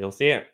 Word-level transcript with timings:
You'll 0.00 0.12
see 0.12 0.28
it. 0.28 0.46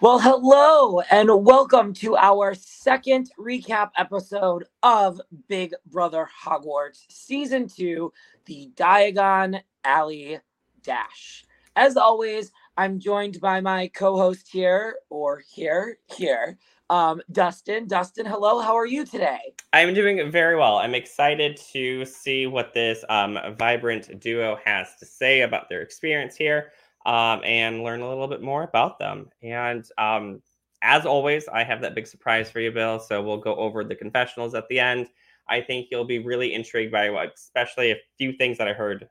Well, 0.00 0.18
hello 0.18 1.00
and 1.10 1.44
welcome 1.44 1.92
to 1.96 2.16
our 2.16 2.54
second 2.54 3.30
recap 3.38 3.90
episode 3.98 4.64
of 4.82 5.20
Big 5.48 5.74
Brother 5.84 6.26
Hogwarts 6.44 7.04
Season 7.10 7.68
2, 7.68 8.10
the 8.46 8.70
Diagon 8.74 9.60
Alley 9.84 10.38
Dash. 10.82 11.44
As 11.76 11.98
always, 11.98 12.52
I'm 12.78 12.98
joined 12.98 13.38
by 13.38 13.60
my 13.60 13.88
co 13.88 14.16
host 14.16 14.48
here, 14.50 14.96
or 15.10 15.42
here, 15.46 15.98
here, 16.16 16.56
um, 16.88 17.20
Dustyn. 17.32 17.86
Dustyn, 17.86 18.26
hello. 18.26 18.60
How 18.60 18.74
are 18.74 18.86
you 18.86 19.04
today? 19.04 19.52
I'm 19.74 19.92
doing 19.92 20.30
very 20.30 20.56
well. 20.56 20.78
I'm 20.78 20.94
excited 20.94 21.60
to 21.74 22.06
see 22.06 22.46
what 22.46 22.72
this 22.72 23.04
um, 23.10 23.38
vibrant 23.58 24.20
duo 24.20 24.58
has 24.64 24.96
to 25.00 25.04
say 25.04 25.42
about 25.42 25.68
their 25.68 25.82
experience 25.82 26.34
here 26.34 26.72
um, 27.06 27.40
and 27.44 27.82
learn 27.82 28.00
a 28.00 28.08
little 28.08 28.28
bit 28.28 28.42
more 28.42 28.62
about 28.62 28.98
them. 28.98 29.28
And 29.42 29.84
um, 29.98 30.42
as 30.82 31.06
always, 31.06 31.48
I 31.48 31.64
have 31.64 31.80
that 31.82 31.94
big 31.94 32.06
surprise 32.06 32.50
for 32.50 32.60
you, 32.60 32.70
Bill. 32.70 32.98
So 32.98 33.22
we'll 33.22 33.38
go 33.38 33.54
over 33.56 33.84
the 33.84 33.94
confessionals 33.94 34.54
at 34.54 34.68
the 34.68 34.80
end. 34.80 35.08
I 35.48 35.60
think 35.60 35.88
you'll 35.90 36.04
be 36.04 36.18
really 36.18 36.54
intrigued 36.54 36.92
by 36.92 37.10
what, 37.10 37.32
especially 37.34 37.90
a 37.90 37.96
few 38.18 38.32
things 38.32 38.58
that 38.58 38.68
I 38.68 38.72
heard 38.72 39.08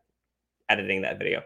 editing 0.69 1.01
that 1.01 1.17
video. 1.17 1.41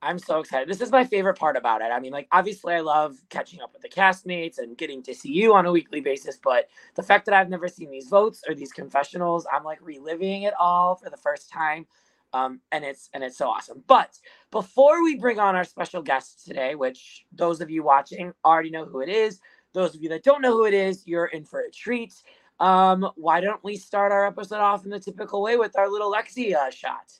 I'm 0.00 0.20
so 0.20 0.38
excited. 0.38 0.68
This 0.68 0.80
is 0.80 0.92
my 0.92 1.04
favorite 1.04 1.36
part 1.36 1.56
about 1.56 1.82
it. 1.82 1.86
I 1.86 1.98
mean, 1.98 2.12
like, 2.12 2.28
obviously, 2.30 2.74
I 2.74 2.80
love 2.80 3.16
catching 3.30 3.60
up 3.60 3.72
with 3.72 3.82
the 3.82 3.88
castmates 3.88 4.58
and 4.58 4.78
getting 4.78 5.02
to 5.02 5.14
see 5.14 5.32
you 5.32 5.54
on 5.54 5.66
a 5.66 5.72
weekly 5.72 6.00
basis. 6.00 6.38
But 6.40 6.68
the 6.94 7.02
fact 7.02 7.26
that 7.26 7.34
I've 7.34 7.48
never 7.50 7.66
seen 7.66 7.90
these 7.90 8.06
votes 8.06 8.44
or 8.48 8.54
these 8.54 8.70
confessionals, 8.70 9.44
I'm 9.52 9.64
like 9.64 9.80
reliving 9.82 10.42
it 10.42 10.54
all 10.58 10.94
for 10.94 11.10
the 11.10 11.16
first 11.16 11.50
time 11.50 11.84
um, 12.32 12.60
and 12.72 12.84
it's 12.84 13.08
and 13.14 13.24
it's 13.24 13.38
so 13.38 13.48
awesome. 13.48 13.82
But 13.86 14.18
before 14.50 15.02
we 15.02 15.16
bring 15.16 15.38
on 15.38 15.56
our 15.56 15.64
special 15.64 16.02
guest 16.02 16.46
today, 16.46 16.74
which 16.74 17.24
those 17.32 17.60
of 17.60 17.70
you 17.70 17.82
watching 17.82 18.32
already 18.44 18.70
know 18.70 18.84
who 18.84 19.00
it 19.00 19.08
is, 19.08 19.40
those 19.72 19.94
of 19.94 20.02
you 20.02 20.08
that 20.10 20.24
don't 20.24 20.42
know 20.42 20.52
who 20.52 20.66
it 20.66 20.74
is, 20.74 21.06
you're 21.06 21.26
in 21.26 21.44
for 21.44 21.60
a 21.60 21.70
treat. 21.70 22.14
Um, 22.60 23.08
why 23.16 23.40
don't 23.40 23.62
we 23.62 23.76
start 23.76 24.12
our 24.12 24.26
episode 24.26 24.58
off 24.58 24.84
in 24.84 24.90
the 24.90 24.98
typical 25.00 25.42
way 25.42 25.56
with 25.56 25.76
our 25.78 25.88
little 25.88 26.12
Lexi 26.12 26.54
uh, 26.54 26.70
shot? 26.70 27.12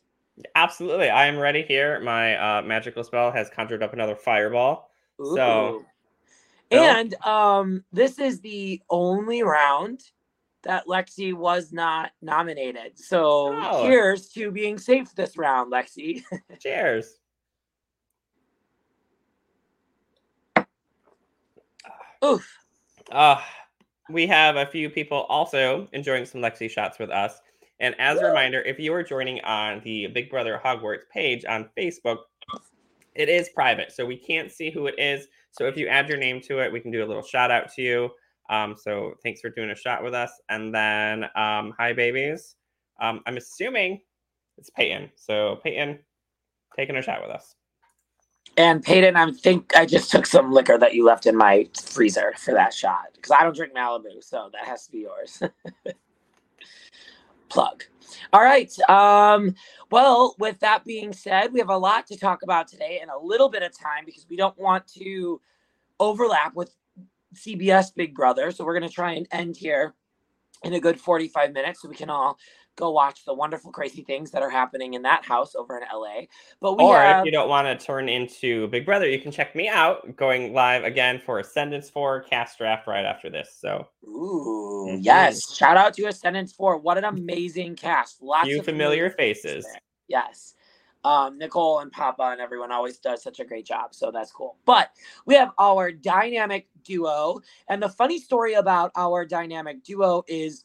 Absolutely, 0.55 1.09
I 1.09 1.27
am 1.27 1.39
ready 1.39 1.63
here. 1.63 2.01
My 2.01 2.37
uh, 2.37 2.63
magical 2.63 3.05
spell 3.05 3.31
has 3.33 3.49
conjured 3.51 3.83
up 3.83 3.93
another 3.93 4.17
fireball. 4.17 4.91
Ooh. 5.21 5.35
So, 5.35 5.85
and 6.71 7.15
um, 7.25 7.85
this 7.93 8.19
is 8.19 8.41
the 8.41 8.83
only 8.91 9.43
round 9.43 10.03
that 10.69 10.87
Lexi 10.87 11.33
was 11.33 11.73
not 11.73 12.11
nominated. 12.21 12.93
So 12.99 13.59
oh. 13.59 13.83
cheers 13.83 14.29
to 14.35 14.51
being 14.51 14.77
safe 14.77 15.15
this 15.15 15.39
round, 15.39 15.73
Lexi. 15.73 16.23
cheers. 16.61 17.17
Oof. 22.23 22.47
Uh, 23.11 23.41
we 24.11 24.27
have 24.27 24.57
a 24.57 24.67
few 24.67 24.91
people 24.91 25.23
also 25.31 25.89
enjoying 25.95 26.27
some 26.27 26.43
Lexi 26.43 26.71
shots 26.71 26.99
with 26.99 27.09
us. 27.09 27.41
And 27.81 27.95
as 27.99 28.19
a 28.19 28.27
reminder, 28.27 28.61
if 28.61 28.79
you 28.79 28.93
are 28.93 29.03
joining 29.03 29.41
on 29.45 29.81
the 29.85 30.09
Big 30.09 30.29
Brother 30.29 30.61
Hogwarts 30.63 31.09
page 31.11 31.47
on 31.47 31.71
Facebook, 31.79 32.19
it 33.15 33.31
is 33.31 33.49
private. 33.49 33.91
So 33.91 34.05
we 34.05 34.19
can't 34.19 34.53
see 34.53 34.71
who 34.71 34.87
it 34.87 34.97
is. 34.99 35.29
So 35.51 35.65
if 35.65 35.79
you 35.79 35.89
add 35.89 36.11
your 36.11 36.19
name 36.19 36.43
to 36.43 36.59
it, 36.59 36.71
we 36.71 36.81
can 36.81 36.91
do 36.91 37.03
a 37.03 37.07
little 37.07 37.23
shout 37.23 37.51
out 37.51 37.73
to 37.75 37.83
you. 37.83 38.11
Um, 38.49 38.77
so 38.77 39.15
thanks 39.23 39.41
for 39.41 39.51
doing 39.51 39.71
a 39.71 39.75
shot 39.75 40.03
with 40.03 40.15
us. 40.15 40.31
And 40.49 40.75
then 40.75 41.25
um, 41.37 41.75
hi 41.79 41.93
babies. 41.93 42.57
Um, 43.01 43.21
I'm 43.27 43.37
assuming 43.37 44.01
it's 44.57 44.71
Peyton. 44.71 45.11
So 45.17 45.61
Peyton, 45.63 45.99
taking 46.77 46.97
a 46.97 47.03
shot 47.03 47.23
with 47.23 47.31
us. 47.31 47.55
And 48.57 48.83
Peyton, 48.83 49.15
I 49.15 49.31
think 49.31 49.77
I 49.77 49.87
just 49.87 50.11
took 50.11 50.27
some 50.27 50.53
liquor 50.53 50.79
that 50.79 50.95
you 50.95 51.05
left 51.05 51.27
in 51.27 51.37
my 51.37 51.69
freezer 51.81 52.35
for 52.39 52.55
that 52.55 52.75
shot 52.75 53.07
because 53.15 53.31
I 53.31 53.45
don't 53.45 53.55
drink 53.55 53.75
Malibu, 53.75 54.23
so 54.23 54.51
that 54.53 54.65
has 54.65 54.87
to 54.87 54.93
be 54.93 55.01
yours. 55.01 55.41
Plug. 57.49 57.85
All 58.33 58.43
right. 58.43 58.73
Um, 58.89 59.55
well, 59.91 60.35
with 60.39 60.59
that 60.61 60.85
being 60.85 61.13
said, 61.13 61.53
we 61.53 61.61
have 61.61 61.69
a 61.69 61.77
lot 61.77 62.07
to 62.09 62.17
talk 62.17 62.43
about 62.43 62.69
today 62.69 62.99
and 63.01 63.11
a 63.11 63.19
little 63.19 63.49
bit 63.49 63.63
of 63.63 63.79
time 63.79 64.05
because 64.05 64.27
we 64.29 64.37
don't 64.37 64.59
want 64.59 64.87
to 64.99 65.41
overlap 66.01 66.55
with 66.55 66.75
CBS 67.35 67.95
Big 67.95 68.15
Brother. 68.15 68.51
So 68.51 68.65
we're 68.65 68.79
going 68.79 68.89
to 68.89 68.95
try 68.95 69.13
and 69.13 69.27
end 69.31 69.57
here 69.57 69.95
in 70.65 70.75
a 70.75 70.81
good 70.81 71.01
45 71.01 71.53
minutes 71.53 71.83
so 71.83 71.89
we 71.89 71.95
can 71.95 72.11
all 72.11 72.39
go 72.77 72.91
watch 72.91 73.25
the 73.25 73.35
wonderful 73.35 73.73
crazy 73.73 74.03
things 74.03 74.31
that 74.31 74.41
are 74.41 74.51
happening 74.51 74.95
in 74.95 75.03
that 75.03 75.25
house 75.25 75.55
over 75.57 75.77
in 75.77 75.85
LA. 75.93 76.23
But 76.61 76.79
we 76.79 76.85
or 76.85 76.97
have... 76.97 77.21
if 77.21 77.27
you 77.27 77.33
don't 77.33 77.49
want 77.49 77.67
to 77.67 77.87
turn 77.87 78.09
into 78.09 78.69
Big 78.69 78.87
Brother, 78.87 79.09
you 79.09 79.21
can 79.21 79.33
check 79.33 79.57
me 79.57 79.69
out 79.69 80.17
going 80.17 80.53
live 80.53 80.85
again 80.85 81.21
for 81.25 81.41
Ascendance 81.41 81.91
4 81.91 82.23
cast 82.23 82.59
draft 82.59 82.87
right 82.87 83.05
after 83.05 83.29
this. 83.31 83.57
So 83.61 83.89
Ooh, 84.05 84.87
mm-hmm. 84.89 85.03
yes. 85.03 85.55
Shout 85.55 85.77
out 85.77 85.95
to 85.95 86.07
Ascendance 86.07 86.53
4. 86.53 86.79
What 86.79 86.99
an 86.99 87.05
amazing 87.05 87.75
cast. 87.75 88.23
Lots 88.23 88.47
Few 88.47 88.61
of 88.61 88.65
familiar 88.65 89.11
faces. 89.11 89.65
faces 89.65 89.77
yes 90.09 90.55
um, 91.05 91.39
Nicole 91.39 91.81
and 91.81 91.93
Papa 91.93 92.31
and 92.33 92.41
everyone 92.41 92.73
always 92.73 92.99
does 92.99 93.23
such 93.23 93.41
a 93.41 93.45
great 93.45 93.67
job. 93.67 93.95
So 93.95 94.11
that's 94.11 94.33
cool. 94.33 94.57
But 94.65 94.91
we 95.27 95.35
have 95.35 95.53
our 95.59 95.93
dynamic 95.93 96.69
duo. 96.85 97.41
And 97.69 97.83
the 97.83 97.89
funny 97.89 98.19
story 98.19 98.55
about 98.55 98.91
our 98.97 99.25
dynamic 99.25 99.85
duo 99.85 100.25
is 100.27 100.65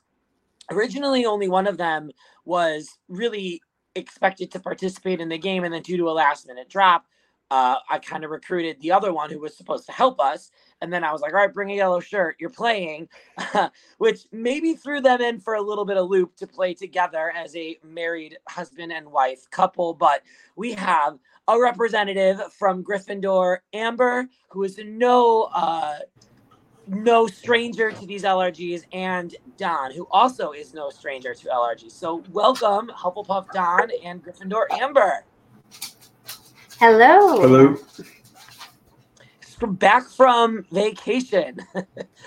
originally 0.72 1.26
only 1.26 1.48
one 1.48 1.68
of 1.68 1.78
them 1.78 2.12
was 2.46 2.98
really 3.08 3.62
expected 3.96 4.52
to 4.52 4.60
participate 4.60 5.20
in 5.20 5.30
the 5.30 5.38
game. 5.38 5.64
And 5.64 5.74
then 5.74 5.82
due 5.82 5.98
to 5.98 6.10
a 6.10 6.12
last 6.12 6.48
minute 6.48 6.70
drop, 6.70 7.06
uh, 7.52 7.76
I 7.90 8.00
kind 8.00 8.24
of 8.24 8.32
recruited 8.32 8.82
the 8.82 8.92
other 8.92 9.14
one 9.14 9.30
who 9.30 9.40
was 9.40 9.56
supposed 9.56 9.86
to 9.86 9.92
help 9.92 10.20
us. 10.20 10.50
And 10.84 10.92
then 10.92 11.06
I 11.06 11.14
was 11.14 11.22
like, 11.22 11.32
all 11.34 11.40
right, 11.40 11.54
bring 11.54 11.72
a 11.72 11.76
yellow 11.76 12.02
shirt. 12.02 12.36
You're 12.40 12.50
playing, 12.50 13.08
which 14.00 14.26
maybe 14.34 14.74
threw 14.74 15.00
them 15.00 15.22
in 15.22 15.40
for 15.40 15.56
a 15.56 15.62
little 15.62 15.86
bit 15.86 15.96
of 15.96 16.10
loop 16.10 16.36
to 16.36 16.46
play 16.46 16.74
together 16.74 17.32
as 17.34 17.56
a 17.56 17.80
married 17.86 18.38
husband 18.50 18.92
and 18.92 19.10
wife 19.10 19.50
couple. 19.50 19.94
But 19.94 20.24
we 20.58 20.74
have 20.74 21.20
a 21.48 21.58
representative 21.58 22.42
from 22.52 22.84
Gryffindor, 22.84 23.60
Amber, 23.72 24.28
who 24.50 24.64
is 24.64 24.78
no 24.84 25.44
uh, 25.56 26.00
no 26.86 27.28
stranger 27.28 27.92
to 27.94 28.06
these 28.06 28.24
LRGs, 28.24 28.84
and 28.92 29.34
Don, 29.56 29.94
who 29.94 30.06
also 30.12 30.52
is 30.52 30.74
no 30.74 30.90
stranger 30.90 31.34
to 31.34 31.48
LRGs. 31.48 31.92
So 31.92 32.26
welcome, 32.34 32.90
Hufflepuff 32.90 33.54
Don 33.54 33.90
and 34.04 34.22
Gryffindor 34.22 34.66
Amber. 34.72 35.24
Hello. 36.78 37.40
Hello. 37.40 37.78
From 39.64 39.76
back 39.76 40.10
from 40.10 40.66
vacation, 40.74 41.58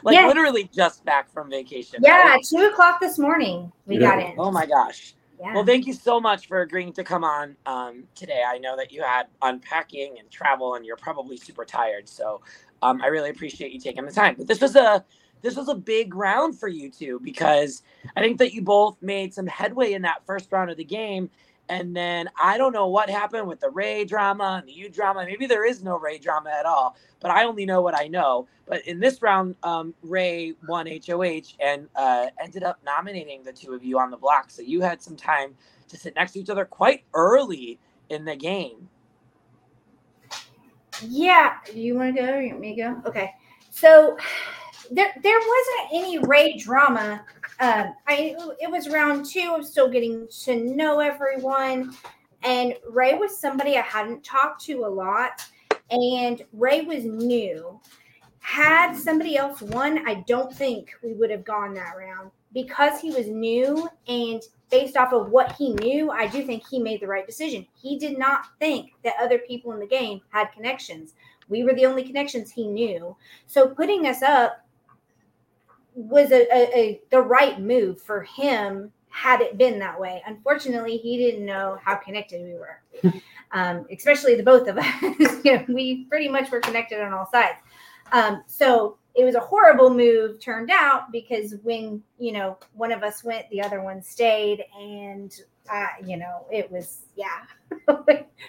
like 0.03 0.15
yes. 0.15 0.27
literally 0.27 0.71
just 0.75 1.05
back 1.05 1.31
from 1.31 1.51
vacation. 1.51 2.01
Yeah, 2.03 2.31
right? 2.31 2.43
two 2.43 2.65
o'clock 2.65 2.99
this 2.99 3.19
morning 3.19 3.71
we 3.85 3.99
yeah. 3.99 4.09
got 4.09 4.19
in. 4.21 4.35
Oh 4.39 4.51
my 4.51 4.65
gosh. 4.65 5.15
Yeah. 5.39 5.53
Well, 5.53 5.67
thank 5.67 5.87
you 5.87 5.93
so 5.93 6.19
much 6.19 6.49
for 6.49 6.63
agreeing 6.63 6.95
to 6.95 7.05
come 7.05 7.25
on 7.25 7.55
um, 7.67 8.05
today. 8.15 8.43
I 8.49 8.57
know 8.57 8.75
that 8.79 8.91
you 8.91 9.03
had 9.03 9.27
unpacking 9.43 10.17
and 10.19 10.31
travel, 10.31 10.77
and 10.77 10.87
you're 10.87 10.97
probably 10.97 11.37
super 11.37 11.67
tired. 11.67 12.09
So 12.09 12.41
um, 12.81 13.03
I 13.03 13.09
really 13.09 13.29
appreciate 13.29 13.71
you 13.71 13.81
taking 13.81 14.07
the 14.07 14.13
time. 14.13 14.37
But 14.39 14.47
this 14.47 14.63
was 14.63 14.75
a 14.75 15.05
this 15.43 15.57
was 15.57 15.69
a 15.69 15.75
big 15.75 16.15
round 16.15 16.59
for 16.59 16.69
you 16.69 16.91
two 16.91 17.21
because 17.23 17.83
I 18.17 18.23
think 18.23 18.39
that 18.39 18.55
you 18.55 18.63
both 18.63 18.97
made 19.03 19.35
some 19.35 19.47
headway 19.47 19.93
in 19.93 20.01
that 20.03 20.25
first 20.25 20.51
round 20.53 20.71
of 20.71 20.79
the 20.79 20.85
game, 20.85 21.29
and 21.69 21.97
then 21.97 22.29
I 22.41 22.59
don't 22.59 22.73
know 22.73 22.87
what 22.87 23.11
happened 23.11 23.47
with 23.47 23.61
the 23.61 23.71
Ray 23.71 24.05
drama 24.05 24.59
and 24.61 24.69
the 24.69 24.73
U 24.73 24.89
drama. 24.89 25.25
Maybe 25.25 25.47
there 25.47 25.65
is 25.65 25.83
no 25.83 25.99
Ray 25.99 26.19
drama 26.19 26.51
at 26.51 26.67
all, 26.67 26.97
but 27.21 27.31
I 27.31 27.45
only 27.45 27.67
know 27.67 27.83
what 27.83 27.99
I 27.99 28.07
know. 28.07 28.47
But 28.67 28.87
in 28.87 29.01
this 29.01 29.23
round, 29.23 29.57
um, 29.63 29.95
Ray 30.03 30.55
won 30.69 30.87
HOH 30.87 31.55
and 31.61 31.89
uh, 31.97 32.27
ended 32.43 32.63
up 32.63 32.79
nominating 32.85 33.43
the 33.43 33.53
two 33.53 33.73
of 33.73 33.85
you 33.85 33.99
on 33.99 34.11
the 34.11 34.17
block. 34.17 34.51
So 34.51 34.63
you 34.63 34.81
had 34.81 35.03
some 35.03 35.17
time 35.17 35.55
to 35.89 35.97
sit 35.97 36.15
next 36.15 36.33
to 36.33 36.41
each 36.41 36.51
other 36.51 36.65
quite 36.65 37.05
early 37.15 37.79
in 38.11 38.25
the 38.25 38.37
game. 38.37 38.89
Yeah. 41.03 41.55
You 41.73 41.97
want 41.97 42.17
to 42.17 42.23
go? 42.23 42.39
You 42.39 42.51
want 42.51 42.61
me 42.61 42.77
to 42.77 42.83
go? 42.83 43.03
Okay. 43.07 43.33
So 43.71 44.17
there 44.91 45.13
there 45.23 45.39
wasn't 45.39 45.93
any 45.93 46.19
Ray 46.19 46.57
drama. 46.57 47.25
Um, 47.61 47.95
I 48.07 48.37
it 48.61 48.71
was 48.71 48.89
round 48.89 49.27
two. 49.27 49.53
I'm 49.55 49.63
still 49.63 49.89
getting 49.89 50.29
to 50.45 50.57
know 50.57 51.01
everyone, 51.01 51.95
and 52.43 52.75
Ray 52.89 53.15
was 53.15 53.39
somebody 53.39 53.77
I 53.77 53.83
hadn't 53.83 54.25
talked 54.25 54.65
to 54.67 54.85
a 54.85 54.89
lot, 54.89 55.45
and 55.91 56.43
Ray 56.53 56.83
was 56.83 57.05
new. 57.05 57.81
Had 58.41 58.95
somebody 58.95 59.37
else 59.37 59.61
won, 59.61 60.07
I 60.07 60.23
don't 60.29 60.55
think 60.55 60.93
we 61.03 61.15
would 61.15 61.31
have 61.31 61.45
gone 61.45 61.75
that 61.75 61.95
round 61.99 62.31
because 62.53 63.01
he 63.01 63.11
was 63.11 63.27
new 63.27 63.89
and 64.07 64.41
based 64.71 64.97
off 64.97 65.13
of 65.13 65.31
what 65.31 65.53
he 65.53 65.75
knew, 65.75 66.11
I 66.11 66.27
do 66.27 66.45
think 66.45 66.67
he 66.67 66.79
made 66.79 67.01
the 67.01 67.07
right 67.07 67.27
decision. 67.27 67.67
He 67.75 67.99
did 67.99 68.19
not 68.19 68.47
think 68.59 68.93
that 69.05 69.15
other 69.21 69.39
people 69.39 69.73
in 69.73 69.79
the 69.79 69.87
game 69.87 70.21
had 70.31 70.53
connections. 70.53 71.15
We 71.49 71.65
were 71.65 71.75
the 71.75 71.87
only 71.87 72.03
connections 72.03 72.51
he 72.51 72.67
knew. 72.67 73.17
So 73.47 73.69
putting 73.69 74.07
us 74.07 74.23
up 74.23 74.66
was 75.97 76.31
a, 76.31 76.47
a, 76.55 76.79
a, 76.79 77.01
the 77.11 77.21
right 77.21 77.59
move 77.59 78.01
for 78.01 78.23
him 78.23 78.93
had 79.09 79.41
it 79.41 79.57
been 79.57 79.79
that 79.79 79.99
way. 79.99 80.23
Unfortunately, 80.27 80.99
he 80.99 81.17
didn't 81.17 81.45
know 81.45 81.79
how 81.83 81.97
connected 81.97 82.43
we 82.43 82.55
were. 82.55 83.23
um, 83.53 83.87
especially 83.91 84.35
the 84.35 84.43
both 84.43 84.69
of 84.69 84.77
us. 84.77 84.87
you 85.45 85.55
know, 85.55 85.65
we 85.69 86.05
pretty 86.05 86.29
much 86.29 86.51
were 86.51 86.61
connected 86.61 87.01
on 87.01 87.13
all 87.13 87.29
sides. 87.33 87.59
Um, 88.13 88.45
so 88.47 88.99
it 89.15 89.25
was 89.25 89.35
a 89.35 89.41
horrible 89.41 89.89
move 89.89 90.39
turned 90.39 90.71
out 90.71 91.11
because 91.11 91.55
when 91.63 92.03
you 92.19 92.33
know 92.33 92.59
one 92.75 92.93
of 92.93 93.03
us 93.03 93.25
went, 93.25 93.49
the 93.51 93.63
other 93.63 93.83
one 93.83 94.03
stayed, 94.03 94.63
and 94.79 95.35
uh, 95.71 95.87
you 96.05 96.17
know 96.17 96.47
it 96.51 96.71
was 96.71 97.03
yeah. 97.17 97.43
we 97.71 97.87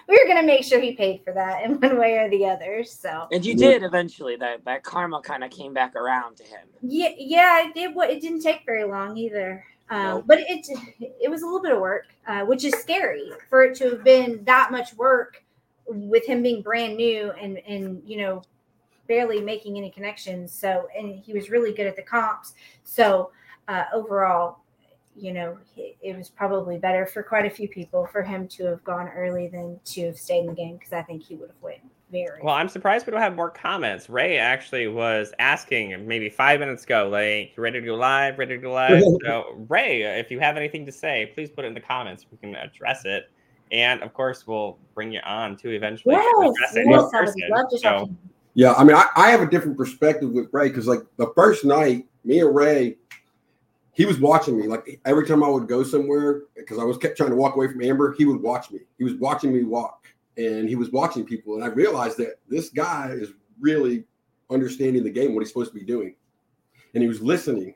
were 0.08 0.28
gonna 0.28 0.44
make 0.44 0.64
sure 0.64 0.80
he 0.80 0.94
paid 0.94 1.22
for 1.24 1.34
that 1.34 1.64
in 1.64 1.80
one 1.80 1.98
way 1.98 2.18
or 2.18 2.30
the 2.30 2.46
other. 2.46 2.84
So 2.84 3.28
and 3.32 3.46
you 3.46 3.56
did 3.56 3.84
eventually. 3.84 4.36
That 4.36 4.64
that 4.66 4.84
karma 4.84 5.22
kind 5.22 5.44
of 5.44 5.52
came 5.52 5.74
back 5.74 5.96
around 5.96 6.38
to 6.38 6.44
him. 6.44 6.68
Yeah, 6.82 7.10
yeah. 7.18 7.68
It 7.68 7.74
did. 7.74 7.96
What 7.96 8.10
it 8.10 8.22
didn't 8.22 8.42
take 8.42 8.66
very 8.66 8.84
long 8.84 9.18
either. 9.18 9.66
Um, 9.90 10.04
nope. 10.04 10.24
But 10.28 10.40
it 10.42 10.68
it 11.00 11.30
was 11.30 11.42
a 11.42 11.46
little 11.46 11.62
bit 11.62 11.72
of 11.72 11.80
work, 11.80 12.08
uh, 12.28 12.42
which 12.42 12.64
is 12.64 12.74
scary 12.76 13.32
for 13.50 13.64
it 13.64 13.76
to 13.78 13.90
have 13.92 14.04
been 14.04 14.44
that 14.46 14.72
much 14.72 14.94
work 14.96 15.44
with 15.88 16.26
him 16.26 16.44
being 16.44 16.62
brand 16.62 16.98
new 16.98 17.32
and 17.32 17.60
and 17.60 18.02
you 18.06 18.18
know 18.18 18.44
barely 19.08 19.42
making 19.42 19.78
any 19.78 19.90
connections. 19.90 20.54
So, 20.54 20.88
and 20.98 21.20
he 21.20 21.34
was 21.34 21.50
really 21.50 21.74
good 21.74 21.88
at 21.88 21.96
the 21.96 22.02
comps. 22.02 22.54
So, 22.84 23.32
uh, 23.68 23.86
overall, 23.94 24.60
you 25.20 25.34
know, 25.34 25.58
it 25.76 26.16
was 26.16 26.30
probably 26.30 26.78
better 26.78 27.06
for 27.06 27.24
quite 27.24 27.46
a 27.46 27.50
few 27.50 27.68
people 27.68 28.08
for 28.12 28.22
him 28.22 28.48
to 28.50 28.66
have 28.66 28.84
gone 28.84 29.10
early 29.10 29.48
than 29.48 29.80
to 29.84 30.08
have 30.08 30.18
stayed 30.18 30.42
in 30.42 30.48
the 30.48 30.54
game 30.54 30.78
because 30.78 30.94
I 30.94 31.02
think 31.02 31.24
he 31.24 31.36
would 31.36 31.50
have 31.50 31.62
won 31.62 31.74
very. 32.12 32.40
Well, 32.42 32.54
I'm 32.54 32.70
surprised 32.70 33.08
we 33.08 33.12
don't 33.12 33.22
have 33.22 33.36
more 33.36 33.50
comments. 33.50 34.10
Ray 34.10 34.38
actually 34.38 34.88
was 34.88 35.34
asking 35.40 36.08
maybe 36.08 36.30
five 36.30 36.60
minutes 36.60 36.84
ago, 36.84 37.10
like, 37.12 37.54
ready 37.58 37.80
to 37.80 37.86
go 37.86 37.96
live? 37.96 38.38
Ready 38.38 38.56
to 38.56 38.62
go 38.62 38.74
live? 38.74 39.02
so, 39.26 39.66
Ray, 39.68 40.04
if 40.04 40.30
you 40.30 40.40
have 40.40 40.56
anything 40.56 40.86
to 40.86 40.92
say, 40.92 41.32
please 41.34 41.50
put 41.50 41.66
it 41.66 41.70
in 41.70 41.74
the 41.74 41.82
comments. 41.82 42.26
We 42.32 42.38
can 42.38 42.56
address 42.56 43.06
it. 43.06 43.30
And 43.72 44.02
of 44.02 44.14
course, 44.14 44.48
we'll 44.48 44.78
bring 44.94 45.12
you 45.12 45.20
on 45.26 45.58
to 45.58 45.72
eventually 45.72 46.16
yes, 46.16 46.26
address 46.40 46.76
it 46.76 46.86
yes, 46.88 47.12
I 47.14 47.22
would 47.22 47.34
love 47.50 47.70
to 47.72 47.78
so, 47.80 48.10
yeah, 48.54 48.74
I 48.74 48.84
mean, 48.84 48.96
I, 48.96 49.08
I 49.16 49.30
have 49.30 49.42
a 49.42 49.50
different 49.50 49.78
perspective 49.78 50.32
with 50.32 50.48
Ray 50.52 50.70
because, 50.70 50.88
like, 50.88 51.02
the 51.18 51.32
first 51.36 51.66
night, 51.66 52.06
me 52.24 52.40
and 52.40 52.56
Ray, 52.56 52.98
he 53.98 54.06
was 54.06 54.20
watching 54.20 54.56
me. 54.56 54.68
Like, 54.68 55.02
every 55.06 55.26
time 55.26 55.44
I 55.44 55.50
would 55.50 55.68
go 55.68 55.82
somewhere, 55.82 56.44
because 56.56 56.78
I 56.78 56.84
was 56.84 57.00
kept 57.00 57.18
trying 57.18 57.32
to 57.32 57.36
walk 57.36 57.56
away 57.56 57.68
from 57.68 57.82
Amber, 57.82 58.14
he 58.16 58.26
would 58.26 58.40
watch 58.40 58.70
me. 58.70 58.82
He 59.00 59.04
was 59.04 59.16
watching 59.16 59.52
me 59.52 59.64
walk, 59.64 60.06
and 60.38 60.70
he 60.70 60.76
was 60.76 60.92
watching 60.92 61.26
people. 61.26 61.56
And 61.56 61.64
I 61.64 61.68
realized 61.70 62.20
that 62.20 62.36
this 62.48 62.70
guy 62.70 63.10
is 63.10 63.30
really 63.60 64.04
understanding 64.52 65.04
the 65.04 65.10
game, 65.10 65.34
what 65.34 65.42
he's 65.42 65.50
supposed 65.50 65.72
to 65.72 65.80
be 65.80 65.84
doing. 65.84 66.14
And 66.94 67.02
he 67.02 67.08
was 67.08 67.24
listening, 67.24 67.74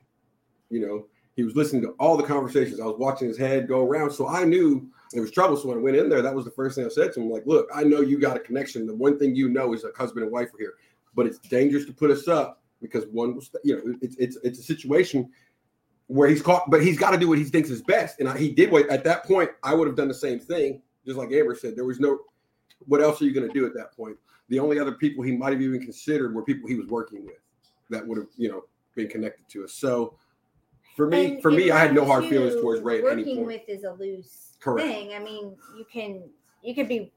you 0.69 0.85
know, 0.85 1.07
he 1.35 1.41
was 1.41 1.55
listening 1.55 1.81
to 1.81 1.95
all 1.99 2.17
the 2.17 2.23
conversations. 2.23 2.79
I 2.79 2.85
was 2.85 2.99
watching 2.99 3.27
his 3.27 3.37
head 3.37 3.67
go 3.67 3.83
around. 3.83 4.11
So 4.11 4.27
I 4.27 4.43
knew 4.43 4.87
there 5.11 5.23
was 5.23 5.31
trouble. 5.31 5.57
So 5.57 5.69
when 5.69 5.79
I 5.79 5.81
went 5.81 5.97
in 5.97 6.07
there, 6.07 6.21
that 6.21 6.35
was 6.35 6.45
the 6.45 6.51
first 6.51 6.75
thing 6.75 6.85
I 6.85 6.89
said 6.89 7.13
to 7.13 7.21
him. 7.21 7.31
Like, 7.31 7.47
look, 7.47 7.67
I 7.73 7.83
know 7.83 8.01
you 8.01 8.19
got 8.19 8.37
a 8.37 8.41
connection. 8.41 8.85
The 8.85 8.93
one 8.93 9.17
thing 9.17 9.35
you 9.35 9.49
know 9.49 9.73
is 9.73 9.83
a 9.85 9.89
husband 9.97 10.23
and 10.23 10.31
wife 10.31 10.53
are 10.53 10.59
here, 10.59 10.75
but 11.15 11.25
it's 11.25 11.39
dangerous 11.39 11.85
to 11.85 11.93
put 11.93 12.11
us 12.11 12.27
up 12.27 12.61
because 12.79 13.05
one 13.07 13.35
was, 13.35 13.49
you 13.63 13.75
know, 13.75 13.97
it's 14.01 14.15
it's 14.17 14.37
it's 14.43 14.59
a 14.59 14.63
situation 14.63 15.31
where 16.07 16.27
he's 16.27 16.41
caught, 16.41 16.69
but 16.69 16.83
he's 16.83 16.97
got 16.97 17.11
to 17.11 17.17
do 17.17 17.27
what 17.27 17.37
he 17.37 17.43
thinks 17.43 17.69
is 17.69 17.81
best. 17.81 18.19
And 18.19 18.27
I, 18.27 18.37
he 18.37 18.51
did 18.51 18.71
what 18.71 18.89
at 18.89 19.03
that 19.05 19.25
point. 19.25 19.49
I 19.63 19.73
would 19.73 19.87
have 19.87 19.95
done 19.95 20.07
the 20.07 20.13
same 20.13 20.39
thing, 20.39 20.81
just 21.05 21.17
like 21.17 21.31
Amber 21.31 21.55
said. 21.55 21.75
There 21.75 21.85
was 21.85 21.99
no, 21.99 22.19
what 22.87 23.01
else 23.01 23.21
are 23.21 23.25
you 23.25 23.33
going 23.33 23.47
to 23.47 23.53
do 23.53 23.65
at 23.65 23.73
that 23.75 23.95
point? 23.95 24.17
The 24.49 24.59
only 24.59 24.79
other 24.79 24.91
people 24.91 25.23
he 25.23 25.31
might 25.31 25.53
have 25.53 25.61
even 25.61 25.81
considered 25.81 26.35
were 26.35 26.43
people 26.43 26.67
he 26.67 26.75
was 26.75 26.87
working 26.87 27.25
with 27.25 27.39
that 27.89 28.05
would 28.05 28.17
have, 28.17 28.27
you 28.35 28.49
know, 28.49 28.65
been 28.95 29.07
connected 29.07 29.47
to 29.49 29.63
us. 29.63 29.73
So 29.73 30.17
for 30.95 31.07
me, 31.07 31.25
and 31.25 31.41
for 31.41 31.51
me, 31.51 31.71
I 31.71 31.79
had 31.79 31.93
no 31.93 32.05
hard 32.05 32.25
feelings 32.25 32.55
towards 32.55 32.81
Ray 32.81 32.99
at 32.99 33.05
any 33.05 33.23
point. 33.23 33.37
Working 33.37 33.45
with 33.45 33.61
is 33.69 33.83
a 33.83 33.93
loose 33.93 34.57
Correct. 34.59 34.87
thing. 34.87 35.13
I 35.13 35.19
mean, 35.19 35.55
you 35.77 35.85
can 35.91 36.23
you 36.61 36.75
could 36.75 36.87
be 36.87 37.11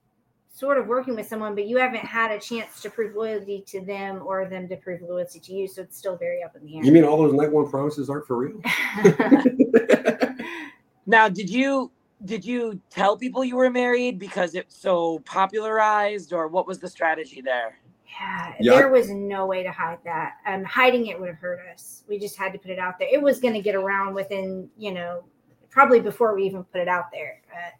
sort 0.54 0.78
of 0.78 0.86
working 0.86 1.16
with 1.16 1.26
someone, 1.26 1.56
but 1.56 1.66
you 1.66 1.76
haven't 1.78 2.04
had 2.04 2.30
a 2.30 2.38
chance 2.38 2.80
to 2.80 2.88
prove 2.88 3.16
loyalty 3.16 3.64
to 3.66 3.84
them 3.84 4.22
or 4.24 4.48
them 4.48 4.68
to 4.68 4.76
prove 4.76 5.02
loyalty 5.02 5.40
to 5.40 5.52
you. 5.52 5.66
So 5.66 5.82
it's 5.82 5.98
still 5.98 6.16
very 6.16 6.44
up 6.44 6.54
in 6.54 6.64
the 6.64 6.78
air. 6.78 6.84
You 6.84 6.92
mean 6.92 7.02
all 7.02 7.18
those 7.18 7.32
night 7.32 7.50
one 7.50 7.68
promises 7.68 8.08
aren't 8.08 8.24
for 8.24 8.36
real? 8.36 8.62
now, 11.06 11.28
did 11.28 11.50
you 11.50 11.90
did 12.24 12.44
you 12.44 12.80
tell 12.88 13.16
people 13.16 13.44
you 13.44 13.56
were 13.56 13.68
married 13.68 14.20
because 14.20 14.54
it's 14.54 14.78
so 14.78 15.18
popularized, 15.26 16.32
or 16.32 16.46
what 16.46 16.68
was 16.68 16.78
the 16.78 16.88
strategy 16.88 17.40
there? 17.42 17.76
Yeah, 18.06 18.54
yeah, 18.60 18.74
there 18.76 18.90
was 18.90 19.10
no 19.10 19.46
way 19.46 19.64
to 19.64 19.72
hide 19.72 19.98
that. 20.04 20.34
Um, 20.46 20.62
hiding 20.62 21.08
it 21.08 21.18
would 21.18 21.30
have 21.30 21.38
hurt 21.38 21.58
us. 21.74 22.04
We 22.08 22.16
just 22.16 22.36
had 22.36 22.52
to 22.52 22.60
put 22.60 22.70
it 22.70 22.78
out 22.78 23.00
there. 23.00 23.08
It 23.12 23.20
was 23.20 23.40
going 23.40 23.54
to 23.54 23.60
get 23.60 23.74
around 23.74 24.14
within, 24.14 24.70
you 24.78 24.92
know, 24.92 25.24
probably 25.68 25.98
before 25.98 26.32
we 26.36 26.44
even 26.44 26.62
put 26.62 26.80
it 26.80 26.86
out 26.86 27.06
there. 27.12 27.42
Uh, 27.52 27.70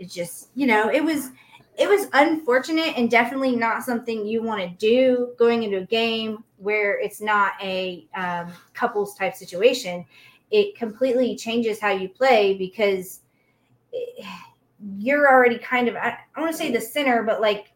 it 0.00 0.10
just, 0.10 0.48
you 0.56 0.66
know, 0.66 0.90
it 0.90 1.02
was 1.02 1.30
it 1.76 1.88
was 1.88 2.08
unfortunate 2.12 2.96
and 2.96 3.10
definitely 3.10 3.56
not 3.56 3.82
something 3.82 4.26
you 4.26 4.42
want 4.42 4.60
to 4.60 4.68
do 4.76 5.34
going 5.38 5.64
into 5.64 5.78
a 5.78 5.86
game 5.86 6.44
where 6.58 7.00
it's 7.00 7.20
not 7.20 7.52
a 7.60 8.06
um, 8.14 8.52
couples 8.74 9.16
type 9.16 9.34
situation. 9.34 10.04
It 10.50 10.76
completely 10.76 11.36
changes 11.36 11.80
how 11.80 11.90
you 11.90 12.08
play 12.08 12.56
because 12.56 13.20
it, 13.92 14.24
you're 14.98 15.28
already 15.28 15.58
kind 15.58 15.88
of 15.88 15.96
I, 15.96 16.16
I 16.34 16.40
want 16.40 16.52
to 16.52 16.58
say 16.58 16.70
the 16.70 16.80
center, 16.80 17.22
but 17.22 17.40
like 17.40 17.72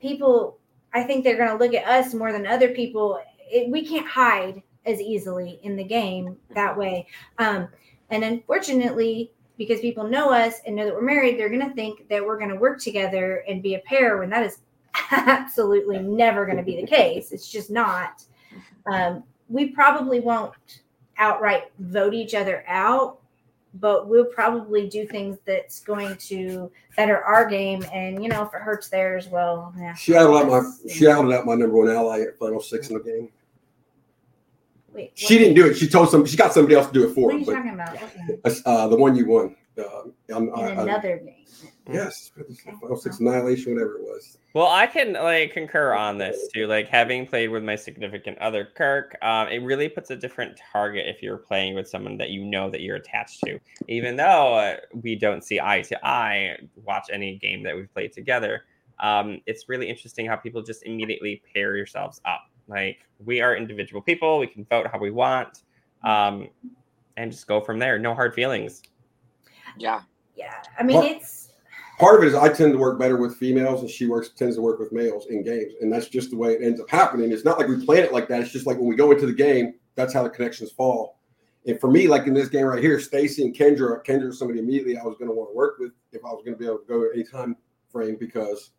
people, 0.00 0.58
I 0.94 1.02
think 1.02 1.24
they're 1.24 1.36
going 1.36 1.50
to 1.50 1.62
look 1.62 1.74
at 1.74 1.86
us 1.86 2.14
more 2.14 2.32
than 2.32 2.46
other 2.46 2.68
people. 2.68 3.20
It, 3.50 3.70
we 3.70 3.86
can't 3.86 4.06
hide 4.06 4.62
as 4.86 5.00
easily 5.00 5.58
in 5.62 5.76
the 5.76 5.84
game 5.84 6.36
that 6.54 6.76
way. 6.76 7.06
Um, 7.38 7.68
and 8.10 8.24
unfortunately, 8.24 9.32
because 9.60 9.78
people 9.80 10.08
know 10.08 10.30
us 10.30 10.62
and 10.64 10.74
know 10.74 10.86
that 10.86 10.94
we're 10.94 11.02
married, 11.02 11.38
they're 11.38 11.50
going 11.50 11.68
to 11.68 11.74
think 11.74 12.08
that 12.08 12.24
we're 12.24 12.38
going 12.38 12.48
to 12.48 12.56
work 12.56 12.80
together 12.80 13.44
and 13.46 13.62
be 13.62 13.74
a 13.74 13.78
pair 13.80 14.16
when 14.16 14.30
that 14.30 14.42
is 14.42 14.60
absolutely 15.10 15.98
never 15.98 16.46
going 16.46 16.56
to 16.56 16.62
be 16.62 16.80
the 16.80 16.86
case. 16.86 17.30
It's 17.30 17.46
just 17.46 17.70
not. 17.70 18.24
Um, 18.90 19.22
we 19.50 19.66
probably 19.66 20.18
won't 20.18 20.54
outright 21.18 21.64
vote 21.78 22.14
each 22.14 22.34
other 22.34 22.64
out, 22.66 23.18
but 23.74 24.08
we'll 24.08 24.24
probably 24.24 24.88
do 24.88 25.06
things 25.06 25.36
that's 25.44 25.80
going 25.80 26.16
to 26.16 26.72
better 26.96 27.22
our 27.22 27.44
game. 27.44 27.84
And 27.92 28.22
you 28.22 28.30
know, 28.30 28.44
if 28.44 28.54
it 28.54 28.62
hurts 28.62 28.88
theirs, 28.88 29.28
well, 29.28 29.74
yeah. 29.78 29.92
She 29.92 30.16
outed 30.16 30.38
out 30.38 30.48
my 30.48 30.62
she 30.90 31.06
outed 31.06 31.34
out 31.34 31.44
my 31.44 31.54
number 31.54 31.76
one 31.76 31.90
ally 31.90 32.22
at 32.22 32.38
final 32.38 32.62
six 32.62 32.88
in 32.88 32.96
the 32.96 33.04
game. 33.04 33.28
Wait, 34.92 35.12
she 35.14 35.38
didn't 35.38 35.54
do 35.54 35.66
it. 35.66 35.74
She 35.74 35.88
told 35.88 36.10
some. 36.10 36.24
She 36.26 36.36
got 36.36 36.52
somebody 36.52 36.74
else 36.74 36.88
to 36.88 36.92
do 36.92 37.08
it 37.08 37.14
for 37.14 37.26
what 37.26 37.32
her. 37.32 37.36
are 37.36 37.40
you 37.40 37.46
talking 37.46 37.74
about? 37.74 37.96
Uh, 38.66 38.88
the 38.88 38.96
one 38.96 39.14
you 39.14 39.26
won. 39.26 39.56
Uh, 39.78 39.84
I'm, 40.34 40.48
In 40.48 40.54
I, 40.54 40.68
another 40.70 41.20
I, 41.22 41.24
game. 41.24 41.34
Yes, 41.92 42.30
okay. 42.38 42.96
six 42.96 43.20
annihilation, 43.20 43.74
whatever 43.74 43.96
it 43.96 44.02
was. 44.02 44.38
Well, 44.54 44.68
I 44.68 44.86
can 44.86 45.14
like 45.14 45.52
concur 45.52 45.92
on 45.92 46.18
this 46.18 46.48
too. 46.52 46.66
Like 46.66 46.88
having 46.88 47.26
played 47.26 47.48
with 47.48 47.64
my 47.64 47.76
significant 47.76 48.38
other, 48.38 48.68
Kirk, 48.76 49.16
um, 49.22 49.48
it 49.48 49.62
really 49.62 49.88
puts 49.88 50.10
a 50.10 50.16
different 50.16 50.60
target 50.72 51.06
if 51.06 51.22
you're 51.22 51.36
playing 51.36 51.74
with 51.74 51.88
someone 51.88 52.16
that 52.18 52.30
you 52.30 52.44
know 52.44 52.70
that 52.70 52.80
you're 52.80 52.96
attached 52.96 53.40
to. 53.44 53.58
Even 53.88 54.16
though 54.16 54.54
uh, 54.54 54.76
we 55.02 55.16
don't 55.16 55.42
see 55.42 55.60
eye 55.60 55.82
to 55.82 56.06
eye, 56.06 56.56
watch 56.76 57.08
any 57.12 57.38
game 57.38 57.62
that 57.64 57.74
we've 57.74 57.92
played 57.92 58.12
together. 58.12 58.64
Um, 59.00 59.40
it's 59.46 59.68
really 59.68 59.88
interesting 59.88 60.26
how 60.26 60.36
people 60.36 60.62
just 60.62 60.84
immediately 60.84 61.42
pair 61.54 61.76
yourselves 61.76 62.20
up 62.24 62.49
like 62.70 62.98
we 63.24 63.40
are 63.40 63.56
individual 63.56 64.00
people. 64.00 64.38
We 64.38 64.46
can 64.46 64.64
vote 64.64 64.86
how 64.90 64.98
we 64.98 65.10
want, 65.10 65.62
um, 66.04 66.48
and 67.16 67.30
just 67.30 67.46
go 67.46 67.60
from 67.60 67.78
there. 67.78 67.98
No 67.98 68.14
hard 68.14 68.32
feelings. 68.32 68.82
Yeah. 69.76 70.02
Yeah. 70.36 70.54
I 70.78 70.82
mean, 70.82 71.00
part, 71.00 71.10
it's 71.10 71.52
part 71.98 72.18
of 72.18 72.24
it 72.24 72.28
is 72.28 72.34
I 72.34 72.48
tend 72.48 72.72
to 72.72 72.78
work 72.78 72.98
better 72.98 73.16
with 73.16 73.36
females, 73.36 73.82
and 73.82 73.90
she 73.90 74.06
works 74.06 74.30
tends 74.30 74.56
to 74.56 74.62
work 74.62 74.78
with 74.78 74.92
males 74.92 75.26
in 75.28 75.42
games, 75.42 75.74
and 75.80 75.92
that's 75.92 76.08
just 76.08 76.30
the 76.30 76.36
way 76.36 76.52
it 76.54 76.62
ends 76.62 76.80
up 76.80 76.88
happening. 76.88 77.32
It's 77.32 77.44
not 77.44 77.58
like 77.58 77.68
we 77.68 77.84
plan 77.84 78.04
it 78.04 78.12
like 78.12 78.28
that. 78.28 78.40
It's 78.40 78.52
just 78.52 78.66
like 78.66 78.78
when 78.78 78.86
we 78.86 78.96
go 78.96 79.10
into 79.10 79.26
the 79.26 79.34
game, 79.34 79.74
that's 79.96 80.14
how 80.14 80.22
the 80.22 80.30
connections 80.30 80.70
fall. 80.70 81.18
And 81.66 81.78
for 81.78 81.90
me, 81.90 82.08
like 82.08 82.26
in 82.26 82.32
this 82.32 82.48
game 82.48 82.64
right 82.64 82.82
here, 82.82 82.98
Stacy 83.00 83.42
and 83.42 83.54
Kendra, 83.54 84.02
Kendra 84.04 84.28
is 84.28 84.38
somebody 84.38 84.60
immediately 84.60 84.96
I 84.96 85.04
was 85.04 85.16
going 85.18 85.28
to 85.28 85.34
want 85.34 85.50
to 85.50 85.54
work 85.54 85.78
with 85.78 85.92
if 86.12 86.24
I 86.24 86.28
was 86.28 86.42
going 86.42 86.54
to 86.54 86.58
be 86.58 86.64
able 86.64 86.78
to 86.78 86.86
go 86.86 87.06
any 87.12 87.22
time 87.22 87.56
frame 87.92 88.16
because 88.18 88.70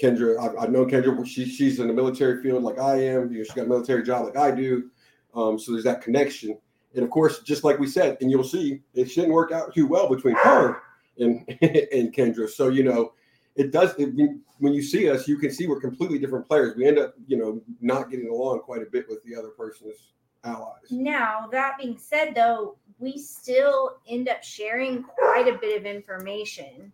Kendra, 0.00 0.38
I've, 0.38 0.56
I've 0.56 0.70
known 0.70 0.90
Kendra. 0.90 1.26
She, 1.26 1.44
she's 1.44 1.78
in 1.78 1.88
the 1.88 1.92
military 1.92 2.42
field 2.42 2.62
like 2.62 2.78
I 2.78 2.96
am. 2.96 3.32
You 3.32 3.38
know, 3.38 3.44
she 3.44 3.52
got 3.54 3.66
a 3.66 3.68
military 3.68 4.02
job 4.02 4.26
like 4.26 4.36
I 4.36 4.50
do. 4.50 4.90
Um, 5.34 5.58
so 5.58 5.72
there's 5.72 5.84
that 5.84 6.02
connection. 6.02 6.58
And 6.94 7.04
of 7.04 7.10
course, 7.10 7.40
just 7.40 7.64
like 7.64 7.78
we 7.78 7.86
said, 7.86 8.16
and 8.20 8.30
you'll 8.30 8.44
see, 8.44 8.80
it 8.94 9.08
didn't 9.14 9.32
work 9.32 9.52
out 9.52 9.74
too 9.74 9.86
well 9.86 10.08
between 10.08 10.36
her 10.36 10.82
and 11.18 11.44
and 11.60 12.14
Kendra. 12.14 12.48
So 12.48 12.68
you 12.68 12.82
know, 12.82 13.12
it 13.56 13.72
does. 13.72 13.94
It, 13.98 14.14
when 14.58 14.72
you 14.72 14.82
see 14.82 15.10
us, 15.10 15.28
you 15.28 15.36
can 15.36 15.50
see 15.50 15.66
we're 15.66 15.80
completely 15.80 16.18
different 16.18 16.48
players. 16.48 16.76
We 16.76 16.86
end 16.86 16.98
up, 16.98 17.14
you 17.26 17.36
know, 17.36 17.60
not 17.80 18.10
getting 18.10 18.28
along 18.28 18.60
quite 18.60 18.82
a 18.82 18.86
bit 18.90 19.06
with 19.08 19.22
the 19.24 19.36
other 19.36 19.50
person's 19.50 20.12
allies. 20.44 20.90
Now 20.90 21.48
that 21.52 21.78
being 21.78 21.98
said, 21.98 22.34
though, 22.34 22.76
we 22.98 23.18
still 23.18 23.98
end 24.08 24.28
up 24.28 24.42
sharing 24.42 25.02
quite 25.02 25.46
a 25.46 25.58
bit 25.58 25.78
of 25.78 25.86
information. 25.86 26.92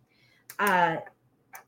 Uh, 0.59 0.97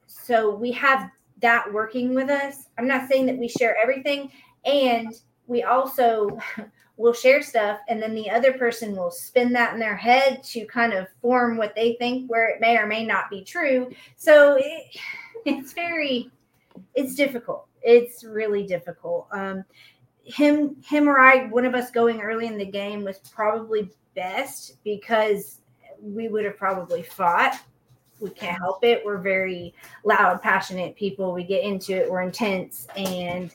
so 0.05 0.53
we 0.55 0.71
have 0.71 1.09
that 1.41 1.71
working 1.71 2.13
with 2.13 2.29
us. 2.29 2.67
I'm 2.77 2.87
not 2.87 3.07
saying 3.09 3.25
that 3.27 3.37
we 3.37 3.47
share 3.47 3.77
everything, 3.81 4.31
and 4.65 5.13
we 5.47 5.63
also 5.63 6.39
will 6.97 7.13
share 7.13 7.43
stuff 7.43 7.79
and 7.87 8.01
then 8.01 8.15
the 8.15 8.29
other 8.29 8.53
person 8.53 8.95
will 8.95 9.11
spin 9.11 9.53
that 9.53 9.73
in 9.73 9.79
their 9.79 9.95
head 9.95 10.43
to 10.43 10.65
kind 10.65 10.93
of 10.93 11.07
form 11.21 11.55
what 11.55 11.75
they 11.75 11.93
think 11.93 12.29
where 12.29 12.49
it 12.49 12.59
may 12.59 12.75
or 12.75 12.87
may 12.87 13.05
not 13.05 13.29
be 13.29 13.43
true. 13.43 13.89
So 14.17 14.57
it, 14.59 14.97
it's 15.45 15.73
very 15.73 16.31
it's 16.95 17.15
difficult. 17.15 17.67
It's 17.81 18.23
really 18.23 18.65
difficult. 18.65 19.27
Um 19.31 19.63
him 20.23 20.75
him 20.83 21.07
or 21.07 21.19
i 21.19 21.45
one 21.45 21.63
of 21.63 21.73
us 21.73 21.89
going 21.89 22.19
early 22.19 22.47
in 22.47 22.57
the 22.57 22.65
game 22.65 23.05
was 23.05 23.19
probably 23.19 23.89
best 24.13 24.75
because 24.83 25.61
we 26.01 26.27
would 26.27 26.43
have 26.43 26.57
probably 26.57 27.01
fought 27.01 27.61
we 28.19 28.29
can't 28.31 28.57
help 28.57 28.83
it 28.83 29.01
we're 29.05 29.17
very 29.17 29.73
loud 30.03 30.41
passionate 30.41 30.95
people 30.95 31.33
we 31.33 31.43
get 31.43 31.63
into 31.63 31.93
it 31.93 32.09
we're 32.09 32.21
intense 32.21 32.87
and 32.95 33.53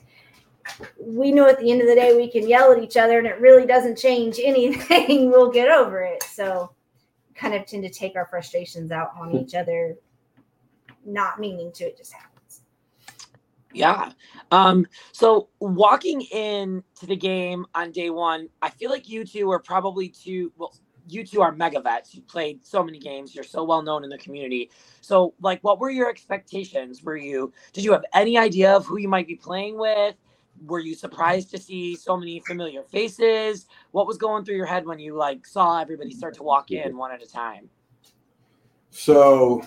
we 0.97 1.31
know 1.31 1.47
at 1.47 1.59
the 1.59 1.71
end 1.71 1.81
of 1.81 1.87
the 1.87 1.95
day 1.95 2.15
we 2.15 2.29
can 2.29 2.47
yell 2.47 2.71
at 2.71 2.81
each 2.81 2.97
other 2.97 3.17
and 3.17 3.27
it 3.27 3.39
really 3.39 3.65
doesn't 3.65 3.97
change 3.97 4.39
anything. 4.43 5.29
we'll 5.29 5.51
get 5.51 5.69
over 5.69 6.01
it. 6.01 6.23
So 6.23 6.71
kind 7.35 7.53
of 7.53 7.65
tend 7.65 7.83
to 7.83 7.89
take 7.89 8.15
our 8.15 8.27
frustrations 8.27 8.91
out 8.91 9.11
on 9.17 9.31
Hmm. 9.31 9.37
each 9.37 9.55
other, 9.55 9.95
not 11.05 11.39
meaning 11.39 11.71
to, 11.73 11.85
it 11.85 11.97
just 11.97 12.13
happens. 12.13 12.61
Yeah. 13.73 14.11
Um, 14.51 14.85
so 15.11 15.49
walking 15.59 16.21
in 16.21 16.83
to 16.99 17.07
the 17.07 17.15
game 17.15 17.65
on 17.73 17.91
day 17.91 18.11
one, 18.11 18.47
I 18.61 18.69
feel 18.69 18.91
like 18.91 19.09
you 19.09 19.25
two 19.25 19.51
are 19.51 19.59
probably 19.59 20.09
two 20.09 20.51
well, 20.57 20.75
you 21.07 21.25
two 21.25 21.41
are 21.41 21.51
mega 21.51 21.81
vets. 21.81 22.13
You 22.13 22.21
played 22.21 22.65
so 22.65 22.83
many 22.83 22.99
games, 22.99 23.35
you're 23.35 23.43
so 23.43 23.63
well 23.63 23.81
known 23.81 24.03
in 24.03 24.09
the 24.09 24.17
community. 24.17 24.69
So 25.01 25.33
like 25.41 25.63
what 25.63 25.79
were 25.79 25.89
your 25.89 26.09
expectations? 26.09 27.03
Were 27.03 27.17
you 27.17 27.51
did 27.73 27.83
you 27.83 27.91
have 27.91 28.05
any 28.13 28.37
idea 28.37 28.75
of 28.75 28.85
who 28.85 28.97
you 28.97 29.07
might 29.07 29.27
be 29.27 29.35
playing 29.35 29.77
with? 29.77 30.15
Were 30.65 30.79
you 30.79 30.95
surprised 30.95 31.49
to 31.51 31.57
see 31.57 31.95
so 31.95 32.15
many 32.15 32.39
familiar 32.41 32.83
faces? 32.83 33.67
What 33.91 34.07
was 34.07 34.17
going 34.17 34.45
through 34.45 34.55
your 34.55 34.65
head 34.65 34.85
when 34.85 34.99
you 34.99 35.15
like 35.15 35.45
saw 35.45 35.79
everybody 35.81 36.11
start 36.11 36.35
to 36.35 36.43
walk 36.43 36.71
in 36.71 36.95
one 36.95 37.11
at 37.11 37.21
a 37.21 37.27
time? 37.27 37.69
So, 38.91 39.65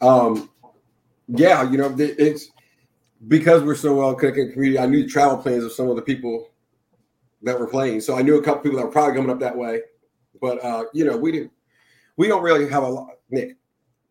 um, 0.00 0.50
yeah, 1.28 1.70
you 1.70 1.78
know, 1.78 1.94
it's 1.96 2.50
because 3.28 3.62
we're 3.62 3.76
so 3.76 3.94
well 3.94 4.14
connected 4.14 4.52
community. 4.52 4.78
I 4.78 4.86
knew 4.86 5.04
the 5.04 5.08
travel 5.08 5.38
plans 5.38 5.64
of 5.64 5.72
some 5.72 5.88
of 5.88 5.96
the 5.96 6.02
people 6.02 6.50
that 7.42 7.58
were 7.58 7.68
playing, 7.68 8.00
so 8.00 8.16
I 8.16 8.22
knew 8.22 8.36
a 8.36 8.42
couple 8.42 8.62
people 8.62 8.78
that 8.78 8.86
were 8.86 8.92
probably 8.92 9.14
coming 9.14 9.30
up 9.30 9.38
that 9.40 9.56
way. 9.56 9.82
But 10.42 10.62
uh, 10.62 10.84
you 10.92 11.06
know, 11.06 11.16
we 11.16 11.32
didn't. 11.32 11.52
We 12.18 12.28
don't 12.28 12.42
really 12.42 12.68
have 12.68 12.82
a 12.82 12.88
lot. 12.88 13.14
Nick, 13.30 13.56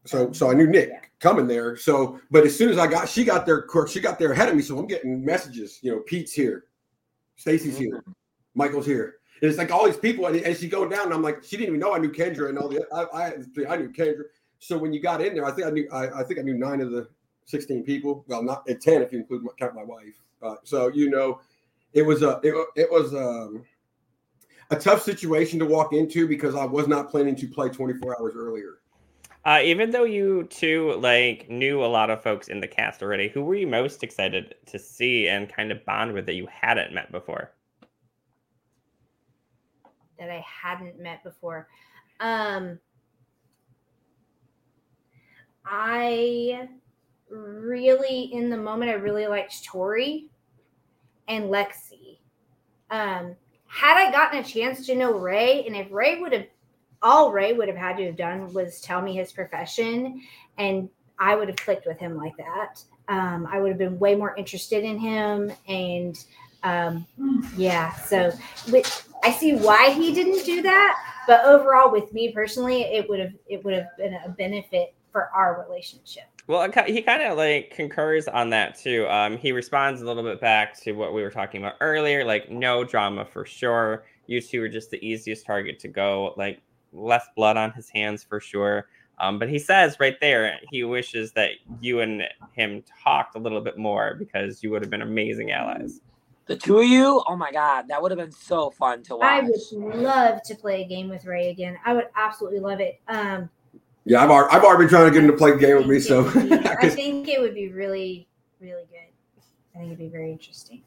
so 0.05 0.31
so 0.31 0.49
I 0.49 0.53
knew 0.55 0.65
Nick 0.65 0.89
Yeah. 0.89 1.01
coming 1.19 1.45
there. 1.45 1.75
So, 1.75 2.19
but 2.31 2.45
as 2.45 2.57
soon 2.57 2.69
as 2.69 2.79
I 2.79 2.87
got, 2.87 3.07
she 3.07 3.23
got 3.23 3.45
there. 3.45 3.67
She 3.87 3.99
got 3.99 4.17
there 4.17 4.31
ahead 4.31 4.49
of 4.49 4.55
me. 4.55 4.63
So 4.63 4.79
I'm 4.79 4.87
getting 4.87 5.23
messages. 5.23 5.79
You 5.83 5.91
know, 5.91 5.99
Pete's 5.99 6.31
here, 6.31 6.65
Stacy's 7.35 7.77
here, 7.77 8.03
Michael's 8.55 8.85
here. 8.87 9.17
And 9.41 9.49
it's 9.49 9.57
like 9.57 9.71
all 9.71 9.85
these 9.85 9.97
people, 9.97 10.25
and, 10.27 10.35
and 10.37 10.55
she 10.55 10.69
going 10.69 10.89
down, 10.89 11.05
and 11.05 11.13
I'm 11.13 11.23
like, 11.23 11.43
she 11.43 11.57
didn't 11.57 11.69
even 11.69 11.79
know 11.79 11.93
I 11.93 11.97
knew 11.97 12.11
Kendra 12.11 12.49
and 12.49 12.57
all 12.57 12.69
the. 12.69 12.85
I, 12.93 13.03
I, 13.03 13.73
I 13.73 13.77
knew 13.77 13.89
Kendra. 13.89 14.23
So 14.59 14.77
when 14.77 14.93
you 14.93 15.01
got 15.01 15.21
in 15.21 15.33
there, 15.35 15.45
I 15.45 15.51
think 15.51 15.67
I 15.67 15.71
knew. 15.71 15.87
I, 15.91 16.21
I 16.21 16.23
think 16.23 16.39
I 16.39 16.43
knew 16.43 16.53
nine 16.57 16.79
of 16.79 16.91
the 16.91 17.09
16 17.45 17.83
people. 17.83 18.23
Well, 18.27 18.41
not 18.41 18.67
at 18.69 18.79
10 18.79 19.01
if 19.01 19.11
you 19.11 19.19
include 19.19 19.43
my, 19.43 19.51
count 19.59 19.75
my 19.75 19.83
wife. 19.83 20.13
Uh, 20.41 20.55
so 20.63 20.87
you 20.87 21.09
know, 21.09 21.41
it 21.93 22.03
was 22.03 22.21
a 22.21 22.39
it, 22.43 22.53
it 22.75 22.89
was 22.89 23.13
um, 23.13 23.65
a 24.71 24.75
tough 24.75 25.03
situation 25.03 25.59
to 25.59 25.65
walk 25.65 25.93
into 25.93 26.27
because 26.27 26.55
I 26.55 26.65
was 26.65 26.87
not 26.87 27.09
planning 27.09 27.35
to 27.37 27.47
play 27.47 27.69
24 27.69 28.19
hours 28.19 28.33
earlier. 28.35 28.79
Uh, 29.43 29.59
even 29.63 29.89
though 29.89 30.03
you 30.03 30.43
two 30.43 30.93
like 30.99 31.49
knew 31.49 31.83
a 31.83 31.87
lot 31.87 32.09
of 32.09 32.21
folks 32.21 32.47
in 32.47 32.59
the 32.59 32.67
cast 32.67 33.01
already, 33.01 33.27
who 33.27 33.43
were 33.43 33.55
you 33.55 33.67
most 33.67 34.03
excited 34.03 34.55
to 34.67 34.77
see 34.77 35.27
and 35.27 35.51
kind 35.51 35.71
of 35.71 35.83
bond 35.85 36.13
with 36.13 36.25
that 36.25 36.35
you 36.35 36.47
hadn't 36.47 36.93
met 36.93 37.11
before? 37.11 37.51
that 40.21 40.29
I 40.29 40.45
hadn't 40.45 40.99
met 40.99 41.23
before. 41.23 41.67
Um, 42.19 42.77
I 45.65 46.69
really, 47.27 48.29
in 48.31 48.51
the 48.51 48.57
moment, 48.57 48.91
I 48.91 48.95
really 48.95 49.25
liked 49.25 49.65
Tori 49.65 50.29
and 51.27 51.45
Lexi. 51.45 52.19
Um, 52.91 53.35
had 53.71 53.95
I 53.97 54.11
gotten 54.11 54.39
a 54.39 54.43
chance 54.43 54.85
to 54.85 54.95
know 54.95 55.13
Ray, 55.13 55.65
and 55.65 55.77
if 55.77 55.87
Ray 55.91 56.19
would 56.19 56.33
have, 56.33 56.45
all 57.01 57.31
Ray 57.31 57.53
would 57.53 57.69
have 57.69 57.77
had 57.77 57.95
to 57.97 58.05
have 58.07 58.17
done 58.17 58.53
was 58.53 58.81
tell 58.81 59.01
me 59.01 59.15
his 59.15 59.31
profession, 59.31 60.21
and 60.57 60.89
I 61.17 61.35
would 61.35 61.47
have 61.47 61.55
clicked 61.55 61.87
with 61.87 61.97
him 61.97 62.17
like 62.17 62.35
that. 62.35 62.83
Um, 63.07 63.47
I 63.49 63.61
would 63.61 63.69
have 63.69 63.77
been 63.77 63.97
way 63.97 64.13
more 64.13 64.35
interested 64.35 64.83
in 64.83 64.99
him, 64.99 65.53
and 65.69 66.21
um, 66.63 67.07
yeah. 67.55 67.93
So, 67.93 68.33
with, 68.69 69.09
I 69.23 69.31
see 69.31 69.55
why 69.55 69.91
he 69.91 70.13
didn't 70.13 70.45
do 70.45 70.61
that, 70.63 71.23
but 71.25 71.45
overall, 71.45 71.91
with 71.91 72.11
me 72.11 72.33
personally, 72.33 72.81
it 72.81 73.09
would 73.09 73.21
have 73.21 73.33
it 73.47 73.63
would 73.63 73.73
have 73.73 73.87
been 73.97 74.17
a 74.25 74.29
benefit 74.29 74.93
for 75.13 75.29
our 75.33 75.65
relationship. 75.65 76.25
Well, 76.47 76.69
he 76.87 77.01
kind 77.01 77.21
of 77.21 77.37
like 77.37 77.71
concurs 77.71 78.27
on 78.27 78.49
that 78.49 78.77
too. 78.77 79.07
Um, 79.07 79.37
he 79.37 79.51
responds 79.51 80.01
a 80.01 80.05
little 80.05 80.23
bit 80.23 80.41
back 80.41 80.79
to 80.81 80.93
what 80.93 81.13
we 81.13 81.21
were 81.21 81.29
talking 81.29 81.61
about 81.61 81.75
earlier, 81.81 82.25
like 82.25 82.49
no 82.49 82.83
drama 82.83 83.25
for 83.25 83.45
sure. 83.45 84.05
You 84.27 84.41
two 84.41 84.61
are 84.63 84.69
just 84.69 84.91
the 84.91 85.05
easiest 85.05 85.45
target 85.45 85.79
to 85.79 85.87
go, 85.87 86.33
like 86.37 86.61
less 86.93 87.25
blood 87.35 87.57
on 87.57 87.71
his 87.71 87.89
hands 87.89 88.23
for 88.23 88.39
sure. 88.39 88.87
Um, 89.19 89.37
but 89.37 89.49
he 89.49 89.59
says 89.59 89.97
right 89.99 90.19
there, 90.19 90.59
he 90.71 90.83
wishes 90.83 91.31
that 91.33 91.51
you 91.79 91.99
and 91.99 92.23
him 92.53 92.83
talked 93.03 93.35
a 93.35 93.39
little 93.39 93.61
bit 93.61 93.77
more 93.77 94.15
because 94.15 94.63
you 94.63 94.71
would 94.71 94.81
have 94.81 94.89
been 94.89 95.03
amazing 95.03 95.51
allies. 95.51 96.01
The 96.47 96.57
two 96.57 96.79
of 96.79 96.85
you, 96.85 97.23
oh 97.27 97.35
my 97.35 97.51
god, 97.51 97.87
that 97.89 98.01
would 98.01 98.09
have 98.11 98.17
been 98.17 98.31
so 98.31 98.71
fun 98.71 99.03
to 99.03 99.15
watch. 99.15 99.27
I 99.27 99.41
would 99.41 99.95
love 99.95 100.41
to 100.43 100.55
play 100.55 100.81
a 100.81 100.87
game 100.87 101.07
with 101.07 101.25
Ray 101.25 101.49
again. 101.49 101.77
I 101.85 101.93
would 101.93 102.07
absolutely 102.15 102.59
love 102.59 102.79
it. 102.79 102.99
Um, 103.07 103.49
Yeah, 104.05 104.23
I've 104.23 104.31
already, 104.31 104.55
I've 104.55 104.63
already 104.63 104.83
been 104.83 104.89
trying 104.89 105.05
to 105.05 105.11
get 105.11 105.23
him 105.23 105.31
to 105.31 105.37
play 105.37 105.51
a 105.51 105.57
game 105.57 105.77
with 105.77 105.87
me. 105.87 105.99
So 105.99 106.23
be- 106.23 106.53
I 106.53 106.89
think 106.89 107.27
it 107.27 107.39
would 107.39 107.53
be 107.53 107.69
really, 107.69 108.27
really 108.59 108.85
good. 108.89 108.97
I 109.75 109.77
think 109.77 109.87
it'd 109.87 109.99
be 109.99 110.07
very 110.09 110.31
interesting. 110.31 110.83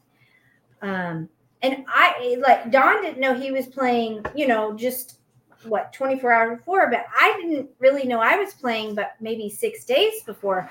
Um, 0.81 1.29
and 1.61 1.85
I 1.87 2.37
like 2.39 2.71
Don 2.71 3.01
didn't 3.01 3.19
know 3.19 3.33
he 3.33 3.51
was 3.51 3.67
playing. 3.67 4.25
You 4.35 4.47
know, 4.47 4.73
just 4.73 5.19
what 5.63 5.93
24 5.93 6.31
hours 6.31 6.57
before, 6.59 6.89
but 6.89 7.05
I 7.19 7.37
didn't 7.41 7.69
really 7.79 8.05
know 8.05 8.19
I 8.19 8.35
was 8.35 8.53
playing, 8.53 8.95
but 8.95 9.15
maybe 9.19 9.49
six 9.49 9.85
days 9.85 10.21
before, 10.25 10.69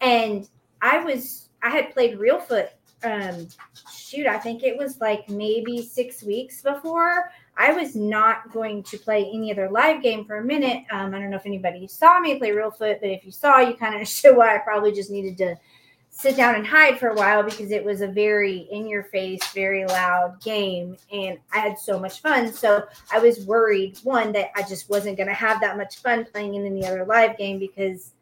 and 0.00 0.48
I 0.82 1.02
was 1.02 1.48
I 1.62 1.70
had 1.70 1.92
played 1.92 2.18
Realfoot. 2.18 2.68
Um, 3.02 3.48
shoot, 3.92 4.26
I 4.26 4.38
think 4.38 4.62
it 4.62 4.76
was 4.76 5.00
like 5.00 5.28
maybe 5.28 5.82
six 5.82 6.22
weeks 6.22 6.62
before. 6.62 7.30
I 7.56 7.72
was 7.72 7.96
not 7.96 8.52
going 8.52 8.82
to 8.84 8.98
play 8.98 9.30
any 9.32 9.50
other 9.50 9.70
live 9.70 10.02
game 10.02 10.24
for 10.24 10.36
a 10.36 10.44
minute. 10.44 10.84
Um, 10.90 11.14
I 11.14 11.18
don't 11.18 11.30
know 11.30 11.36
if 11.36 11.46
anybody 11.46 11.86
saw 11.86 12.20
me 12.20 12.38
play 12.38 12.52
real 12.52 12.70
foot, 12.70 12.98
but 13.00 13.10
if 13.10 13.24
you 13.24 13.32
saw, 13.32 13.60
you 13.60 13.74
kind 13.74 13.94
of 13.94 14.00
understood 14.00 14.36
why 14.36 14.54
I 14.54 14.58
probably 14.58 14.92
just 14.92 15.10
needed 15.10 15.38
to 15.38 15.56
sit 16.10 16.36
down 16.36 16.54
and 16.54 16.66
hide 16.66 16.98
for 16.98 17.08
a 17.08 17.14
while 17.14 17.42
because 17.42 17.70
it 17.70 17.84
was 17.84 18.00
a 18.00 18.08
very 18.08 18.68
in 18.70 18.86
your 18.86 19.04
face, 19.04 19.52
very 19.52 19.84
loud 19.86 20.40
game. 20.42 20.96
And 21.12 21.38
I 21.52 21.58
had 21.58 21.78
so 21.78 21.98
much 21.98 22.20
fun. 22.20 22.52
So 22.52 22.84
I 23.12 23.18
was 23.18 23.46
worried, 23.46 23.98
one, 24.02 24.32
that 24.32 24.50
I 24.56 24.62
just 24.62 24.88
wasn't 24.88 25.16
going 25.16 25.28
to 25.28 25.34
have 25.34 25.60
that 25.60 25.76
much 25.76 25.98
fun 25.98 26.24
playing 26.24 26.54
in 26.54 26.64
any 26.64 26.86
other 26.86 27.04
live 27.04 27.36
game 27.36 27.58
because 27.58 28.12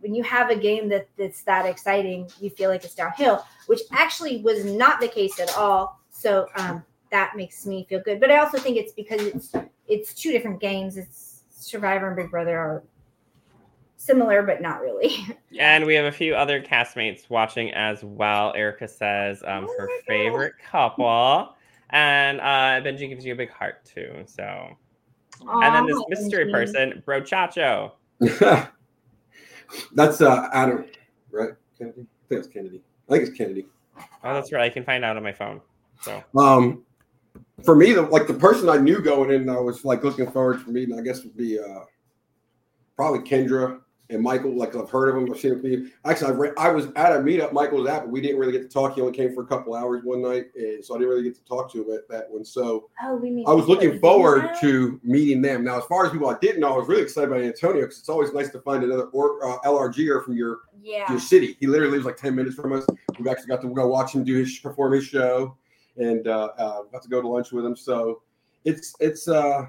when 0.00 0.14
you 0.14 0.22
have 0.22 0.50
a 0.50 0.56
game 0.56 0.88
that, 0.90 1.08
that's 1.18 1.42
that 1.44 1.64
exciting, 1.64 2.30
you 2.38 2.50
feel 2.50 2.68
like 2.68 2.84
it's 2.84 2.94
downhill, 2.94 3.44
which 3.66 3.80
actually 3.92 4.42
was 4.42 4.64
not 4.64 5.00
the 5.00 5.08
case 5.08 5.40
at 5.40 5.54
all. 5.56 6.00
So 6.10 6.48
um, 6.56 6.84
that 7.10 7.32
makes 7.36 7.66
me 7.66 7.86
feel 7.88 8.00
good. 8.00 8.20
But 8.20 8.30
I 8.30 8.38
also 8.38 8.58
think 8.58 8.76
it's 8.76 8.92
because 8.92 9.20
it's 9.22 9.52
it's 9.86 10.14
two 10.14 10.32
different 10.32 10.60
games. 10.60 10.96
It's 10.96 11.42
Survivor 11.50 12.08
and 12.08 12.16
Big 12.16 12.30
Brother 12.30 12.58
are 12.58 12.82
similar, 13.96 14.42
but 14.42 14.60
not 14.62 14.80
really. 14.80 15.16
And 15.58 15.86
we 15.86 15.94
have 15.94 16.04
a 16.04 16.12
few 16.12 16.34
other 16.34 16.60
castmates 16.60 17.30
watching 17.30 17.72
as 17.72 18.04
well. 18.04 18.52
Erica 18.54 18.86
says 18.86 19.42
um, 19.46 19.66
Oh 19.66 19.74
her 19.78 19.88
favorite 20.06 20.52
couple. 20.62 21.54
And 21.90 22.40
uh, 22.40 22.82
Benji 22.86 23.08
gives 23.08 23.24
you 23.24 23.32
a 23.32 23.36
big 23.36 23.50
heart 23.50 23.82
too. 23.86 24.22
So, 24.26 24.76
and 25.48 25.74
then 25.74 25.86
this 25.86 26.02
mystery 26.10 26.46
Benji. 26.46 26.52
person, 26.52 27.02
Bro 27.06 27.22
Chacho. 27.22 27.92
that's 29.94 30.20
uh, 30.20 30.48
Adam, 30.52 30.84
right? 31.30 31.50
Kennedy. 31.78 32.02
I 32.02 32.28
think 32.28 32.38
it's 32.40 32.48
Kennedy. 32.48 32.82
I 33.08 33.12
think 33.12 33.28
it's 33.28 33.38
Kennedy. 33.38 33.66
Oh, 33.96 34.34
that's 34.34 34.52
right. 34.52 34.62
I 34.62 34.68
can 34.68 34.84
find 34.84 35.04
out 35.04 35.16
on 35.16 35.22
my 35.22 35.32
phone. 35.32 35.60
So, 36.02 36.22
Um, 36.38 36.84
for 37.64 37.74
me, 37.74 37.92
the 37.92 38.02
like 38.02 38.26
the 38.26 38.34
person 38.34 38.68
I 38.68 38.76
knew 38.76 39.00
going 39.00 39.30
in, 39.30 39.48
I 39.48 39.58
was 39.58 39.84
like 39.84 40.04
looking 40.04 40.30
forward 40.30 40.64
to 40.64 40.70
meeting. 40.70 40.98
I 40.98 41.02
guess 41.02 41.22
would 41.24 41.36
be 41.36 41.58
uh, 41.58 41.80
probably 42.96 43.20
Kendra 43.20 43.80
and 44.10 44.22
Michael. 44.22 44.54
Like 44.54 44.76
I've 44.76 44.90
heard 44.90 45.08
of 45.08 45.14
them, 45.16 45.32
I've 45.32 45.40
seen 45.40 45.64
him. 45.64 45.92
Actually, 46.04 46.28
I, 46.28 46.34
re- 46.34 46.52
I 46.58 46.68
was 46.68 46.86
at 46.96 47.12
a 47.12 47.18
meetup. 47.20 47.52
Michael 47.52 47.78
was 47.78 47.90
at, 47.90 48.00
but 48.02 48.10
we 48.10 48.20
didn't 48.20 48.38
really 48.38 48.52
get 48.52 48.62
to 48.62 48.68
talk. 48.68 48.94
He 48.94 49.00
only 49.00 49.14
came 49.14 49.34
for 49.34 49.42
a 49.42 49.46
couple 49.46 49.74
hours 49.74 50.02
one 50.04 50.22
night, 50.22 50.46
and 50.54 50.84
so 50.84 50.94
I 50.94 50.98
didn't 50.98 51.10
really 51.10 51.24
get 51.24 51.34
to 51.36 51.44
talk 51.44 51.72
to 51.72 51.82
him 51.82 51.94
at 51.96 52.08
that 52.10 52.30
one. 52.30 52.44
So 52.44 52.88
Oh, 53.02 53.20
I 53.46 53.52
was 53.54 53.68
looking 53.68 53.98
forward 54.00 54.50
to 54.60 55.00
meeting 55.02 55.40
them. 55.40 55.64
Now, 55.64 55.78
as 55.78 55.84
far 55.86 56.04
as 56.06 56.12
people 56.12 56.28
I 56.28 56.36
didn't 56.40 56.60
know, 56.60 56.74
I 56.74 56.76
was 56.76 56.88
really 56.88 57.02
excited 57.02 57.30
about 57.32 57.42
Antonio 57.42 57.80
because 57.82 57.98
it's 57.98 58.08
always 58.10 58.32
nice 58.34 58.50
to 58.50 58.60
find 58.60 58.84
another 58.84 59.04
or, 59.12 59.44
uh, 59.44 59.58
LRGer 59.64 60.22
from 60.24 60.36
your 60.36 60.58
Yeah. 60.82 61.10
your 61.10 61.20
city. 61.20 61.56
He 61.58 61.66
literally 61.66 61.92
lives 61.94 62.04
like 62.04 62.16
10 62.16 62.34
minutes 62.34 62.54
from 62.54 62.74
us. 62.74 62.86
We've 63.18 63.26
actually 63.28 63.48
got 63.48 63.62
to 63.62 63.68
go 63.68 63.86
watch 63.88 64.12
him 64.14 64.24
do 64.24 64.34
his 64.34 64.58
perform 64.58 64.92
his 64.92 65.04
show. 65.04 65.56
And 65.96 66.26
uh, 66.28 66.50
uh, 66.58 66.82
about 66.88 67.02
to 67.02 67.08
go 67.08 67.20
to 67.20 67.28
lunch 67.28 67.52
with 67.52 67.64
him. 67.64 67.76
So 67.76 68.22
it's 68.64 68.94
it's 69.00 69.28
uh, 69.28 69.66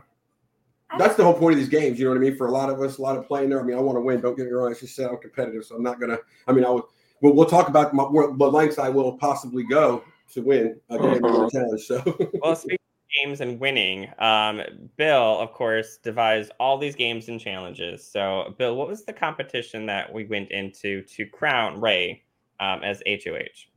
that's 0.98 1.16
the 1.16 1.24
whole 1.24 1.34
point 1.34 1.54
of 1.54 1.60
these 1.60 1.70
games. 1.70 2.00
You 2.00 2.06
know 2.06 2.12
what 2.12 2.18
I 2.18 2.22
mean? 2.22 2.36
For 2.36 2.48
a 2.48 2.52
lot 2.52 2.70
of 2.70 2.82
us, 2.82 2.98
a 2.98 3.02
lot 3.02 3.18
of 3.18 3.28
playing 3.28 3.50
there. 3.50 3.60
I 3.60 3.64
mean, 3.64 3.78
I 3.78 3.82
want 3.82 3.98
to 3.98 4.02
win. 4.02 4.22
Don't 4.22 4.38
get 4.38 4.46
me 4.46 4.52
wrong. 4.52 4.72
I 4.72 4.80
just 4.80 4.96
said 4.96 5.10
I'm 5.10 5.18
competitive, 5.18 5.66
so 5.66 5.76
I'm 5.76 5.84
not 5.84 6.00
gonna. 6.00 6.18
I 6.48 6.54
mean, 6.54 6.66
I 6.66 6.70
would. 6.70 6.84
Well, 7.22 7.34
we'll 7.34 7.46
talk 7.48 7.68
about 7.68 7.94
my, 7.94 8.04
the 8.04 8.52
lengths 8.52 8.78
I 8.78 8.90
will 8.90 9.18
possibly 9.18 9.64
go 9.64 10.04
to 10.34 10.42
win 10.42 10.80
a 10.90 10.98
game 11.00 11.24
uh-huh. 11.26 11.50
challenge. 11.52 11.82
So, 11.82 12.04
well, 12.44 12.56
speaking 12.56 12.76
of 12.76 13.26
games 13.26 13.42
and 13.42 13.60
winning, 13.60 14.08
um, 14.20 14.62
Bill, 14.98 15.40
of 15.40 15.52
course, 15.52 15.98
devised 15.98 16.52
all 16.60 16.78
these 16.78 16.96
games 16.96 17.28
and 17.28 17.40
challenges. 17.40 18.06
So, 18.06 18.54
Bill, 18.60 18.76
what 18.76 18.88
was 18.88 19.04
the 19.04 19.14
competition 19.14 19.88
that 19.88 20.14
we 20.14 20.26
went 20.26 20.52
into 20.52 21.02
to 21.04 21.26
crown 21.26 21.82
Ray 21.82 22.24
um, 22.60 22.84
as 22.84 23.02
HOH? 23.08 23.68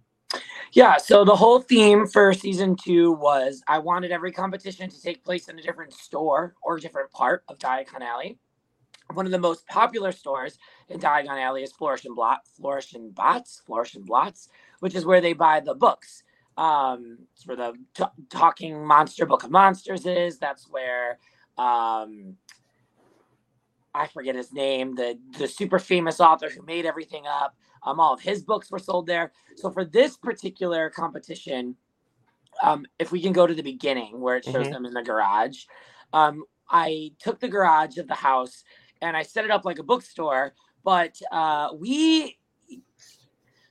Yeah, 0.72 0.98
so 0.98 1.24
the 1.24 1.34
whole 1.34 1.60
theme 1.60 2.06
for 2.06 2.32
season 2.32 2.76
two 2.76 3.12
was 3.12 3.62
I 3.66 3.78
wanted 3.78 4.12
every 4.12 4.30
competition 4.30 4.88
to 4.88 5.02
take 5.02 5.24
place 5.24 5.48
in 5.48 5.58
a 5.58 5.62
different 5.62 5.92
store 5.92 6.54
or 6.62 6.76
a 6.76 6.80
different 6.80 7.10
part 7.10 7.42
of 7.48 7.58
Diagon 7.58 8.02
Alley. 8.02 8.38
One 9.14 9.26
of 9.26 9.32
the 9.32 9.38
most 9.38 9.66
popular 9.66 10.12
stores 10.12 10.58
in 10.88 11.00
Diagon 11.00 11.40
Alley 11.42 11.64
is 11.64 11.72
Flourish 11.72 12.04
and 12.04 12.14
Blot, 12.14 12.46
Flourish 12.56 12.92
and 12.92 13.12
Bots, 13.12 13.62
Flourish 13.66 13.96
and 13.96 14.06
Blots, 14.06 14.48
which 14.78 14.94
is 14.94 15.04
where 15.04 15.20
they 15.20 15.32
buy 15.32 15.58
the 15.58 15.74
books. 15.74 16.22
Um, 16.56 17.18
it's 17.32 17.46
where 17.46 17.56
the 17.56 17.72
t- 17.94 18.04
Talking 18.28 18.86
Monster 18.86 19.26
Book 19.26 19.42
of 19.42 19.50
Monsters 19.50 20.06
is. 20.06 20.38
That's 20.38 20.68
where 20.68 21.18
um, 21.58 22.36
I 23.94 24.06
forget 24.06 24.36
his 24.36 24.52
name, 24.52 24.94
the 24.94 25.18
the 25.38 25.48
super 25.48 25.78
famous 25.80 26.20
author 26.20 26.48
who 26.48 26.62
made 26.62 26.86
everything 26.86 27.26
up. 27.26 27.56
Um, 27.82 28.00
all 28.00 28.14
of 28.14 28.20
his 28.20 28.42
books 28.42 28.70
were 28.70 28.78
sold 28.78 29.06
there. 29.06 29.32
So 29.56 29.70
for 29.70 29.84
this 29.84 30.16
particular 30.16 30.90
competition, 30.90 31.76
um, 32.62 32.86
if 32.98 33.12
we 33.12 33.20
can 33.22 33.32
go 33.32 33.46
to 33.46 33.54
the 33.54 33.62
beginning 33.62 34.20
where 34.20 34.36
it 34.36 34.44
shows 34.44 34.54
mm-hmm. 34.54 34.72
them 34.72 34.86
in 34.86 34.94
the 34.94 35.02
garage, 35.02 35.64
um, 36.12 36.44
I 36.68 37.12
took 37.18 37.40
the 37.40 37.48
garage 37.48 37.98
of 37.98 38.06
the 38.06 38.14
house 38.14 38.64
and 39.02 39.16
I 39.16 39.22
set 39.22 39.44
it 39.44 39.50
up 39.50 39.64
like 39.64 39.78
a 39.78 39.82
bookstore. 39.82 40.54
But 40.84 41.20
uh, 41.32 41.70
we, 41.78 42.38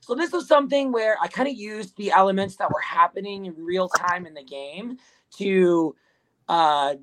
so 0.00 0.14
this 0.14 0.32
was 0.32 0.46
something 0.46 0.92
where 0.92 1.16
I 1.20 1.28
kind 1.28 1.48
of 1.48 1.54
used 1.54 1.96
the 1.96 2.10
elements 2.10 2.56
that 2.56 2.70
were 2.72 2.80
happening 2.80 3.46
in 3.46 3.54
real 3.56 3.88
time 3.88 4.26
in 4.26 4.34
the 4.34 4.44
game 4.44 4.98
to 5.38 5.94
uh, 6.48 6.94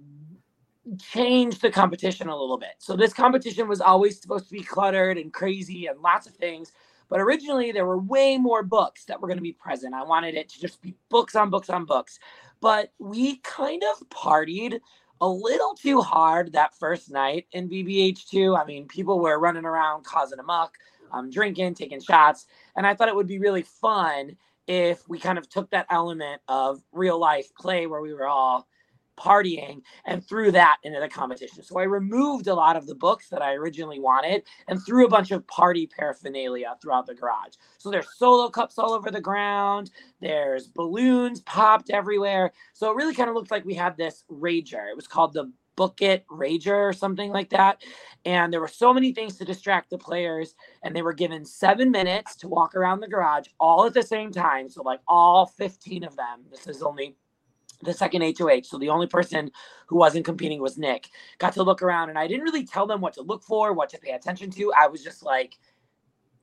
change 0.99 1.59
the 1.59 1.71
competition 1.71 2.27
a 2.29 2.37
little 2.37 2.57
bit. 2.57 2.75
So 2.79 2.95
this 2.95 3.13
competition 3.13 3.67
was 3.67 3.81
always 3.81 4.21
supposed 4.21 4.45
to 4.45 4.53
be 4.53 4.63
cluttered 4.63 5.17
and 5.17 5.33
crazy 5.33 5.87
and 5.87 5.99
lots 5.99 6.27
of 6.27 6.33
things. 6.35 6.71
But 7.09 7.19
originally, 7.19 7.71
there 7.71 7.85
were 7.85 7.97
way 7.99 8.37
more 8.37 8.63
books 8.63 9.05
that 9.05 9.21
were 9.21 9.27
going 9.27 9.37
to 9.37 9.43
be 9.43 9.53
present. 9.53 9.93
I 9.93 10.03
wanted 10.03 10.35
it 10.35 10.49
to 10.49 10.61
just 10.61 10.81
be 10.81 10.95
books 11.09 11.35
on 11.35 11.49
books 11.49 11.69
on 11.69 11.85
books. 11.85 12.19
But 12.61 12.91
we 12.99 13.37
kind 13.37 13.83
of 13.83 14.09
partied 14.09 14.79
a 15.21 15.27
little 15.27 15.73
too 15.73 16.01
hard 16.01 16.53
that 16.53 16.75
first 16.77 17.11
night 17.11 17.47
in 17.51 17.69
BBH2. 17.69 18.59
I 18.59 18.65
mean, 18.65 18.87
people 18.87 19.19
were 19.19 19.39
running 19.39 19.65
around 19.65 20.03
causing 20.03 20.39
a 20.39 20.43
muck, 20.43 20.77
um, 21.11 21.29
drinking, 21.29 21.75
taking 21.75 22.01
shots. 22.01 22.45
And 22.75 22.85
I 22.85 22.93
thought 22.93 23.07
it 23.07 23.15
would 23.15 23.27
be 23.27 23.39
really 23.39 23.63
fun 23.63 24.37
if 24.67 25.07
we 25.07 25.17
kind 25.17 25.37
of 25.37 25.49
took 25.49 25.69
that 25.71 25.87
element 25.89 26.41
of 26.47 26.83
real 26.91 27.19
life 27.19 27.53
play 27.55 27.87
where 27.87 28.01
we 28.01 28.13
were 28.13 28.27
all 28.27 28.67
partying 29.17 29.81
and 30.05 30.25
threw 30.25 30.51
that 30.51 30.77
into 30.83 30.99
the 30.99 31.07
competition. 31.09 31.63
So 31.63 31.79
I 31.79 31.83
removed 31.83 32.47
a 32.47 32.55
lot 32.55 32.75
of 32.75 32.87
the 32.87 32.95
books 32.95 33.29
that 33.29 33.41
I 33.41 33.53
originally 33.53 33.99
wanted 33.99 34.43
and 34.67 34.83
threw 34.85 35.05
a 35.05 35.09
bunch 35.09 35.31
of 35.31 35.45
party 35.47 35.87
paraphernalia 35.87 36.75
throughout 36.81 37.07
the 37.07 37.15
garage. 37.15 37.53
So 37.77 37.91
there's 37.91 38.07
solo 38.17 38.49
cups 38.49 38.77
all 38.77 38.93
over 38.93 39.11
the 39.11 39.21
ground, 39.21 39.91
there's 40.21 40.67
balloons 40.67 41.41
popped 41.41 41.89
everywhere. 41.89 42.51
So 42.73 42.91
it 42.91 42.95
really 42.95 43.13
kind 43.13 43.29
of 43.29 43.35
looked 43.35 43.51
like 43.51 43.65
we 43.65 43.73
had 43.73 43.97
this 43.97 44.23
rager. 44.31 44.89
It 44.89 44.95
was 44.95 45.07
called 45.07 45.33
the 45.33 45.51
Book 45.77 46.01
It 46.01 46.25
Rager 46.27 46.89
or 46.89 46.93
something 46.93 47.31
like 47.31 47.51
that. 47.51 47.81
And 48.25 48.51
there 48.51 48.59
were 48.59 48.67
so 48.67 48.93
many 48.93 49.13
things 49.13 49.37
to 49.37 49.45
distract 49.45 49.89
the 49.89 49.97
players, 49.97 50.55
and 50.83 50.95
they 50.95 51.03
were 51.03 51.13
given 51.13 51.45
seven 51.45 51.91
minutes 51.91 52.35
to 52.37 52.49
walk 52.49 52.75
around 52.75 52.99
the 52.99 53.07
garage 53.07 53.47
all 53.59 53.85
at 53.85 53.93
the 53.93 54.03
same 54.03 54.31
time. 54.31 54.69
So, 54.69 54.81
like 54.83 54.99
all 55.07 55.45
15 55.45 56.03
of 56.03 56.15
them. 56.17 56.41
This 56.51 56.67
is 56.67 56.81
only 56.81 57.15
the 57.83 57.93
second 57.93 58.21
HOH. 58.37 58.63
So 58.63 58.77
the 58.77 58.89
only 58.89 59.07
person 59.07 59.51
who 59.87 59.97
wasn't 59.97 60.25
competing 60.25 60.61
was 60.61 60.77
Nick. 60.77 61.09
Got 61.37 61.53
to 61.53 61.63
look 61.63 61.81
around 61.81 62.09
and 62.09 62.17
I 62.17 62.27
didn't 62.27 62.43
really 62.43 62.65
tell 62.65 62.87
them 62.87 63.01
what 63.01 63.13
to 63.13 63.21
look 63.21 63.43
for, 63.43 63.73
what 63.73 63.89
to 63.89 63.99
pay 63.99 64.11
attention 64.11 64.49
to. 64.51 64.73
I 64.73 64.87
was 64.87 65.03
just 65.03 65.23
like, 65.23 65.57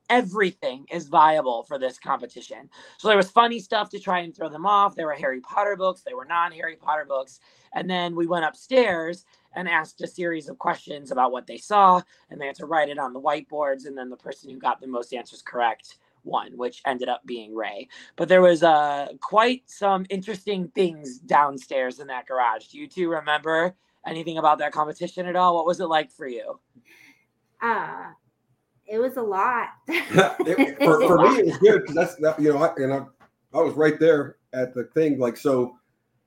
everything 0.09 0.85
is 0.91 1.07
viable 1.07 1.63
for 1.63 1.77
this 1.77 1.97
competition. 1.97 2.69
So 2.97 3.07
there 3.07 3.17
was 3.17 3.31
funny 3.31 3.59
stuff 3.59 3.89
to 3.89 3.99
try 3.99 4.19
and 4.19 4.35
throw 4.35 4.49
them 4.49 4.65
off. 4.65 4.95
There 4.95 5.07
were 5.07 5.13
Harry 5.13 5.41
Potter 5.41 5.75
books, 5.75 6.01
there 6.01 6.15
were 6.15 6.25
non 6.25 6.51
Harry 6.51 6.75
Potter 6.75 7.05
books. 7.05 7.39
And 7.73 7.89
then 7.89 8.15
we 8.15 8.27
went 8.27 8.45
upstairs 8.45 9.25
and 9.55 9.67
asked 9.67 10.01
a 10.01 10.07
series 10.07 10.47
of 10.49 10.59
questions 10.59 11.11
about 11.11 11.31
what 11.31 11.47
they 11.47 11.57
saw, 11.57 12.01
and 12.29 12.39
they 12.39 12.45
had 12.45 12.55
to 12.55 12.65
write 12.65 12.89
it 12.89 12.99
on 12.99 13.13
the 13.13 13.21
whiteboards. 13.21 13.85
And 13.85 13.97
then 13.97 14.09
the 14.09 14.17
person 14.17 14.49
who 14.49 14.57
got 14.57 14.79
the 14.79 14.87
most 14.87 15.13
answers 15.13 15.41
correct 15.41 15.97
one, 16.25 16.57
which 16.57 16.81
ended 16.85 17.09
up 17.09 17.21
being 17.25 17.55
Ray. 17.55 17.87
But 18.15 18.27
there 18.27 18.41
was 18.41 18.63
uh, 18.63 19.07
quite 19.21 19.63
some 19.65 20.05
interesting 20.09 20.69
things 20.75 21.19
downstairs 21.19 21.99
in 21.99 22.07
that 22.07 22.27
garage. 22.27 22.67
Do 22.67 22.77
you 22.77 22.87
two 22.87 23.09
remember 23.09 23.75
anything 24.05 24.37
about 24.37 24.59
that 24.59 24.71
competition 24.71 25.25
at 25.27 25.35
all? 25.35 25.55
What 25.55 25.65
was 25.65 25.79
it 25.79 25.85
like 25.85 26.11
for 26.11 26.27
you? 26.27 26.59
Uh, 27.61 28.11
it 28.85 28.99
was 28.99 29.17
a 29.17 29.21
lot. 29.21 29.69
it, 29.87 30.77
for, 30.83 31.07
for 31.07 31.17
me, 31.17 31.39
it 31.39 31.45
was 31.45 31.57
good 31.57 31.81
because 31.81 31.95
that's 31.95 32.15
that, 32.15 32.39
you 32.39 32.53
know, 32.53 32.63
I, 32.63 32.73
and 32.75 32.93
I, 32.93 33.05
I 33.53 33.61
was 33.61 33.73
right 33.73 33.99
there 33.99 34.37
at 34.53 34.73
the 34.73 34.85
thing. 34.85 35.19
Like, 35.19 35.37
so 35.37 35.77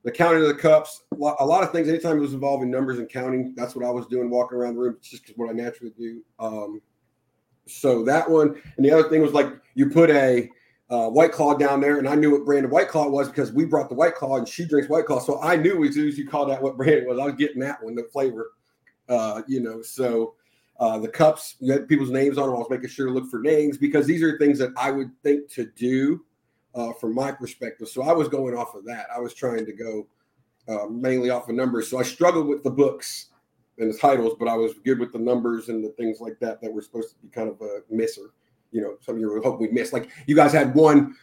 the 0.04 0.10
counting 0.10 0.42
of 0.42 0.48
the 0.48 0.54
cups, 0.54 1.02
a 1.12 1.16
lot 1.16 1.62
of 1.62 1.72
things, 1.72 1.88
anytime 1.88 2.16
it 2.16 2.20
was 2.20 2.34
involving 2.34 2.70
numbers 2.70 2.98
and 2.98 3.08
counting, 3.08 3.54
that's 3.56 3.74
what 3.74 3.84
I 3.84 3.90
was 3.90 4.06
doing, 4.06 4.30
walking 4.30 4.58
around 4.58 4.74
the 4.74 4.80
room, 4.80 4.96
it's 4.98 5.10
just 5.10 5.28
what 5.36 5.50
I 5.50 5.52
naturally 5.52 5.92
do. 5.98 6.22
Um, 6.38 6.80
so 7.68 8.04
that 8.04 8.28
one, 8.28 8.60
and 8.76 8.84
the 8.84 8.90
other 8.90 9.08
thing 9.08 9.22
was 9.22 9.32
like 9.32 9.48
you 9.74 9.90
put 9.90 10.10
a 10.10 10.50
uh, 10.90 11.08
White 11.08 11.32
Claw 11.32 11.54
down 11.54 11.80
there, 11.80 11.98
and 11.98 12.08
I 12.08 12.14
knew 12.14 12.30
what 12.30 12.44
brand 12.44 12.64
of 12.64 12.70
White 12.70 12.88
Claw 12.88 13.08
was 13.08 13.28
because 13.28 13.52
we 13.52 13.64
brought 13.64 13.88
the 13.88 13.94
White 13.94 14.14
Claw, 14.14 14.38
and 14.38 14.48
she 14.48 14.64
drinks 14.64 14.88
White 14.88 15.06
Claw, 15.06 15.20
so 15.20 15.40
I 15.42 15.56
knew 15.56 15.84
as 15.84 15.94
soon 15.94 16.08
as 16.08 16.16
you 16.16 16.26
called 16.26 16.50
that 16.50 16.62
what 16.62 16.76
brand 16.76 16.94
it 16.94 17.06
was, 17.06 17.18
I 17.18 17.26
was 17.26 17.34
getting 17.34 17.60
that 17.60 17.82
one, 17.82 17.94
the 17.94 18.08
flavor, 18.12 18.52
uh, 19.08 19.42
you 19.46 19.60
know. 19.60 19.82
So 19.82 20.34
uh, 20.80 20.98
the 20.98 21.08
cups, 21.08 21.56
you 21.60 21.72
had 21.72 21.88
people's 21.88 22.10
names 22.10 22.38
on 22.38 22.46
them. 22.46 22.56
I 22.56 22.58
was 22.58 22.70
making 22.70 22.88
sure 22.88 23.06
to 23.06 23.12
look 23.12 23.28
for 23.30 23.40
names 23.40 23.76
because 23.76 24.06
these 24.06 24.22
are 24.22 24.38
things 24.38 24.58
that 24.60 24.70
I 24.76 24.90
would 24.90 25.10
think 25.22 25.50
to 25.52 25.66
do 25.76 26.24
uh, 26.74 26.92
from 26.94 27.14
my 27.14 27.32
perspective. 27.32 27.88
So 27.88 28.02
I 28.02 28.12
was 28.12 28.28
going 28.28 28.56
off 28.56 28.74
of 28.74 28.84
that. 28.86 29.06
I 29.14 29.18
was 29.18 29.34
trying 29.34 29.66
to 29.66 29.72
go 29.72 30.06
uh, 30.68 30.86
mainly 30.86 31.30
off 31.30 31.48
of 31.48 31.54
numbers. 31.54 31.88
So 31.88 31.98
I 31.98 32.02
struggled 32.02 32.46
with 32.46 32.62
the 32.62 32.70
books 32.70 33.26
and 33.78 33.92
the 33.92 33.98
titles, 33.98 34.34
but 34.38 34.48
I 34.48 34.56
was 34.56 34.74
good 34.84 34.98
with 34.98 35.12
the 35.12 35.18
numbers 35.18 35.68
and 35.68 35.84
the 35.84 35.90
things 35.90 36.20
like 36.20 36.38
that 36.40 36.60
that 36.60 36.72
were 36.72 36.82
supposed 36.82 37.10
to 37.10 37.16
be 37.16 37.28
kind 37.28 37.48
of 37.48 37.60
a 37.60 37.80
misser. 37.90 38.32
You 38.72 38.82
know, 38.82 38.96
some 39.00 39.14
of 39.14 39.20
you 39.20 39.30
were 39.30 39.40
hoping 39.40 39.68
we 39.68 39.72
missed. 39.72 39.92
Like 39.92 40.10
you 40.26 40.34
guys 40.34 40.52
had 40.52 40.74
one 40.74 41.14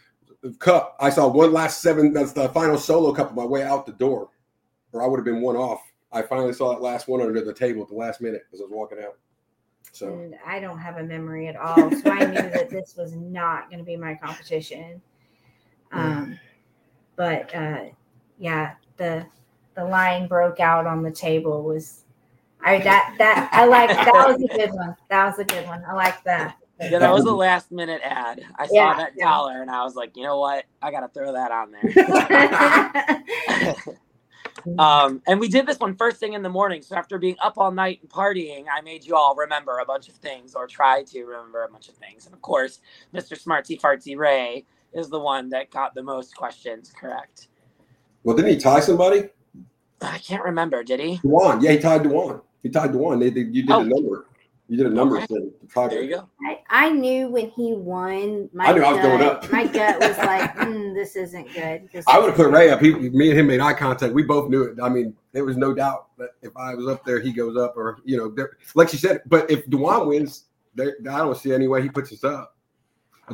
cup. 0.60 0.96
I 1.00 1.10
saw 1.10 1.28
one 1.28 1.54
last 1.54 1.82
seven. 1.82 2.13
That's 2.13 2.34
the 2.34 2.50
final 2.50 2.78
solo 2.78 3.13
cup 3.13 3.30
on 3.30 3.36
my 3.36 3.46
way 3.46 3.63
out 3.63 3.86
the 3.86 3.94
door, 3.94 4.30
or 4.94 5.04
I 5.04 5.08
would 5.08 5.18
have 5.18 5.26
been 5.26 5.41
one 5.41 5.56
off. 5.56 5.82
I 6.12 6.22
finally 6.22 6.54
saw 6.54 6.74
that 6.74 6.82
last 6.82 7.08
one 7.08 7.22
under 7.22 7.41
the 7.41 7.54
table 7.54 7.84
at 7.84 7.89
the 7.89 7.96
last 7.96 8.22
minute 8.22 8.44
as 8.54 8.62
I 8.62 8.63
was 8.63 8.72
walking 8.72 9.00
out. 9.00 9.18
So 9.91 10.08
and 10.08 10.36
I 10.46 10.60
don't 10.60 10.80
have 10.80 10.98
a 10.98 11.04
memory 11.04 11.48
at 11.48 11.56
all, 11.56 11.91
so 11.91 12.10
I 12.10 12.26
knew 12.26 12.50
that 12.50 12.70
this 12.72 12.96
was 12.98 13.15
not 13.15 13.70
going 13.70 13.80
to 13.80 13.86
be 13.86 13.98
my 13.98 14.15
competition. 14.15 15.02
Um, 15.91 16.39
but 17.15 17.54
uh, 17.54 17.86
yeah, 18.39 18.74
the 18.98 19.26
the 19.76 19.84
line 19.84 20.28
broke 20.28 20.60
out 20.60 20.88
on 20.88 21.04
the 21.04 21.12
table 21.12 21.63
was 21.63 22.05
I 22.65 22.80
that 22.80 23.15
that 23.19 23.49
I 23.51 23.65
like 23.65 23.89
that 23.89 24.12
was 24.12 24.41
a 24.41 24.47
good 24.47 24.71
one. 24.71 24.95
That 25.10 25.25
was 25.28 25.38
a 25.39 25.45
good 25.45 25.67
one. 25.67 25.84
I 25.88 25.93
like 25.93 26.23
that. 26.23 26.58
Yeah, 26.82 26.99
that 26.99 27.13
was 27.13 27.23
a 27.23 27.32
last 27.32 27.71
minute 27.71 28.01
ad. 28.04 28.43
I 28.58 28.65
saw 28.67 28.93
that 28.95 29.13
yeah. 29.15 29.25
dollar 29.25 29.62
and 29.62 29.71
I 29.71 29.84
was 29.84 29.95
like, 29.95 30.17
you 30.17 30.23
know 30.23 30.39
what? 30.39 30.65
I 30.82 30.91
gotta 30.91 31.08
throw 31.08 31.32
that 31.32 31.51
on 31.51 31.71
there. 31.71 31.84
um, 34.80 35.21
and 35.28 35.39
we 35.39 35.47
did 35.47 35.67
this 35.67 35.80
one 35.80 35.95
first 35.95 36.17
thing 36.17 36.34
in 36.34 36.41
the 36.41 36.49
morning. 36.49 36.82
So 36.82 36.95
after 36.95 37.17
being 37.17 37.38
up 37.41 37.54
all 37.58 37.71
night 37.71 37.99
and 38.01 38.10
partying, 38.10 38.65
I 38.69 38.82
made 38.82 39.06
you 39.06 39.15
all 39.15 39.36
remember 39.36 39.78
a 39.78 39.86
bunch 39.86 40.10
of 40.10 40.15
things 40.15 40.56
or 40.56 40.67
try 40.67 41.04
to 41.04 41.23
remember 41.23 41.63
a 41.63 41.69
bunch 41.69 41.88
of 41.88 41.95
things. 41.95 42.25
And 42.25 42.34
of 42.34 42.41
course, 42.41 42.80
Mr. 43.13 43.41
Smartsy 43.41 43.80
Fartsy 43.80 44.17
Ray 44.17 44.65
is 44.91 45.10
the 45.10 45.19
one 45.19 45.49
that 45.49 45.69
got 45.69 45.93
the 45.93 46.04
most 46.04 46.36
questions 46.36 46.91
correct. 46.99 47.47
Well, 48.23 48.36
didn't 48.36 48.51
he 48.51 48.58
tie 48.58 48.80
somebody? 48.80 49.30
I 50.01 50.17
can't 50.17 50.43
remember. 50.43 50.84
Did 50.84 50.99
he? 50.99 51.17
Dewan. 51.17 51.62
Yeah, 51.62 51.71
he 51.71 51.80
tied 51.80 52.04
Dewan. 52.04 52.41
He 52.65 52.71
tied 52.71 52.93
Dewan. 52.93 53.19
They, 53.19 53.30
they 53.30 53.41
you 53.41 53.62
did 53.62 53.69
oh. 53.69 53.82
a 53.82 53.84
number. 53.84 54.25
You 54.67 54.78
did 54.78 54.88
a 54.88 54.89
number 54.89 55.17
okay. 55.17 55.28
thing. 55.28 55.51
To 55.75 55.88
there 55.88 56.01
you 56.01 56.15
go. 56.15 56.28
I, 56.47 56.58
I 56.67 56.89
knew 56.89 57.28
when 57.28 57.51
he 57.51 57.75
won. 57.75 58.49
My 58.54 58.65
I 58.65 58.73
knew 58.73 58.80
gut, 58.80 58.89
I 58.89 58.93
was 58.93 59.01
going 59.04 59.21
up. 59.21 59.51
my 59.51 59.67
gut 59.67 59.99
was 59.99 60.17
like, 60.17 60.56
mm, 60.56 60.95
"This 60.95 61.15
isn't 61.15 61.54
good." 61.54 61.88
This 61.93 62.04
I 62.08 62.17
would 62.17 62.30
have 62.30 62.36
put 62.36 62.49
Ray 62.49 62.71
up. 62.71 62.82
He, 62.82 62.91
me 62.91 63.30
and 63.30 63.39
him 63.39 63.45
made 63.45 63.60
eye 63.60 63.75
contact. 63.75 64.15
We 64.15 64.23
both 64.23 64.49
knew 64.49 64.63
it. 64.63 64.80
I 64.82 64.89
mean, 64.89 65.15
there 65.32 65.45
was 65.45 65.58
no 65.58 65.75
doubt 65.75 66.08
that 66.17 66.30
if 66.41 66.58
I 66.58 66.73
was 66.73 66.88
up 66.88 67.06
there, 67.06 67.19
he 67.19 67.32
goes 67.32 67.56
up, 67.56 67.78
or 67.78 67.99
you 68.04 68.17
know, 68.17 68.36
like 68.73 68.89
she 68.89 68.97
said. 68.97 69.21
But 69.28 69.51
if 69.51 69.69
Dewan 69.69 70.08
wins, 70.08 70.45
I 70.80 70.89
don't 71.04 71.38
see 71.38 71.54
any 71.54 71.67
way 71.67 71.84
he 71.84 71.89
puts 71.89 72.12
us 72.12 72.23
up. 72.23 72.58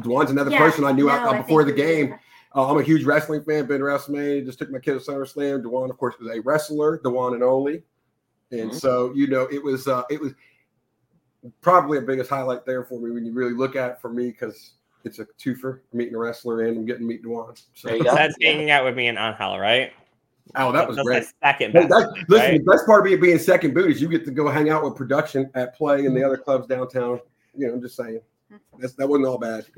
Dewan's 0.01 0.29
another 0.29 0.51
yeah, 0.51 0.57
person 0.57 0.83
I 0.83 0.91
knew 0.91 1.05
no, 1.05 1.13
out, 1.13 1.37
before 1.37 1.63
the 1.63 1.71
game. 1.71 2.15
Uh, 2.53 2.69
I'm 2.69 2.77
a 2.77 2.83
huge 2.83 3.05
wrestling 3.05 3.45
fan. 3.45 3.65
Been 3.67 3.79
to 3.79 3.85
WrestleMania. 3.85 4.45
Just 4.45 4.59
took 4.59 4.69
my 4.69 4.79
kid 4.79 4.93
to 4.93 4.99
SummerSlam. 4.99 5.61
Dewan, 5.61 5.89
of 5.89 5.97
course, 5.97 6.15
was 6.19 6.29
a 6.35 6.41
wrestler. 6.41 6.99
The 7.01 7.09
one 7.09 7.33
and 7.33 7.43
only. 7.43 7.83
And 8.51 8.71
Mhm. 8.71 8.75
so 8.75 9.13
you 9.13 9.27
know, 9.27 9.43
it 9.51 9.63
was 9.63 9.87
uh, 9.87 10.03
it 10.09 10.19
was 10.19 10.33
probably 11.61 11.97
a 11.97 12.01
biggest 12.01 12.29
highlight 12.29 12.65
there 12.65 12.83
for 12.83 12.99
me 12.99 13.11
when 13.11 13.25
you 13.25 13.33
really 13.33 13.53
look 13.53 13.75
at 13.75 13.91
it 13.91 13.99
for 14.01 14.09
me 14.09 14.27
because 14.27 14.73
it's 15.03 15.19
a 15.19 15.25
twofer 15.39 15.79
meeting 15.93 16.13
a 16.13 16.17
wrestler 16.17 16.61
and 16.61 16.77
I'm 16.77 16.85
getting 16.85 17.01
to 17.01 17.07
meet 17.07 17.23
Dewan. 17.23 17.55
So 17.73 17.87
There 17.87 17.97
you 17.97 18.03
go. 18.03 18.13
That's 18.13 18.35
hanging 18.41 18.69
out 18.69 18.85
with 18.85 18.95
me 18.95 19.07
in 19.07 19.17
Angel, 19.17 19.57
right? 19.59 19.91
oh, 20.55 20.71
that 20.71 20.87
was 20.87 20.97
great. 20.99 21.23
my 21.41 21.49
second 21.49 21.71
Hey, 21.71 21.87
best. 21.87 21.89
that's, 21.89 22.29
listen, 22.29 22.51
right? 22.51 22.63
the 22.65 22.71
best 22.71 22.85
part 22.85 22.99
of 22.99 23.05
being, 23.05 23.19
being 23.19 23.39
second 23.39 23.73
boot 23.73 23.89
is 23.89 24.01
you 24.01 24.07
get 24.09 24.25
to 24.25 24.31
go 24.31 24.49
hang 24.49 24.69
out 24.69 24.83
with 24.83 24.95
production 24.95 25.49
at 25.55 25.75
Play 25.75 26.05
and 26.05 26.15
the 26.15 26.23
other 26.23 26.37
clubs 26.37 26.67
downtown. 26.67 27.19
You 27.57 27.67
know, 27.67 27.73
I'm 27.73 27.81
just 27.81 27.95
saying. 27.95 28.19
That's, 28.77 28.93
that 28.93 29.07
wasn't 29.07 29.27
all 29.27 29.37
bad. 29.37 29.65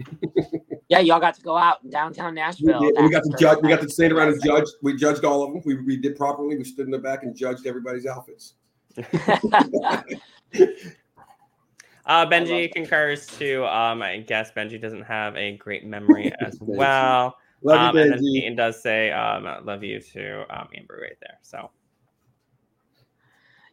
Yeah, 0.90 1.00
y'all 1.00 1.20
got 1.20 1.34
to 1.36 1.42
go 1.42 1.58
out 1.58 1.78
in 1.84 1.90
downtown 1.90 2.36
Nashville. 2.36 2.80
did. 2.82 2.94
we 3.04 3.10
got 3.10 3.24
to 3.24 3.34
judge. 3.40 3.58
We 3.64 3.70
got 3.70 3.82
to 3.82 3.90
stand 3.90 4.14
around 4.14 4.34
and 4.34 4.44
judge. 4.44 4.66
We 4.84 4.96
judged 4.96 5.24
all 5.24 5.42
of 5.42 5.54
them. 5.54 5.62
We, 5.66 5.76
we 5.76 5.98
did 5.98 6.16
properly. 6.18 6.56
We 6.58 6.64
stood 6.66 6.86
in 6.86 6.92
the 6.92 7.00
back 7.00 7.24
and 7.24 7.36
judged 7.36 7.66
everybody's 7.66 8.06
outfits. 8.06 8.56
Uh, 12.06 12.26
Benji 12.26 12.72
concurs 12.72 13.28
to. 13.28 13.66
Um, 13.66 14.02
I 14.02 14.18
guess 14.18 14.52
Benji 14.52 14.82
doesn't 14.82 15.04
have 15.04 15.36
a 15.38 15.56
great 15.56 15.86
memory 15.86 16.34
as 16.42 16.58
well. 16.60 17.38
Love 17.62 17.80
um, 17.80 17.96
you, 17.96 18.02
and 18.02 18.12
then 18.12 18.20
Benji. 18.20 18.42
Peyton 18.42 18.56
does 18.56 18.82
say, 18.82 19.12
um, 19.12 19.48
"Love 19.66 19.84
you 19.84 20.02
too, 20.02 20.44
um, 20.50 20.68
Amber." 20.76 21.00
Right 21.02 21.18
there. 21.22 21.38
So 21.42 21.70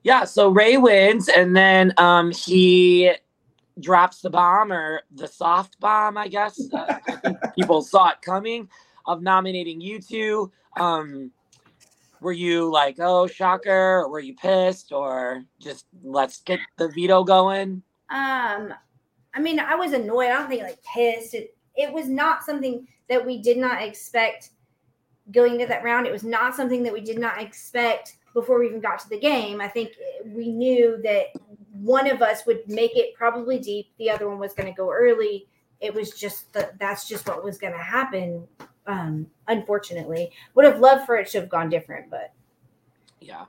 yeah, 0.02 0.24
so 0.24 0.48
Ray 0.48 0.76
wins, 0.76 1.28
and 1.28 1.56
then 1.56 1.92
um, 1.98 2.30
he 2.30 3.12
drops 3.80 4.20
the 4.20 4.30
bomb 4.30 4.72
or 4.72 5.02
the 5.10 5.26
soft 5.26 5.80
bomb, 5.80 6.16
I 6.16 6.28
guess. 6.28 6.60
Uh, 6.72 6.98
I 7.08 7.34
people 7.56 7.82
saw 7.82 8.10
it 8.10 8.22
coming 8.22 8.68
of 9.06 9.22
nominating 9.22 9.80
you 9.80 10.00
two. 10.00 10.52
Um, 10.78 11.32
were 12.20 12.32
you 12.32 12.70
like, 12.70 12.96
oh, 12.98 13.26
shocker? 13.26 14.00
Or 14.00 14.08
were 14.08 14.20
you 14.20 14.34
pissed? 14.34 14.92
Or 14.92 15.44
just 15.58 15.86
let's 16.02 16.42
get 16.42 16.60
the 16.76 16.88
veto 16.88 17.24
going? 17.24 17.82
Um, 18.10 18.74
I 19.34 19.40
mean, 19.40 19.58
I 19.60 19.74
was 19.74 19.92
annoyed. 19.92 20.30
I 20.30 20.38
don't 20.38 20.48
think 20.48 20.62
like 20.62 20.82
pissed. 20.82 21.34
It 21.34 21.56
it 21.76 21.92
was 21.92 22.08
not 22.08 22.44
something 22.44 22.86
that 23.08 23.24
we 23.24 23.40
did 23.40 23.56
not 23.56 23.82
expect 23.82 24.50
going 25.32 25.54
into 25.54 25.66
that 25.66 25.84
round. 25.84 26.06
It 26.06 26.12
was 26.12 26.24
not 26.24 26.54
something 26.54 26.82
that 26.82 26.92
we 26.92 27.00
did 27.00 27.18
not 27.18 27.40
expect 27.40 28.16
before 28.34 28.60
we 28.60 28.66
even 28.66 28.80
got 28.80 28.98
to 29.00 29.08
the 29.08 29.18
game. 29.18 29.60
I 29.60 29.68
think 29.68 29.92
we 30.24 30.50
knew 30.50 31.00
that 31.02 31.26
one 31.72 32.08
of 32.08 32.22
us 32.22 32.46
would 32.46 32.68
make 32.68 32.96
it 32.96 33.14
probably 33.14 33.58
deep. 33.58 33.92
The 33.98 34.10
other 34.10 34.28
one 34.28 34.38
was 34.38 34.52
going 34.52 34.68
to 34.68 34.76
go 34.76 34.90
early. 34.90 35.48
It 35.80 35.94
was 35.94 36.10
just 36.10 36.52
the, 36.52 36.70
that's 36.78 37.08
just 37.08 37.26
what 37.26 37.44
was 37.44 37.58
going 37.58 37.72
to 37.72 37.78
happen. 37.78 38.46
Um, 38.86 39.26
unfortunately, 39.48 40.32
would 40.54 40.64
have 40.64 40.80
loved 40.80 41.06
for 41.06 41.16
it 41.16 41.28
to 41.28 41.40
have 41.40 41.48
gone 41.48 41.68
different, 41.68 42.10
but 42.10 42.32
Yeah. 43.20 43.44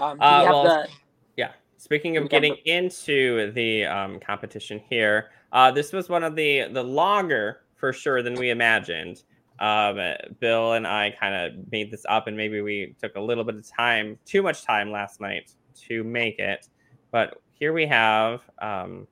Um, 0.00 0.18
Uh, 0.20 0.46
well, 0.48 0.64
the, 0.64 0.88
yeah. 1.36 1.52
Speaking 1.76 2.16
of 2.16 2.24
We 2.24 2.28
got 2.28 2.40
getting 2.40 2.56
into 2.64 3.52
the 3.52 3.84
um, 3.84 4.18
competition 4.18 4.80
here, 4.88 5.30
uh, 5.52 5.70
this 5.70 5.92
was 5.92 6.08
one 6.08 6.24
of 6.24 6.34
the 6.34 6.68
the 6.72 6.82
longer 6.82 7.60
for 7.76 7.92
sure 7.92 8.22
than 8.22 8.34
we 8.34 8.50
imagined. 8.50 9.22
Um, 9.60 10.00
Bill 10.40 10.72
and 10.72 10.86
I 10.86 11.14
kind 11.20 11.34
of 11.34 11.70
made 11.70 11.90
this 11.90 12.04
up, 12.08 12.26
and 12.26 12.36
maybe 12.36 12.60
we 12.60 12.96
took 13.00 13.14
a 13.14 13.20
little 13.20 13.44
bit 13.44 13.54
of 13.54 13.68
time, 13.68 14.18
too 14.24 14.42
much 14.42 14.64
time 14.64 14.90
last 14.90 15.20
night 15.20 15.52
to 15.86 16.02
make 16.02 16.38
it. 16.38 16.68
But 17.12 17.40
here 17.52 17.72
we 17.72 17.86
have. 17.86 18.40
Um, 18.60 19.06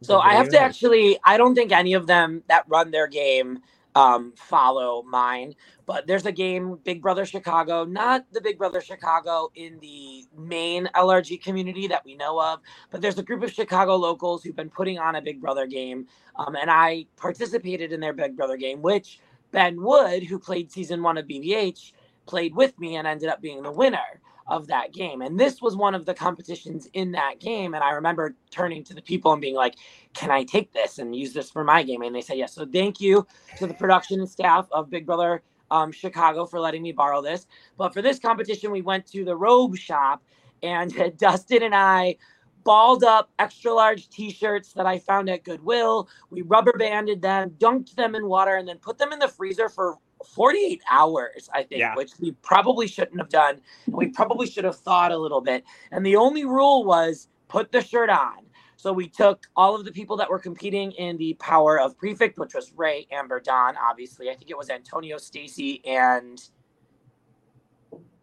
So 0.00 0.20
I 0.20 0.34
have 0.34 0.48
to 0.50 0.58
actually. 0.60 1.18
I 1.24 1.36
don't 1.36 1.54
think 1.54 1.72
any 1.72 1.94
of 1.94 2.06
them 2.06 2.42
that 2.48 2.64
run 2.68 2.90
their 2.90 3.08
game 3.08 3.60
um, 3.98 4.32
follow 4.36 5.02
mine. 5.02 5.54
But 5.86 6.06
there's 6.06 6.26
a 6.26 6.32
game, 6.32 6.78
Big 6.84 7.02
Brother 7.02 7.24
Chicago, 7.24 7.84
not 7.84 8.26
the 8.32 8.40
Big 8.40 8.58
Brother 8.58 8.80
Chicago 8.80 9.50
in 9.54 9.78
the 9.80 10.24
main 10.36 10.88
LRG 10.94 11.42
community 11.42 11.88
that 11.88 12.04
we 12.04 12.14
know 12.14 12.40
of, 12.40 12.60
but 12.90 13.00
there's 13.00 13.18
a 13.18 13.22
group 13.22 13.42
of 13.42 13.52
Chicago 13.52 13.96
locals 13.96 14.42
who've 14.42 14.54
been 14.54 14.70
putting 14.70 14.98
on 14.98 15.16
a 15.16 15.22
Big 15.22 15.40
Brother 15.40 15.66
game, 15.66 16.06
um, 16.36 16.54
and 16.54 16.70
I 16.70 17.06
participated 17.16 17.92
in 17.92 18.00
their 18.00 18.12
Big 18.12 18.36
Brother 18.36 18.56
game, 18.56 18.82
which 18.82 19.20
Ben 19.50 19.82
Wood, 19.82 20.22
who 20.22 20.38
played 20.38 20.70
season 20.70 21.02
one 21.02 21.18
of 21.18 21.26
BBH, 21.26 21.92
played 22.26 22.54
with 22.54 22.78
me 22.78 22.96
and 22.96 23.06
ended 23.06 23.30
up 23.30 23.40
being 23.40 23.62
the 23.62 23.72
winner 23.72 24.20
of 24.48 24.66
that 24.68 24.92
game. 24.92 25.22
And 25.22 25.38
this 25.38 25.60
was 25.60 25.76
one 25.76 25.94
of 25.94 26.06
the 26.06 26.14
competitions 26.14 26.88
in 26.94 27.12
that 27.12 27.38
game. 27.38 27.74
And 27.74 27.84
I 27.84 27.90
remember 27.90 28.34
turning 28.50 28.82
to 28.84 28.94
the 28.94 29.02
people 29.02 29.32
and 29.32 29.40
being 29.40 29.54
like, 29.54 29.74
can 30.14 30.30
I 30.30 30.44
take 30.44 30.72
this 30.72 30.98
and 30.98 31.14
use 31.14 31.32
this 31.32 31.50
for 31.50 31.64
my 31.64 31.82
game? 31.82 32.02
And 32.02 32.14
they 32.14 32.20
said 32.20 32.38
yes. 32.38 32.54
So 32.54 32.66
thank 32.66 33.00
you 33.00 33.26
to 33.58 33.66
the 33.66 33.74
production 33.74 34.26
staff 34.26 34.66
of 34.72 34.90
Big 34.90 35.06
Brother 35.06 35.42
um, 35.70 35.92
Chicago 35.92 36.46
for 36.46 36.60
letting 36.60 36.82
me 36.82 36.92
borrow 36.92 37.20
this. 37.20 37.46
But 37.76 37.92
for 37.92 38.00
this 38.00 38.18
competition, 38.18 38.70
we 38.70 38.82
went 38.82 39.06
to 39.08 39.24
the 39.24 39.36
robe 39.36 39.76
shop 39.76 40.22
and 40.62 40.92
Dustyn 41.18 41.62
and 41.62 41.74
I 41.74 42.16
balled 42.64 43.04
up 43.04 43.30
extra 43.38 43.72
large 43.72 44.08
t-shirts 44.08 44.72
that 44.74 44.86
I 44.86 44.98
found 44.98 45.30
at 45.30 45.44
Goodwill. 45.44 46.08
We 46.30 46.42
rubber 46.42 46.72
banded 46.76 47.22
them, 47.22 47.50
dunked 47.58 47.94
them 47.94 48.14
in 48.14 48.26
water, 48.26 48.56
and 48.56 48.68
then 48.68 48.78
put 48.78 48.98
them 48.98 49.12
in 49.12 49.18
the 49.18 49.28
freezer 49.28 49.68
for 49.68 49.96
48 50.24 50.82
hours, 50.90 51.48
I 51.52 51.62
think, 51.62 51.80
Yeah. 51.80 51.94
which 51.94 52.12
we 52.20 52.32
probably 52.42 52.86
shouldn't 52.86 53.18
have 53.18 53.28
done. 53.28 53.60
And 53.86 53.94
we 53.96 54.08
probably 54.08 54.46
should 54.46 54.64
have 54.64 54.76
thought 54.76 55.12
a 55.12 55.16
little 55.16 55.40
bit. 55.40 55.64
And 55.92 56.04
the 56.04 56.16
only 56.16 56.44
rule 56.44 56.84
was 56.84 57.28
put 57.48 57.70
the 57.72 57.80
shirt 57.82 58.10
on. 58.10 58.44
So 58.76 58.92
we 58.92 59.08
took 59.08 59.46
all 59.56 59.74
of 59.74 59.84
the 59.84 59.90
people 59.90 60.16
that 60.18 60.30
were 60.30 60.38
competing 60.38 60.92
in 60.92 61.16
the 61.16 61.34
Power 61.34 61.80
of 61.80 61.98
Prefect, 61.98 62.38
which 62.38 62.54
was 62.54 62.72
Ray, 62.76 63.06
Amber, 63.10 63.40
Don, 63.40 63.76
obviously. 63.76 64.30
I 64.30 64.34
think 64.34 64.50
it 64.50 64.56
was 64.56 64.70
Antonio, 64.70 65.18
Stacy, 65.18 65.84
and 65.84 66.40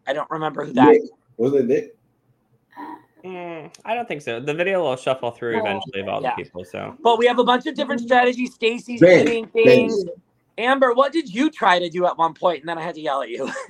I 0.06 0.12
don't 0.14 0.30
remember 0.30 0.64
who 0.64 0.72
that. 0.74 0.92
Nick. 0.92 1.02
Was 1.36 1.52
it 1.54 1.66
Nick? 1.66 1.96
Mm, 3.24 3.74
I 3.84 3.94
don't 3.94 4.06
think 4.06 4.22
so. 4.22 4.38
The 4.40 4.54
video 4.54 4.82
will 4.82 4.96
shuffle 4.96 5.30
through 5.30 5.56
Well, 5.56 5.66
eventually 5.66 6.00
of 6.00 6.08
all 6.08 6.22
yeah. 6.22 6.34
the 6.36 6.42
people. 6.44 6.64
So 6.64 6.96
But 7.02 7.18
we 7.18 7.26
have 7.26 7.38
a 7.38 7.44
bunch 7.44 7.66
of 7.66 7.74
different 7.74 8.00
strategies. 8.00 8.54
Stacy's 8.54 9.00
Ben, 9.00 9.26
doing 9.26 9.44
Ben. 9.52 9.64
things. 9.64 10.04
Amber, 10.58 10.94
what 10.94 11.12
did 11.12 11.32
you 11.32 11.50
try 11.50 11.78
to 11.78 11.90
do 11.90 12.06
at 12.06 12.16
one 12.16 12.34
point? 12.34 12.60
And 12.60 12.68
then 12.68 12.78
I 12.78 12.82
had 12.82 12.94
to 12.94 13.00
yell 13.00 13.22
at 13.22 13.30
you. 13.30 13.50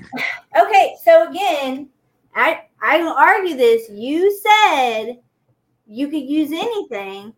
Okay, 0.59 0.95
so 1.05 1.29
again, 1.29 1.91
I 2.35 2.63
I 2.83 3.03
will 3.03 3.13
argue 3.13 3.57
this. 3.57 3.91
You 3.91 4.41
said 4.41 5.19
you 5.87 6.09
could 6.09 6.23
use 6.23 6.51
anything. 6.51 7.35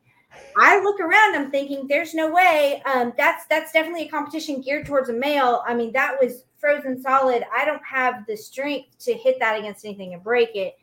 I 0.57 0.81
look 0.81 1.01
around, 1.01 1.35
I'm 1.35 1.51
thinking 1.51 1.89
there's 1.89 2.15
no 2.15 2.31
way. 2.31 2.81
Um, 2.87 3.13
that's 3.17 3.45
that's 3.47 3.73
definitely 3.73 4.07
a 4.07 4.09
competition 4.09 4.61
geared 4.61 4.87
towards 4.87 5.09
a 5.09 5.13
male. 5.13 5.63
I 5.67 5.75
mean, 5.75 5.93
that 5.93 6.17
was 6.21 6.45
frozen 6.59 7.01
solid. 7.01 7.45
I 7.55 7.65
don't 7.65 7.83
have 7.85 8.27
the 8.27 8.37
strength 8.37 8.99
to 9.01 9.15
hit 9.15 9.39
that 9.41 9.59
against 9.59 9.85
anything 9.85 10.15
and 10.15 10.23
break 10.23 10.55
it. 10.55 10.77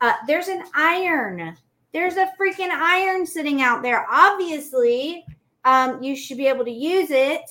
Uh, 0.00 0.14
there's 0.26 0.48
an 0.48 0.64
iron. 0.74 1.56
There's 1.92 2.16
a 2.16 2.32
freaking 2.40 2.70
iron 2.70 3.26
sitting 3.26 3.60
out 3.60 3.82
there. 3.82 4.06
Obviously, 4.10 5.24
um, 5.64 6.02
you 6.02 6.16
should 6.16 6.38
be 6.38 6.46
able 6.46 6.64
to 6.64 6.70
use 6.70 7.10
it. 7.10 7.42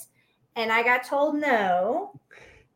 And 0.55 0.71
I 0.71 0.83
got 0.83 1.03
told 1.03 1.35
no. 1.35 2.19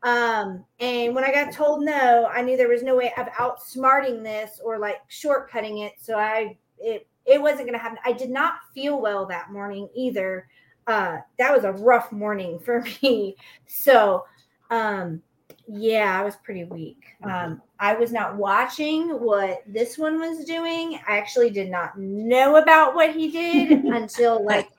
Um, 0.05 0.63
and 0.79 1.15
when 1.15 1.23
I 1.23 1.31
got 1.31 1.51
told 1.51 1.83
no, 1.83 2.27
I 2.31 2.43
knew 2.43 2.55
there 2.55 2.67
was 2.69 2.83
no 2.83 2.95
way 2.95 3.11
of 3.17 3.25
outsmarting 3.27 4.23
this 4.23 4.61
or 4.63 4.77
like 4.77 4.97
shortcutting 5.09 5.83
it. 5.83 5.93
So 5.99 6.15
I 6.15 6.57
it 6.77 7.07
it 7.25 7.41
wasn't 7.41 7.65
gonna 7.65 7.79
happen. 7.79 7.97
I 8.05 8.13
did 8.13 8.29
not 8.29 8.55
feel 8.73 9.01
well 9.01 9.25
that 9.25 9.51
morning 9.51 9.89
either. 9.95 10.47
Uh 10.85 11.17
that 11.39 11.51
was 11.51 11.63
a 11.63 11.71
rough 11.71 12.11
morning 12.11 12.59
for 12.63 12.85
me. 13.01 13.35
So 13.65 14.25
um 14.69 15.23
yeah, 15.67 16.19
I 16.19 16.23
was 16.23 16.35
pretty 16.35 16.65
weak. 16.65 17.03
Um 17.23 17.61
I 17.79 17.95
was 17.95 18.11
not 18.11 18.35
watching 18.35 19.09
what 19.09 19.63
this 19.65 19.97
one 19.97 20.19
was 20.19 20.45
doing. 20.45 20.99
I 21.07 21.17
actually 21.17 21.49
did 21.49 21.71
not 21.71 21.97
know 21.97 22.57
about 22.57 22.93
what 22.93 23.15
he 23.15 23.31
did 23.31 23.71
until 23.85 24.45
like 24.45 24.69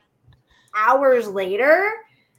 hours 0.73 1.27
later. 1.27 1.91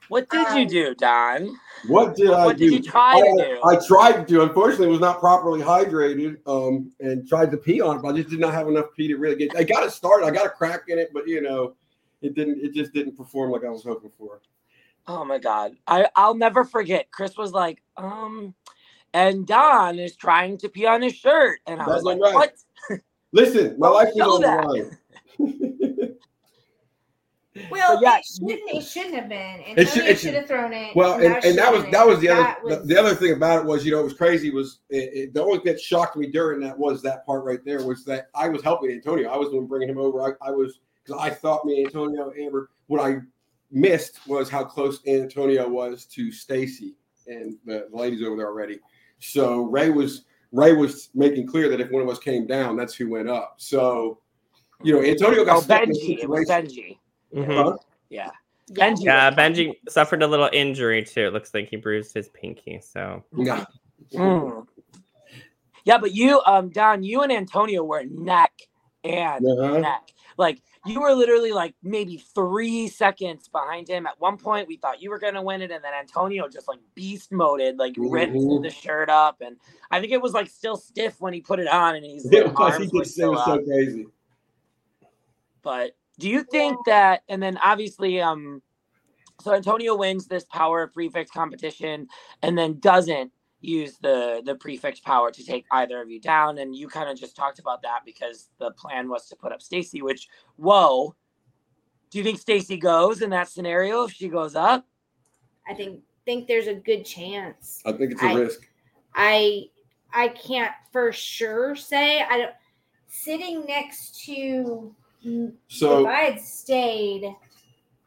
What 0.10 0.30
did 0.30 0.48
you 0.56 0.62
Um, 0.62 0.68
do, 0.68 0.96
Don? 0.96 1.60
What 1.88 2.16
did 2.16 2.32
I 2.32 2.46
What 2.46 2.58
do? 2.58 2.70
did 2.70 2.86
you 2.86 2.92
try 2.92 3.20
to 3.20 3.44
do? 3.44 3.60
I, 3.64 3.76
I 3.76 3.88
tried 3.88 4.28
to. 4.28 4.42
Unfortunately, 4.44 4.88
was 4.88 5.00
not 5.00 5.20
properly 5.20 5.62
hydrated. 5.62 6.38
Um, 6.48 6.92
and 7.00 7.28
tried 7.28 7.52
to 7.52 7.58
pee 7.58 7.82
on 7.82 7.98
it, 7.98 8.02
but 8.02 8.14
I 8.14 8.18
just 8.18 8.30
did 8.30 8.40
not 8.40 8.54
have 8.54 8.68
enough 8.68 8.88
pee 8.96 9.08
to 9.08 9.16
really 9.18 9.36
get. 9.36 9.56
I 9.56 9.64
got 9.64 9.84
it 9.86 9.92
started. 9.92 10.26
I 10.26 10.32
got 10.32 10.46
a 10.46 10.50
crack 10.50 10.84
in 10.88 10.98
it, 11.00 11.10
but 11.14 11.28
you 11.28 11.42
know, 11.42 11.76
it 12.22 12.36
didn't. 12.36 12.64
It 12.64 12.74
just 12.74 12.94
didn't 12.94 13.16
perform 13.16 13.52
like 13.52 13.64
I 13.64 13.70
was 13.70 13.84
hoping 13.84 14.12
for. 14.18 14.42
Oh 15.08 15.24
my 15.24 15.38
god. 15.38 15.74
I, 15.88 16.08
I'll 16.16 16.36
never 16.36 16.66
forget. 16.66 17.10
Chris 17.12 17.38
was 17.38 17.54
like, 17.54 17.82
um, 17.96 18.54
and 19.14 19.48
Don 19.48 20.00
is 20.00 20.16
trying 20.18 20.58
to 20.58 20.70
pee 20.70 20.86
on 20.86 21.02
his 21.02 21.16
shirt. 21.16 21.60
And 21.66 21.82
I 21.82 21.88
was 21.88 22.04
like, 22.04 22.20
right. 22.20 22.34
what? 22.34 22.54
Listen, 23.32 23.76
my 23.78 23.88
Don't 23.88 23.96
life 23.96 24.10
show 24.18 24.28
was 24.28 24.44
on 24.44 24.68
the 24.68 24.84
line. 24.84 24.98
Well, 27.70 27.96
But 27.96 28.04
yeah, 28.04 28.18
it 28.18 28.26
shouldn't. 28.26 28.70
It 28.74 28.82
shouldn't 28.86 29.16
have 29.16 29.30
been. 29.30 29.62
And 29.62 29.78
It 29.80 29.88
should- 29.88 30.04
Antonio 30.04 30.04
it 30.04 30.08
should 30.08 30.20
should- 30.20 30.34
have 30.36 30.48
thrown 30.48 30.74
it. 30.74 30.96
Well, 30.96 31.14
and, 31.16 31.44
and 31.46 31.58
that 31.58 31.72
was 31.72 31.84
that 31.92 32.06
was 32.08 32.20
the 32.20 32.30
other 32.30 32.42
That 32.44 32.60
the, 32.62 32.78
was- 32.78 32.88
the 32.88 32.98
other 32.98 33.16
thing 33.16 33.34
about 33.34 33.60
it 33.60 33.66
was 33.66 33.86
you 33.86 33.92
know 33.92 34.00
it 34.00 34.04
was 34.04 34.14
crazy 34.14 34.50
was 34.52 34.80
it, 34.90 35.10
it, 35.14 35.34
the 35.34 35.42
only 35.42 35.58
thing 35.58 35.74
that 35.74 35.82
shocked 35.82 36.16
me 36.18 36.28
during 36.28 36.60
that 36.62 36.78
was 36.78 37.02
that 37.04 37.26
part 37.26 37.44
right 37.44 37.64
there 37.66 37.86
was 37.86 38.04
that 38.06 38.28
I 38.36 38.50
was 38.50 38.62
helping 38.64 38.92
Antonio 38.92 39.30
I 39.30 39.38
was 39.38 39.50
the 39.52 39.58
one 39.58 39.66
bringing 39.68 39.90
him 39.90 39.98
over 39.98 40.24
I, 40.24 40.48
I 40.48 40.52
was 40.52 40.80
because 41.04 41.22
I 41.22 41.30
thought 41.30 41.66
me 41.66 41.84
Antonio 41.86 42.32
Amber 42.40 42.70
when 42.88 43.02
I 43.02 43.20
missed 43.72 44.26
was 44.28 44.50
how 44.50 44.64
close 44.64 45.00
Antonio 45.08 45.68
was 45.68 46.06
to 46.06 46.32
Stacy 46.32 46.96
and 47.28 47.58
the, 47.66 47.88
the 47.92 47.98
ladies 47.98 48.22
over 48.24 48.36
there 48.38 48.48
already. 48.48 48.80
So 49.20 49.64
Ray 49.64 49.90
was 49.90 50.24
Ray 50.54 50.74
was 50.74 51.10
making 51.14 51.48
clear 51.48 51.68
that 51.70 51.82
if 51.82 51.92
one 51.92 52.02
of 52.02 52.10
us 52.10 52.20
came 52.20 52.48
down, 52.48 52.78
that's 52.78 52.94
who 52.96 53.10
went 53.10 53.30
up. 53.30 53.56
So 53.58 54.20
you 54.84 54.94
know, 54.94 55.04
Antonio 55.04 55.44
got 55.44 55.58
Oh, 55.58 55.62
stuck 55.62 55.84
in 55.84 55.90
a 55.90 55.94
Benji. 55.94 56.20
It 56.20 56.30
was 56.30 56.48
Benji. 56.48 56.98
Mhm. 57.34 57.56
Huh? 57.56 57.78
Yeah. 58.10 58.32
Yeah. 58.70 58.90
Benji. 58.92 59.04
Yeah, 59.06 59.32
Benji 59.32 59.76
suffered 59.88 60.24
a 60.24 60.28
little 60.28 60.50
injury 60.52 61.04
too. 61.04 61.28
It 61.28 61.34
looks 61.34 61.54
like 61.54 61.70
he 61.70 61.78
bruised 61.78 62.14
his 62.14 62.30
pinky. 62.30 62.80
So 62.82 63.24
Yeah. 63.36 63.66
Mm. 64.14 64.68
Yeah, 65.86 65.98
but 65.98 66.14
you, 66.14 66.42
um, 66.46 66.70
Don, 66.70 67.02
you 67.02 67.22
and 67.22 67.32
Antonio 67.32 67.84
were 67.84 68.04
neck 68.04 68.52
and 69.06 69.46
Uh-huh. 69.46 69.80
neck. 69.80 70.12
Like 70.38 70.62
you 70.86 71.02
were 71.02 71.14
literally 71.14 71.52
like 71.52 71.76
maybe 71.82 72.18
three 72.18 72.88
seconds 72.88 73.48
behind 73.48 73.88
him. 73.88 74.06
At 74.06 74.20
one 74.20 74.38
point, 74.38 74.68
we 74.68 74.78
thought 74.78 75.02
you 75.02 75.10
were 75.10 75.18
gonna 75.18 75.42
win 75.42 75.62
it, 75.62 75.72
and 75.72 75.84
then 75.84 75.94
Antonio 75.94 76.48
just 76.48 76.68
like 76.68 76.80
beast 76.94 77.32
moded, 77.32 77.78
like 77.78 77.96
ripped 77.98 78.34
Mhm. 78.34 78.62
the 78.62 78.70
shirt 78.70 79.10
up, 79.10 79.42
and 79.42 79.58
I 79.90 80.00
think 80.00 80.12
it 80.12 80.22
was 80.22 80.34
like 80.34 80.50
still 80.50 80.76
stiff 80.78 81.20
when 81.20 81.34
he 81.34 81.42
put 81.42 81.60
it 81.60 81.68
on, 81.68 81.96
and 81.96 82.06
he's 82.06 82.26
It 82.32 82.46
like, 82.46 82.60
was, 82.60 82.74
arms 82.74 82.92
he 82.92 82.98
were 82.98 83.04
did, 83.04 83.10
it 83.10 83.14
still 83.14 83.32
was 83.32 83.46
so 83.46 83.64
crazy. 83.64 84.08
But 85.64 85.97
do 86.20 86.30
you 86.30 86.44
think 86.44 86.78
that 86.86 87.24
and 87.30 87.42
then 87.42 87.58
obviously 87.64 88.22
um 88.22 88.62
so 89.42 89.54
Antonio 89.54 89.96
wins 89.96 90.26
this 90.26 90.46
power 90.46 90.88
prefect 90.88 91.32
competition 91.32 92.08
and 92.42 92.58
then 92.58 92.80
doesn't 92.80 93.32
use 93.62 93.98
the 94.02 94.42
the 94.46 94.56
prefect 94.56 95.04
power 95.04 95.32
to 95.32 95.44
take 95.44 95.66
either 95.72 96.02
of 96.02 96.10
you 96.10 96.20
down 96.20 96.58
and 96.60 96.76
you 96.76 96.88
kind 96.88 97.10
of 97.10 97.20
just 97.20 97.36
talked 97.36 97.60
about 97.60 97.82
that 97.82 98.02
because 98.06 98.50
the 98.60 98.72
plan 98.72 99.10
was 99.10 99.28
to 99.28 99.36
put 99.36 99.52
up 99.52 99.62
Stacy 99.62 100.02
which 100.02 100.28
whoa 100.58 101.16
do 102.10 102.18
you 102.18 102.24
think 102.24 102.40
Stacy 102.40 102.78
goes 102.78 103.22
in 103.22 103.30
that 103.32 103.50
scenario 103.50 104.04
if 104.04 104.14
she 104.14 104.28
goes 104.28 104.56
up 104.56 104.86
I 105.68 105.74
think 105.74 106.02
think 106.28 106.46
there's 106.48 106.68
a 106.68 106.74
good 106.76 107.06
chance. 107.06 107.82
I 107.86 107.94
think 107.94 108.12
it's 108.12 108.22
a 108.22 108.26
I- 108.26 108.34
risk. 108.34 108.68
I 109.16 109.64
I 110.14 110.28
can't 110.30 110.74
for 110.92 111.12
sure 111.12 111.76
say 111.76 112.22
I 112.22 112.38
don't 112.38 112.54
sitting 113.08 113.66
next 113.66 114.24
to 114.26 114.94
if 115.22 115.54
So 115.68 116.08
I 116.08 116.22
had 116.22 116.42
stayed 116.42 117.36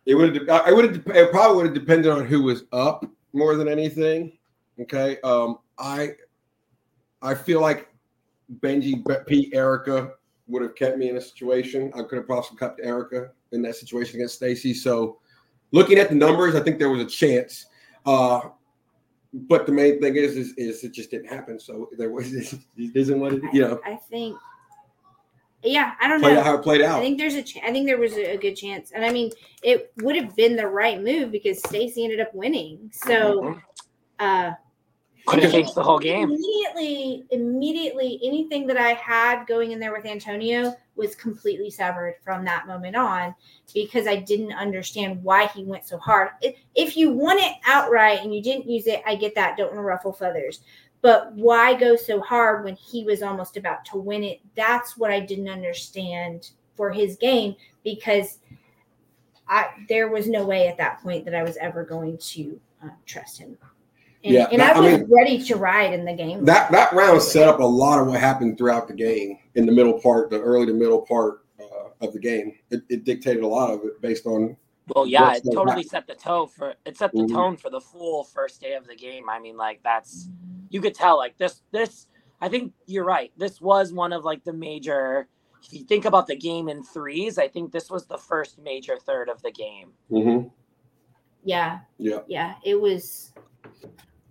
it 0.07 0.15
would 0.15 0.35
have. 0.35 0.49
I 0.49 0.73
would 0.73 0.85
have 0.85 1.17
it 1.17 1.31
probably 1.31 1.57
would 1.57 1.67
have 1.67 1.75
depended 1.75 2.11
on 2.11 2.27
who 2.27 2.43
was 2.43 2.65
up 2.73 3.05
more 3.33 3.55
than 3.57 3.69
anything. 3.69 4.33
Okay. 4.81 5.19
Um 5.23 5.59
I 5.79 6.11
I 7.23 7.35
feel 7.35 7.61
like 7.61 7.89
Benji, 8.61 9.05
Be- 9.07 9.25
Pete, 9.27 9.55
Erica 9.55 10.13
would 10.49 10.63
have 10.63 10.75
kept 10.75 10.99
me 10.99 11.09
in 11.09 11.17
a 11.17 11.21
situation. 11.21 11.93
I 11.95 12.03
could 12.03 12.19
have 12.19 12.29
possibly 12.29 12.59
kept 12.59 12.81
Erica 12.83 13.31
in 13.53 13.63
that 13.63 13.77
situation 13.77 14.17
against 14.17 14.37
Stacy. 14.37 14.75
So 14.75 15.19
looking 15.71 15.99
at 15.99 16.09
the 16.09 16.17
numbers, 16.17 16.55
I 16.55 16.61
think 16.61 16.79
there 16.79 16.91
was 16.91 17.03
a 17.03 17.09
chance. 17.09 17.67
Uh 18.07 18.41
but 19.33 19.65
the 19.65 19.71
main 19.71 20.01
thing 20.01 20.17
is, 20.17 20.37
is, 20.37 20.55
is 20.55 20.83
it 20.83 20.93
just 20.93 21.13
didn't 21.13 21.29
happen. 21.29 21.61
So 21.61 21.89
there 21.97 22.11
was 22.11 22.33
it 22.35 22.59
isn't 22.77 23.21
what 23.21 23.35
it 23.35 23.43
you 23.53 23.61
know 23.61 23.81
I 23.87 23.97
think 23.97 24.37
yeah, 25.63 25.95
I 26.01 26.09
don't 26.09 26.21
played 26.21 26.35
know. 26.37 26.43
how 26.43 26.55
it 26.55 26.63
played 26.63 26.81
out. 26.81 26.95
I 26.95 26.97
out. 26.97 27.01
think 27.03 27.19
there's 27.19 27.35
a 27.35 27.43
ch- 27.43 27.59
I 27.63 27.73
think 27.73 27.87
there 27.87 27.99
was 27.99 28.15
a, 28.15 28.35
a 28.35 28.37
good 28.37 28.55
chance. 28.55 28.93
And 28.93 29.05
I 29.05 29.13
mean, 29.13 29.31
it 29.63 29.93
would 29.99 30.17
have 30.17 30.35
been 30.37 30.57
the 30.57 30.67
right 30.67 31.03
move 31.03 31.31
because 31.31 31.59
Stacy 31.59 32.05
ended 32.05 32.21
up 32.21 32.35
winning. 32.35 32.91
So 32.93 33.59
uh 34.19 34.53
could 35.27 35.43
have 35.43 35.53
changed 35.53 35.75
the 35.75 35.83
whole 35.83 35.99
game 35.99 36.31
Immediately, 36.31 37.25
immediately, 37.31 38.21
anything 38.25 38.67
that 38.67 38.77
I 38.77 38.95
had 38.95 39.45
going 39.47 39.73
in 39.73 39.79
there 39.79 39.93
with 39.93 40.07
Antonio 40.07 40.75
was 40.97 41.15
completely 41.15 41.71
severed 41.71 42.17
from 42.25 42.45
that 42.47 42.67
moment 42.67 42.97
on 42.97 43.35
because 43.75 44.07
I 44.07 44.17
didn't 44.17 44.53
understand 44.53 45.23
why 45.23 45.47
he 45.49 45.65
went 45.65 45.87
so 45.87 45.99
hard. 45.99 46.31
If, 46.41 46.57
if 46.75 46.97
you 46.97 47.13
won 47.13 47.39
it 47.39 47.53
outright 47.67 48.21
and 48.23 48.35
you 48.35 48.43
didn't 48.43 48.69
use 48.69 48.87
it, 48.87 49.03
I 49.07 49.15
get 49.15 49.35
that. 49.35 49.57
Don't 49.57 49.69
want 49.69 49.79
to 49.79 49.83
ruffle 49.83 50.13
feathers. 50.13 50.63
But 51.03 51.33
why 51.35 51.75
go 51.75 51.97
so 51.97 52.21
hard 52.21 52.65
when 52.65 52.77
he 52.77 53.05
was 53.05 53.23
almost 53.23 53.57
about 53.57 53.85
to 53.87 53.97
win 53.99 54.23
it? 54.23 54.41
That's 54.55 54.97
what 54.97 55.11
I 55.11 55.21
didn't 55.21 55.49
understand 55.49 56.51
for 56.77 56.91
his 56.91 57.17
game 57.17 57.57
because 57.85 58.39
I 59.49 59.69
there 59.89 60.09
was 60.09 60.29
no 60.29 60.45
way 60.45 60.69
at 60.69 60.77
that 60.79 61.03
point 61.03 61.25
that 61.25 61.35
I 61.35 61.43
was 61.43 61.57
ever 61.57 61.85
going 61.85 62.19
to 62.19 62.61
uh, 62.85 62.89
trust 63.07 63.39
him. 63.39 63.57
And, 64.23 64.35
Yeah, 64.35 64.49
and 64.53 64.61
that- 64.61 64.77
I 64.77 64.79
I 64.79 64.83
was 64.83 65.01
mean, 65.01 65.09
ready 65.11 65.43
to 65.45 65.57
ride 65.57 65.93
in 65.95 66.05
the 66.05 66.13
game. 66.15 66.45
that 66.45 66.71
that 66.71 66.93
round 66.93 67.23
set 67.23 67.49
up 67.49 67.61
a 67.61 67.65
lot 67.65 67.99
of 68.01 68.07
what 68.07 68.21
happened 68.21 68.59
throughout 68.59 68.87
the 68.87 68.95
game 68.95 69.39
in 69.55 69.65
the 69.67 69.73
middle 69.73 69.99
part, 69.99 70.29
the 70.31 70.41
early 70.41 70.67
to 70.67 70.75
middle 70.75 71.01
part 71.01 71.45
uh, 71.59 71.89
of 72.07 72.13
the 72.13 72.19
game. 72.19 72.53
It, 72.71 72.83
it 72.91 73.05
dictated 73.05 73.43
a 73.43 73.47
lot 73.49 73.71
of 73.71 73.81
it 73.85 74.01
based 74.03 74.27
on 74.27 74.57
well 74.95 75.07
yeah 75.07 75.35
it 75.35 75.43
totally 75.45 75.69
happen? 75.69 75.89
set 75.89 76.07
the 76.09 76.15
tone 76.15 76.49
for 76.49 76.75
it 76.85 76.97
set 76.97 77.13
the 77.13 77.19
Mhm. 77.21 77.33
tone 77.33 77.57
for 77.57 77.71
the 77.71 77.81
full 77.81 78.25
first 78.25 78.61
day 78.61 78.73
of 78.75 78.87
the 78.89 78.97
game 78.97 79.29
I 79.29 79.39
mean 79.39 79.57
like 79.57 79.81
that's 79.85 80.29
you 80.71 80.81
could 80.81 80.95
tell 80.95 81.17
like 81.19 81.37
this 81.37 81.63
this 81.73 82.07
i 82.41 82.49
think 82.49 82.73
you're 82.87 83.05
right 83.05 83.33
this 83.37 83.61
was 83.61 83.93
one 83.93 84.13
of 84.13 84.25
like 84.25 84.43
the 84.45 84.53
major 84.53 85.29
if 85.63 85.73
you 85.73 85.85
think 85.85 86.07
about 86.07 86.27
the 86.27 86.35
game 86.37 86.69
in 86.69 86.83
threes 86.83 87.37
i 87.39 87.47
think 87.47 87.71
this 87.71 87.91
was 87.91 88.07
the 88.07 88.17
first 88.19 88.59
major 88.59 88.97
third 88.97 89.29
of 89.29 89.41
the 89.43 89.51
game 89.51 89.91
Mm-hmm. 90.11 90.49
yeah, 91.45 91.81
Yeah. 91.99 92.21
yeah. 92.29 92.55
It 92.65 92.81
was, 92.81 93.33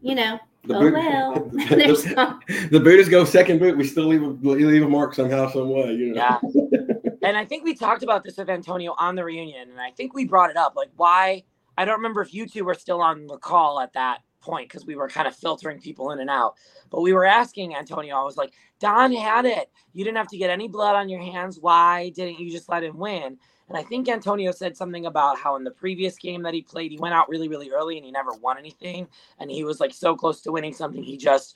you 0.01 0.15
know, 0.15 0.39
the 0.65 0.75
oh 0.75 0.79
boot. 0.81 0.93
well. 0.93 1.51
There's 1.69 2.03
the, 2.03 2.13
some- 2.15 2.39
the 2.71 2.79
Buddhists 2.79 3.09
go 3.09 3.23
second 3.25 3.59
boot. 3.59 3.77
We 3.77 3.85
still 3.87 4.05
leave 4.05 4.21
a 4.21 4.27
leave 4.27 4.83
a 4.83 4.89
mark 4.89 5.13
somehow, 5.15 5.49
some 5.49 5.69
way. 5.69 5.93
You 5.93 6.13
know. 6.13 6.39
yeah 6.41 7.09
and 7.21 7.35
i 7.35 7.43
think 7.43 7.65
we 7.65 7.73
talked 7.73 8.01
about 8.01 8.23
this 8.23 8.37
with 8.37 8.49
antonio 8.49 8.95
on 8.97 9.13
the 9.13 9.23
reunion 9.23 9.69
and 9.69 9.79
i 9.81 9.91
think 9.91 10.13
we 10.13 10.23
brought 10.25 10.49
it 10.49 10.55
up 10.55 10.73
like 10.77 10.89
why 10.95 11.43
i 11.77 11.83
don't 11.83 11.97
remember 11.97 12.21
if 12.21 12.33
you 12.33 12.47
two 12.47 12.63
were 12.63 12.73
still 12.73 13.01
on 13.01 13.27
the 13.27 13.37
call 13.37 13.79
at 13.81 13.91
that 13.91 14.19
point 14.41 14.69
because 14.69 14.85
we 14.85 14.95
were 14.95 15.07
kind 15.09 15.27
of 15.27 15.35
filtering 15.35 15.79
people 15.79 16.11
in 16.11 16.19
and 16.19 16.29
out. 16.29 16.55
But 16.89 17.01
we 17.01 17.13
were 17.13 17.25
asking 17.25 17.75
antonio 17.75 18.15
i 18.15 18.23
was 18.23 18.37
like 18.37 18.53
don 18.79 19.13
had 19.13 19.45
it. 19.45 19.69
You 19.93 20.03
didn't 20.03 20.17
have 20.17 20.29
to 20.29 20.37
get 20.37 20.49
any 20.49 20.67
blood 20.67 20.95
on 20.95 21.09
your 21.09 21.21
hands. 21.21 21.59
Why 21.59 22.09
didn't 22.09 22.39
you 22.39 22.51
just 22.51 22.69
let 22.69 22.83
him 22.83 22.97
win? 22.97 23.37
And 23.67 23.77
i 23.77 23.83
think 23.83 24.09
antonio 24.09 24.51
said 24.51 24.75
something 24.77 25.05
about 25.05 25.37
how 25.39 25.55
in 25.55 25.63
the 25.63 25.71
previous 25.71 26.17
game 26.17 26.43
that 26.43 26.53
he 26.53 26.61
played 26.61 26.91
he 26.91 26.97
went 26.97 27.13
out 27.13 27.29
really 27.29 27.47
really 27.47 27.71
early 27.71 27.97
and 27.97 28.05
he 28.05 28.11
never 28.11 28.33
won 28.33 28.57
anything. 28.57 29.07
And 29.39 29.51
he 29.51 29.63
was 29.63 29.79
like 29.79 29.93
so 29.93 30.15
close 30.15 30.41
to 30.41 30.51
winning 30.51 30.73
something 30.73 31.03
he 31.03 31.17
just 31.17 31.55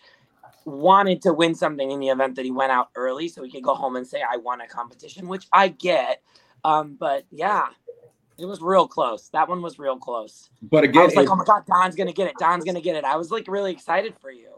wanted 0.65 1.22
to 1.22 1.34
win 1.34 1.56
something 1.56 1.91
in 1.91 2.00
the 2.00 2.10
event 2.10 2.36
that 2.36 2.46
he 2.46 2.52
went 2.52 2.72
out 2.72 2.89
early 2.96 3.28
so 3.28 3.43
he 3.43 3.52
could 3.52 3.63
go 3.63 3.76
home 3.76 3.96
and 3.96 4.08
say 4.08 4.22
I 4.22 4.38
won 4.38 4.62
a 4.62 4.67
competition, 4.67 5.28
which 5.28 5.48
I 5.52 5.69
get. 5.69 6.22
Um, 6.63 6.96
but 7.00 7.26
yeah, 7.32 7.67
it 8.38 8.46
was 8.46 8.62
real 8.62 8.88
close. 8.88 9.30
That 9.30 9.48
one 9.48 9.62
was 9.62 9.78
real 9.80 9.98
close. 9.98 10.50
But 10.62 10.84
again, 10.84 11.02
I 11.02 11.06
was 11.06 11.15
like, 11.15 11.30
oh 11.30 11.36
my 11.36 11.46
god, 11.46 11.63
Don's 11.67 11.96
gonna 11.96 12.13
get 12.13 12.28
it. 12.28 12.36
Don's 12.39 12.63
gonna 12.65 12.82
get 12.82 12.96
it. 12.96 13.04
I 13.04 13.15
was 13.15 13.32
like 13.32 13.48
really 13.48 13.72
excited 13.72 14.15
for 14.19 14.32
you. 14.32 14.50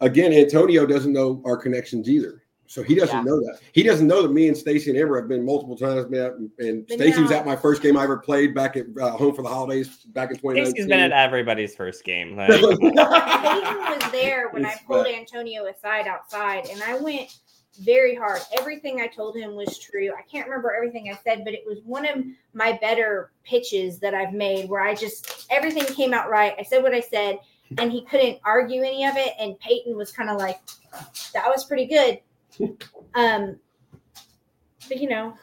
again, 0.00 0.32
Antonio 0.32 0.84
doesn't 0.86 1.12
know 1.12 1.40
our 1.46 1.56
connections 1.56 2.08
either. 2.08 2.42
So 2.66 2.82
he 2.82 2.94
doesn't 2.94 3.14
Yeah. 3.18 3.22
know 3.22 3.38
that. 3.40 3.58
He 3.72 3.82
doesn't 3.82 4.06
know 4.06 4.22
that 4.22 4.32
me 4.32 4.48
and 4.48 4.56
Stacy 4.56 4.88
and 4.90 4.98
Amber 4.98 5.20
have 5.20 5.28
been 5.28 5.44
multiple 5.44 5.76
times. 5.76 6.08
Man, 6.10 6.50
and 6.58 6.86
But 6.88 6.94
Stacy 6.98 7.20
was 7.20 7.30
at 7.30 7.44
my 7.44 7.54
first 7.54 7.82
game 7.82 7.98
I 7.98 8.04
ever 8.04 8.16
played 8.16 8.54
back 8.54 8.76
at 8.78 8.86
uh, 8.98 9.10
home 9.10 9.34
for 9.34 9.42
the 9.42 9.48
holidays 9.48 9.88
back 10.06 10.30
in 10.30 10.36
2019. 10.36 10.72
Stacy's 10.72 10.88
been 10.88 11.00
at 11.00 11.12
everybody's 11.12 11.74
first 11.76 12.02
game. 12.02 12.34
Like, 12.34 12.48
Peyton 12.60 12.94
was 12.94 14.10
there 14.12 14.48
when 14.50 14.64
I 14.64 14.74
pulled 14.86 15.04
bad. 15.04 15.14
Antonio 15.14 15.66
aside 15.66 16.06
outside, 16.08 16.66
and 16.70 16.82
I 16.82 16.96
went 16.98 17.36
very 17.80 18.14
hard. 18.14 18.40
Everything 18.58 19.00
I 19.00 19.06
told 19.06 19.36
him 19.36 19.54
was 19.54 19.78
true. 19.78 20.10
I 20.16 20.22
can't 20.22 20.46
remember 20.46 20.74
everything 20.74 21.10
I 21.10 21.18
said, 21.24 21.44
but 21.44 21.54
it 21.54 21.64
was 21.66 21.78
one 21.84 22.06
of 22.06 22.24
my 22.54 22.78
better 22.80 23.32
pitches 23.44 23.98
that 24.00 24.14
I've 24.14 24.32
made 24.34 24.68
where 24.68 24.82
I 24.82 24.94
just 24.94 25.46
everything 25.50 25.84
came 25.86 26.12
out 26.12 26.28
right. 26.30 26.54
I 26.58 26.62
said 26.62 26.82
what 26.82 26.94
I 26.94 27.00
said, 27.00 27.38
and 27.78 27.90
he 27.90 28.04
couldn't 28.04 28.38
argue 28.44 28.82
any 28.82 29.04
of 29.06 29.16
it. 29.16 29.32
And 29.38 29.58
Peyton 29.60 29.96
was 29.96 30.12
kind 30.12 30.28
of 30.28 30.38
like, 30.38 30.60
"That 31.32 31.48
was 31.48 31.64
pretty 31.64 31.86
good." 31.86 32.20
Um, 33.14 33.58
but 34.88 34.96
you 34.98 35.06
know, 35.06 35.34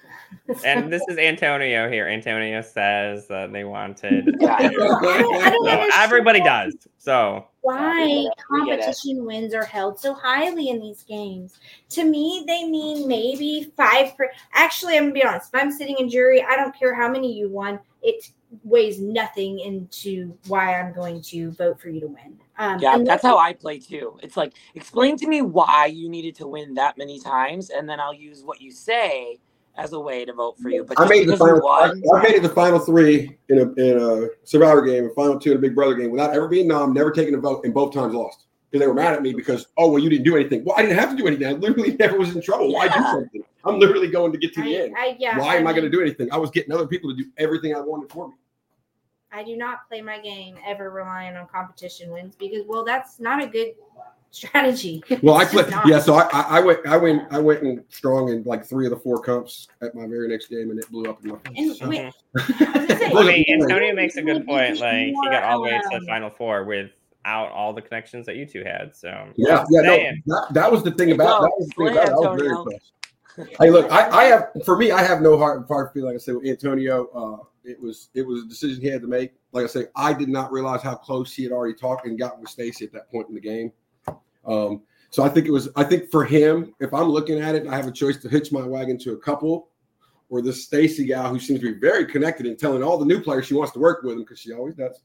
and 0.63 0.91
this 0.91 1.03
is 1.07 1.17
Antonio 1.17 1.89
here. 1.89 2.07
Antonio 2.07 2.61
says 2.61 3.27
that 3.27 3.51
they 3.51 3.63
wanted. 3.63 4.35
I 4.41 4.69
don't, 4.69 5.03
I 5.03 5.49
don't 5.51 5.65
So 5.65 5.89
everybody 5.93 6.41
does. 6.41 6.75
So 6.97 7.47
why 7.61 8.05
We 8.05 8.65
get 8.65 8.79
it. 8.79 8.81
competition 8.85 9.25
wins 9.25 9.53
are 9.53 9.65
held 9.65 9.99
so 9.99 10.13
highly 10.13 10.69
in 10.69 10.79
these 10.79 11.03
games. 11.03 11.59
To 11.89 12.03
me, 12.03 12.43
they 12.47 12.65
mean 12.65 13.07
maybe 13.07 13.71
five 13.75 14.15
per. 14.15 14.31
Actually, 14.53 14.97
I'm 14.97 15.03
gonna 15.03 15.13
be 15.13 15.23
honest. 15.23 15.49
If 15.53 15.61
I'm 15.61 15.71
sitting 15.71 15.97
in 15.99 16.09
jury, 16.09 16.43
I 16.43 16.55
don't 16.55 16.77
care 16.77 16.95
how 16.95 17.09
many 17.09 17.33
you 17.33 17.49
won. 17.49 17.79
It 18.01 18.31
weighs 18.63 18.99
nothing 18.99 19.59
into 19.59 20.35
why 20.47 20.79
I'm 20.79 20.93
going 20.93 21.21
to 21.23 21.51
vote 21.51 21.79
for 21.79 21.89
you 21.89 21.99
to 22.01 22.07
win. 22.07 22.39
Um, 22.57 22.79
Yeah, 22.79 22.97
that's 23.05 23.23
how 23.23 23.37
I 23.37 23.53
play 23.53 23.77
too. 23.77 24.17
It's 24.23 24.37
like 24.37 24.53
explain 24.73 25.17
to 25.17 25.27
me 25.27 25.41
why 25.41 25.87
you 25.87 26.09
needed 26.09 26.35
to 26.35 26.47
win 26.47 26.73
that 26.75 26.97
many 26.97 27.19
times, 27.19 27.69
and 27.69 27.87
then 27.87 27.99
I'll 27.99 28.13
use 28.13 28.43
what 28.43 28.61
you 28.61 28.71
say 28.71 29.39
as 29.79 29.93
a 29.93 29.99
way 29.99 30.25
to 30.25 30.33
vote 30.33 30.57
for 30.59 30.69
you. 30.69 30.83
But 30.83 30.99
I 30.99 31.07
made 31.07 31.27
the 31.27 31.37
final. 31.37 31.61
Won, 31.61 32.01
I 32.13 32.21
made 32.21 32.35
it 32.35 32.43
the 32.43 32.49
final 32.49 32.79
three 32.79 33.37
in 33.47 33.59
a 33.59 33.73
in 33.73 33.97
a 33.97 34.27
Survivor 34.43 34.81
game, 34.81 35.05
and 35.05 35.15
final 35.15 35.39
two 35.39 35.51
in 35.51 35.57
a 35.57 35.59
Big 35.59 35.75
Brother 35.75 35.95
game, 35.95 36.11
without 36.11 36.35
ever 36.35 36.47
being 36.47 36.67
nom, 36.67 36.93
never 36.93 37.11
taking 37.11 37.33
a 37.33 37.37
vote, 37.37 37.63
and 37.63 37.73
both 37.73 37.93
times 37.93 38.13
lost 38.13 38.45
because 38.69 38.81
they 38.81 38.87
were 38.87 38.93
mad 38.93 39.13
at 39.13 39.21
me 39.21 39.33
because 39.33 39.67
oh 39.77 39.89
well 39.91 39.99
you 39.99 40.09
didn't 40.09 40.25
do 40.25 40.35
anything. 40.35 40.63
Well, 40.63 40.75
I 40.77 40.81
didn't 40.81 40.97
have 40.97 41.11
to 41.11 41.15
do 41.15 41.27
anything. 41.27 41.47
I 41.47 41.53
literally 41.53 41.95
never 41.99 42.17
was 42.17 42.35
in 42.35 42.41
trouble. 42.41 42.73
Why 42.73 42.87
do 42.87 42.93
something? 42.93 43.43
I'm 43.65 43.79
literally 43.79 44.09
going 44.09 44.31
to 44.31 44.37
get 44.37 44.53
to 44.53 44.61
the 44.61 44.77
I, 44.77 44.81
end. 44.81 44.95
I, 44.97 45.15
yeah, 45.19 45.37
Why 45.37 45.55
am 45.55 45.67
I 45.67 45.71
going 45.71 45.83
to 45.83 45.89
do 45.89 46.01
anything? 46.01 46.31
I 46.31 46.37
was 46.37 46.49
getting 46.49 46.73
other 46.73 46.87
people 46.87 47.09
to 47.09 47.15
do 47.15 47.29
everything 47.37 47.75
I 47.75 47.81
wanted 47.81 48.09
for 48.09 48.29
me. 48.29 48.35
I 49.31 49.43
do 49.43 49.57
not 49.57 49.87
play 49.87 50.01
my 50.01 50.19
game 50.19 50.55
ever 50.65 50.89
relying 50.89 51.35
on 51.35 51.45
competition 51.47 52.09
wins 52.11 52.35
because 52.35 52.63
well, 52.67 52.83
that's 52.83 53.19
not 53.19 53.43
a 53.43 53.47
good 53.47 53.73
strategy. 54.31 55.03
Well, 55.23 55.35
I 55.35 55.43
It's 55.43 55.53
just 55.53 55.69
played. 55.69 55.81
Yeah, 55.87 55.99
so 55.99 56.15
I, 56.15 56.27
I, 56.31 56.57
I 56.57 56.59
went. 56.59 56.85
I 56.87 56.97
went. 56.97 57.33
I 57.33 57.39
went 57.39 57.63
in 57.63 57.83
strong 57.89 58.29
in 58.29 58.43
like 58.43 58.65
three 58.65 58.85
of 58.85 58.91
the 58.91 58.97
four 58.97 59.19
comps 59.21 59.67
at 59.81 59.95
my 59.95 60.07
very 60.07 60.27
next 60.27 60.47
game, 60.47 60.71
and 60.71 60.79
it 60.79 60.89
blew 60.91 61.09
up 61.09 61.23
in 61.23 61.31
my 61.31 61.37
And 61.45 61.75
face. 61.75 61.81
wait, 61.81 62.13
Mhm. 62.37 62.75
I 62.75 62.97
say, 62.97 63.11
I 63.11 63.23
mean, 63.23 63.45
Antonio 63.61 63.93
makes 63.93 64.15
a 64.17 64.21
good 64.21 64.45
point. 64.45 64.79
Like 64.79 65.07
he 65.07 65.13
got 65.31 65.43
all 65.43 65.57
the 65.59 65.63
way 65.65 65.71
to 65.79 65.99
the 65.99 66.05
final 66.05 66.29
four 66.29 66.63
without 66.63 67.51
all 67.51 67.73
the 67.73 67.81
connections 67.81 68.25
that 68.27 68.35
you 68.35 68.45
two 68.45 68.63
had. 68.63 68.95
So 68.95 69.09
Yeah, 69.35 69.65
yeah, 69.69 69.81
no, 69.81 69.97
that, 70.27 70.47
that 70.53 70.71
was 70.71 70.83
the 70.83 70.91
thing 70.91 71.11
about 71.11 71.41
that 71.41 71.51
was 71.57 71.67
the 71.69 71.73
thing 71.85 71.93
about 71.93 72.07
it. 72.07 72.11
I 72.11 72.15
was 72.15 72.39
very 72.39 72.49
Antonio. 72.49 72.61
impressed. 72.61 72.93
Hey, 73.61 73.69
look, 73.69 73.89
I, 73.91 74.09
I 74.09 74.23
have 74.25 74.49
for 74.65 74.75
me, 74.77 74.91
I 74.91 75.01
have 75.01 75.21
no 75.21 75.37
hard 75.37 75.65
hard 75.67 75.91
feeling. 75.93 76.07
Like 76.09 76.15
I 76.15 76.19
said 76.19 76.35
with 76.35 76.45
Antonio, 76.45 77.07
uh, 77.15 77.43
it 77.63 77.79
was 77.81 78.09
it 78.13 78.25
was 78.25 78.43
a 78.43 78.47
decision 78.47 78.81
he 78.81 78.87
had 78.87 79.01
to 79.01 79.07
make. 79.07 79.31
Like 79.53 79.63
I 79.63 79.67
say, 79.67 79.85
I 79.95 80.13
did 80.13 80.29
not 80.29 80.51
realize 80.51 80.81
how 80.81 80.95
close 80.95 81.33
he 81.33 81.43
had 81.43 81.51
already 81.51 81.73
talked 81.73 82.05
and 82.05 82.17
gotten 82.19 82.41
with 82.41 82.49
Stacy 82.49 82.85
at 82.85 82.91
that 82.93 83.09
point 83.11 83.29
in 83.29 83.35
the 83.35 83.41
game. 83.41 83.71
Um, 84.49 84.81
so 85.11 85.23
I 85.23 85.29
think 85.29 85.47
it 85.47 85.51
was. 85.51 85.69
I 85.75 85.83
think 85.83 86.11
for 86.11 86.25
him, 86.25 86.73
if 86.79 86.93
I'm 86.93 87.07
looking 87.07 87.39
at 87.39 87.55
it, 87.55 87.67
I 87.67 87.75
have 87.75 87.87
a 87.87 87.91
choice 87.91 88.17
to 88.17 88.29
hitch 88.29 88.51
my 88.51 88.65
wagon 88.65 88.97
to 88.99 89.13
a 89.13 89.17
couple, 89.17 89.69
or 90.29 90.41
this 90.41 90.63
Stacy 90.63 91.05
gal 91.05 91.29
who 91.29 91.39
seems 91.39 91.61
to 91.61 91.73
be 91.73 91.79
very 91.79 92.05
connected 92.05 92.45
and 92.45 92.57
telling 92.57 92.83
all 92.83 92.97
the 92.97 93.05
new 93.05 93.21
players 93.21 93.45
she 93.45 93.53
wants 93.53 93.71
to 93.73 93.79
work 93.79 94.03
with 94.03 94.13
them 94.13 94.23
because 94.23 94.39
she 94.39 94.51
always 94.51 94.75
does, 94.75 95.01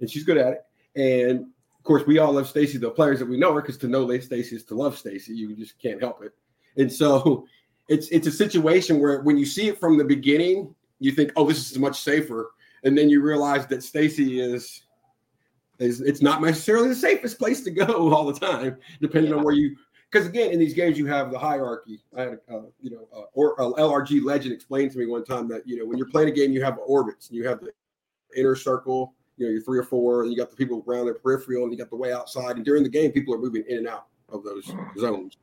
and 0.00 0.10
she's 0.10 0.24
good 0.24 0.36
at 0.36 0.52
it. 0.52 0.60
And 0.94 1.46
of 1.78 1.84
course, 1.84 2.06
we 2.06 2.18
all 2.18 2.32
love 2.32 2.48
Stacy, 2.48 2.78
the 2.78 2.90
players 2.90 3.18
that 3.18 3.28
we 3.28 3.36
know 3.36 3.54
her, 3.54 3.60
because 3.60 3.78
to 3.78 3.88
know 3.88 4.06
Stacy 4.20 4.54
is 4.56 4.64
to 4.64 4.74
love 4.74 4.96
Stacy. 4.96 5.34
You 5.34 5.56
just 5.56 5.80
can't 5.80 6.00
help 6.00 6.22
it. 6.22 6.32
And 6.76 6.92
so 6.92 7.46
it's 7.88 8.08
it's 8.08 8.26
a 8.26 8.32
situation 8.32 9.00
where 9.00 9.20
when 9.22 9.36
you 9.36 9.46
see 9.46 9.68
it 9.68 9.80
from 9.80 9.98
the 9.98 10.04
beginning, 10.04 10.74
you 11.00 11.10
think, 11.12 11.32
oh, 11.36 11.46
this 11.48 11.70
is 11.70 11.78
much 11.78 12.00
safer. 12.00 12.52
And 12.84 12.96
then 12.96 13.08
you 13.08 13.22
realize 13.22 13.66
that 13.66 13.82
Stacy 13.82 14.40
is 14.40 14.82
is 15.82 16.00
it's 16.00 16.22
not 16.22 16.40
necessarily 16.40 16.88
the 16.88 16.94
safest 16.94 17.38
place 17.38 17.62
to 17.64 17.70
go 17.70 18.12
all 18.14 18.24
the 18.24 18.38
time, 18.38 18.76
depending 19.00 19.32
on 19.32 19.42
where 19.42 19.54
you 19.54 19.76
because 20.10 20.26
again, 20.26 20.50
in 20.50 20.58
these 20.58 20.74
games 20.74 20.98
you 20.98 21.06
have 21.06 21.30
the 21.30 21.38
hierarchy. 21.38 22.02
I 22.16 22.20
had 22.22 22.38
a, 22.48 22.56
uh, 22.56 22.62
you 22.80 22.90
know, 22.90 23.08
uh, 23.16 23.24
or 23.32 23.60
uh, 23.60 23.72
LRG 23.80 24.22
legend 24.24 24.52
explained 24.52 24.92
to 24.92 24.98
me 24.98 25.06
one 25.06 25.24
time 25.24 25.48
that 25.48 25.66
you 25.66 25.78
know 25.78 25.86
when 25.86 25.98
you're 25.98 26.08
playing 26.08 26.28
a 26.28 26.32
game, 26.32 26.52
you 26.52 26.62
have 26.62 26.78
orbits 26.86 27.28
and 27.28 27.36
you 27.36 27.46
have 27.48 27.60
the 27.60 27.72
inner 28.36 28.56
circle, 28.56 29.14
you 29.36 29.46
know, 29.46 29.52
you're 29.52 29.62
three 29.62 29.78
or 29.78 29.84
four, 29.84 30.22
and 30.22 30.30
you 30.30 30.36
got 30.36 30.50
the 30.50 30.56
people 30.56 30.84
around 30.86 31.06
the 31.06 31.14
peripheral, 31.14 31.64
and 31.64 31.72
you 31.72 31.78
got 31.78 31.90
the 31.90 31.96
way 31.96 32.12
outside. 32.12 32.56
And 32.56 32.64
during 32.64 32.82
the 32.82 32.88
game, 32.88 33.12
people 33.12 33.34
are 33.34 33.38
moving 33.38 33.64
in 33.68 33.78
and 33.78 33.88
out 33.88 34.06
of 34.28 34.44
those 34.44 34.70
zones. 34.98 35.38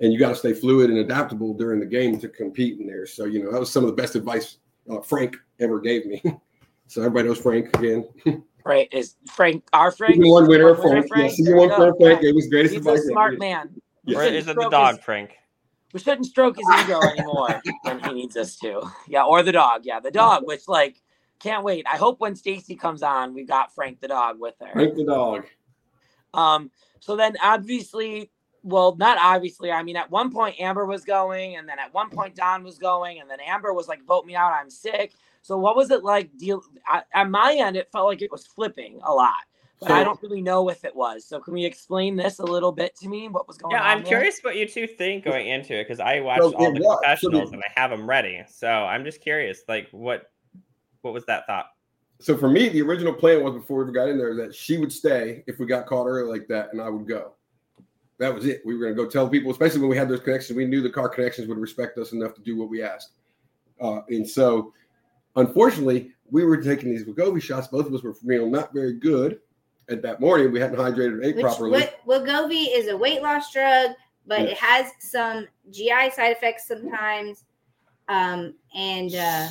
And 0.00 0.12
you 0.12 0.18
got 0.18 0.28
to 0.28 0.36
stay 0.36 0.52
fluid 0.52 0.90
and 0.90 1.00
adaptable 1.00 1.54
during 1.54 1.80
the 1.80 1.86
game 1.86 2.20
to 2.20 2.28
compete 2.28 2.78
in 2.78 2.86
there. 2.86 3.06
So, 3.06 3.24
you 3.24 3.42
know, 3.42 3.50
that 3.50 3.58
was 3.58 3.72
some 3.72 3.82
of 3.82 3.90
the 3.90 4.00
best 4.00 4.14
advice 4.14 4.58
uh, 4.90 5.00
Frank 5.00 5.36
ever 5.58 5.80
gave 5.80 6.06
me. 6.06 6.22
so 6.86 7.00
everybody 7.00 7.28
knows 7.28 7.40
Frank 7.40 7.76
again. 7.76 8.08
Right? 8.68 8.88
Is 8.92 9.16
Frank 9.32 9.64
our 9.72 9.90
Frank? 9.90 10.16
Season 10.16 10.30
one 10.30 10.46
winner, 10.46 10.74
Winner 10.74 11.02
Frank. 11.02 11.06
Yeah, 11.16 11.28
season 11.28 11.44
There 11.46 11.56
one 11.56 11.68
go. 11.70 11.78
winner, 11.80 11.94
Frank 11.98 12.20
Yeah. 12.22 12.28
gave 12.28 12.34
his 12.36 12.48
greatest 12.48 12.74
He's 12.74 12.86
a 12.86 12.98
smart 12.98 13.32
ever. 13.32 13.38
man. 13.40 13.80
We 14.04 14.14
or 14.14 14.22
is 14.24 14.46
it 14.46 14.56
the 14.56 14.68
dog, 14.68 14.96
his- 14.96 15.04
Frank? 15.04 15.38
we 15.94 16.00
shouldn't 16.00 16.26
stroke 16.26 16.56
his 16.58 16.66
ego 16.84 17.00
anymore 17.18 17.60
when 17.82 17.98
he 18.00 18.12
needs 18.12 18.36
us 18.36 18.56
to. 18.58 18.82
Yeah, 19.08 19.24
or 19.24 19.42
the 19.42 19.52
dog. 19.52 19.86
Yeah, 19.86 20.00
the 20.00 20.10
dog. 20.10 20.46
Which 20.46 20.68
like 20.68 21.00
can't 21.40 21.64
wait. 21.64 21.86
I 21.90 21.96
hope 21.96 22.20
when 22.20 22.36
Stacy 22.36 22.74
comes 22.76 23.02
on, 23.02 23.32
we've 23.32 23.48
got 23.48 23.74
Frank 23.74 24.00
the 24.00 24.08
dog 24.08 24.38
with 24.38 24.54
her. 24.60 24.70
Frank 24.72 24.96
the 24.96 25.04
dog. 25.06 25.46
Um, 26.34 26.70
so 27.00 27.16
then 27.16 27.36
obviously, 27.42 28.30
well, 28.62 28.96
not 28.96 29.16
obviously, 29.18 29.72
I 29.72 29.82
mean, 29.82 29.96
at 29.96 30.10
one 30.10 30.30
point 30.30 30.60
Amber 30.60 30.84
was 30.84 31.04
going, 31.04 31.56
and 31.56 31.66
then 31.66 31.78
at 31.78 31.94
one 31.94 32.10
point 32.10 32.34
Don 32.34 32.64
was 32.64 32.76
going, 32.78 33.20
and 33.20 33.30
then 33.30 33.38
Amber 33.40 33.72
was 33.72 33.88
like, 33.88 34.04
vote 34.04 34.26
me 34.26 34.34
out, 34.36 34.52
I'm 34.52 34.68
sick. 34.68 35.14
So 35.42 35.56
what 35.58 35.76
was 35.76 35.90
it 35.90 36.04
like 36.04 36.30
deal 36.36 36.62
I, 36.86 37.02
at 37.14 37.30
my 37.30 37.54
end? 37.54 37.76
It 37.76 37.88
felt 37.92 38.06
like 38.06 38.22
it 38.22 38.30
was 38.30 38.46
flipping 38.46 39.00
a 39.04 39.12
lot, 39.12 39.34
but 39.80 39.90
I 39.90 40.04
don't 40.04 40.20
really 40.22 40.42
know 40.42 40.68
if 40.68 40.84
it 40.84 40.94
was. 40.94 41.24
So 41.24 41.40
can 41.40 41.54
we 41.54 41.64
explain 41.64 42.16
this 42.16 42.38
a 42.38 42.44
little 42.44 42.72
bit 42.72 42.94
to 42.96 43.08
me? 43.08 43.28
What 43.28 43.48
was 43.48 43.56
going 43.56 43.74
Yeah, 43.74 43.80
on? 43.82 43.86
Yeah, 43.86 43.92
I'm 43.92 43.98
there? 43.98 44.08
curious 44.08 44.40
what 44.42 44.56
you 44.56 44.68
two 44.68 44.86
think 44.86 45.24
going 45.24 45.48
into 45.48 45.74
it 45.74 45.84
because 45.84 46.00
I 46.00 46.20
watched 46.20 46.42
So 46.42 46.54
all 46.54 46.72
the 46.72 46.80
was- 46.80 46.82
so 46.82 46.96
confessionals 46.96 47.50
the- 47.50 47.56
and 47.56 47.64
I 47.64 47.80
have 47.80 47.90
them 47.90 48.08
ready. 48.08 48.42
So 48.48 48.68
I'm 48.68 49.04
just 49.04 49.20
curious, 49.20 49.62
like 49.68 49.88
what 49.92 50.30
what 51.02 51.14
was 51.14 51.24
that 51.26 51.46
thought? 51.46 51.66
So 52.20 52.36
for 52.36 52.48
me, 52.50 52.68
the 52.68 52.82
original 52.82 53.12
plan 53.14 53.44
was 53.44 53.54
before 53.54 53.78
we 53.78 53.82
ever 53.84 53.92
got 53.92 54.08
in 54.08 54.18
there 54.18 54.34
that 54.34 54.52
she 54.54 54.76
would 54.76 54.92
stay 54.92 55.44
if 55.46 55.60
we 55.60 55.66
got 55.66 55.86
caught 55.86 56.06
early 56.06 56.28
like 56.28 56.48
that, 56.48 56.72
and 56.72 56.82
I 56.82 56.88
would 56.88 57.06
go. 57.06 57.34
That 58.18 58.34
was 58.34 58.44
it. 58.46 58.62
We 58.66 58.74
were 58.74 58.80
going 58.80 58.96
to 58.96 59.00
go 59.04 59.08
tell 59.08 59.28
people, 59.28 59.52
especially 59.52 59.78
when 59.80 59.90
we 59.90 59.96
had 59.96 60.08
those 60.08 60.18
connections. 60.18 60.56
We 60.56 60.64
knew 60.66 60.82
the 60.82 60.90
car 60.90 61.08
connections 61.08 61.46
would 61.46 61.58
respect 61.58 61.96
us 61.98 62.10
enough 62.10 62.34
to 62.34 62.40
do 62.40 62.56
what 62.56 62.68
we 62.68 62.82
asked. 62.82 63.12
Uh, 63.80 64.00
and 64.08 64.28
so, 64.28 64.74
unfortunately, 65.38 66.12
we 66.30 66.44
were 66.44 66.58
taking 66.58 66.90
these 66.90 67.04
Wegovy 67.04 67.42
shots. 67.42 67.68
Both 67.68 67.86
of 67.86 67.94
us 67.94 68.02
were, 68.02 68.14
you 68.24 68.38
know, 68.38 68.48
not 68.48 68.72
very 68.72 68.94
good 68.94 69.40
at 69.88 70.02
that 70.02 70.20
morning. 70.20 70.52
We 70.52 70.60
hadn't 70.60 70.76
hydrated 70.76 71.18
or 71.18 71.22
ate 71.22 71.36
which 71.36 71.44
properly. 71.44 71.88
Wegovy 72.06 72.66
is 72.70 72.88
a 72.88 72.96
weight 72.96 73.22
loss 73.22 73.52
drug, 73.52 73.92
but 74.26 74.42
it 74.42 74.58
has 74.58 74.92
some 74.98 75.46
GI 75.70 76.10
side 76.14 76.32
effects 76.32 76.68
sometimes. 76.68 77.44
Um, 78.08 78.54
and 78.74 79.14
uh, 79.14 79.48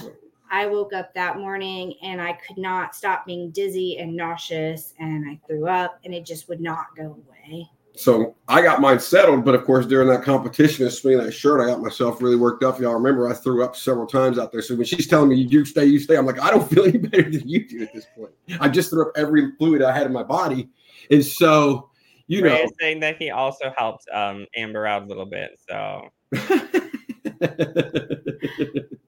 I 0.49 0.65
woke 0.67 0.93
up 0.93 1.13
that 1.13 1.37
morning 1.37 1.95
and 2.01 2.21
I 2.21 2.33
could 2.33 2.57
not 2.57 2.95
stop 2.95 3.25
being 3.25 3.51
dizzy 3.51 3.97
and 3.97 4.15
nauseous, 4.15 4.93
and 4.99 5.29
I 5.29 5.39
threw 5.47 5.67
up, 5.67 5.99
and 6.05 6.13
it 6.13 6.25
just 6.25 6.47
would 6.49 6.61
not 6.61 6.87
go 6.95 7.17
away. 7.25 7.69
So 7.97 8.35
I 8.47 8.61
got 8.61 8.79
mine 8.79 8.99
settled, 8.99 9.43
but 9.43 9.55
of 9.55 9.65
course 9.65 9.85
during 9.85 10.07
that 10.09 10.23
competition 10.23 10.85
and 10.85 10.93
swinging 10.93 11.23
that 11.23 11.31
shirt, 11.31 11.61
I 11.61 11.65
got 11.65 11.81
myself 11.81 12.21
really 12.21 12.35
worked 12.35 12.63
up. 12.63 12.79
Y'all 12.79 12.93
remember 12.93 13.27
I 13.27 13.33
threw 13.33 13.63
up 13.63 13.75
several 13.75 14.05
times 14.05 14.37
out 14.37 14.51
there. 14.51 14.61
So 14.61 14.75
when 14.75 14.85
she's 14.85 15.07
telling 15.07 15.29
me 15.29 15.37
you 15.37 15.65
stay, 15.65 15.85
you 15.85 15.99
stay, 15.99 16.15
I'm 16.15 16.25
like, 16.25 16.39
I 16.39 16.51
don't 16.51 16.69
feel 16.69 16.83
any 16.85 16.97
better 17.09 17.29
than 17.29 17.47
you 17.47 17.67
do 17.67 17.81
at 17.81 17.93
this 17.93 18.05
point. 18.15 18.31
I 18.59 18.69
just 18.69 18.91
threw 18.91 19.07
up 19.07 19.13
every 19.15 19.51
fluid 19.57 19.81
I 19.81 19.91
had 19.97 20.05
in 20.05 20.13
my 20.13 20.23
body. 20.23 20.69
And 21.09 21.25
so, 21.25 21.89
you 22.27 22.43
Ray 22.43 22.49
know, 22.49 22.63
is 22.63 22.71
saying 22.79 22.99
that 22.99 23.17
he 23.17 23.31
also 23.31 23.73
helped 23.75 24.07
um, 24.13 24.45
Amber 24.55 24.85
out 24.85 25.03
a 25.03 25.05
little 25.05 25.25
bit. 25.25 25.59
So 25.67 26.09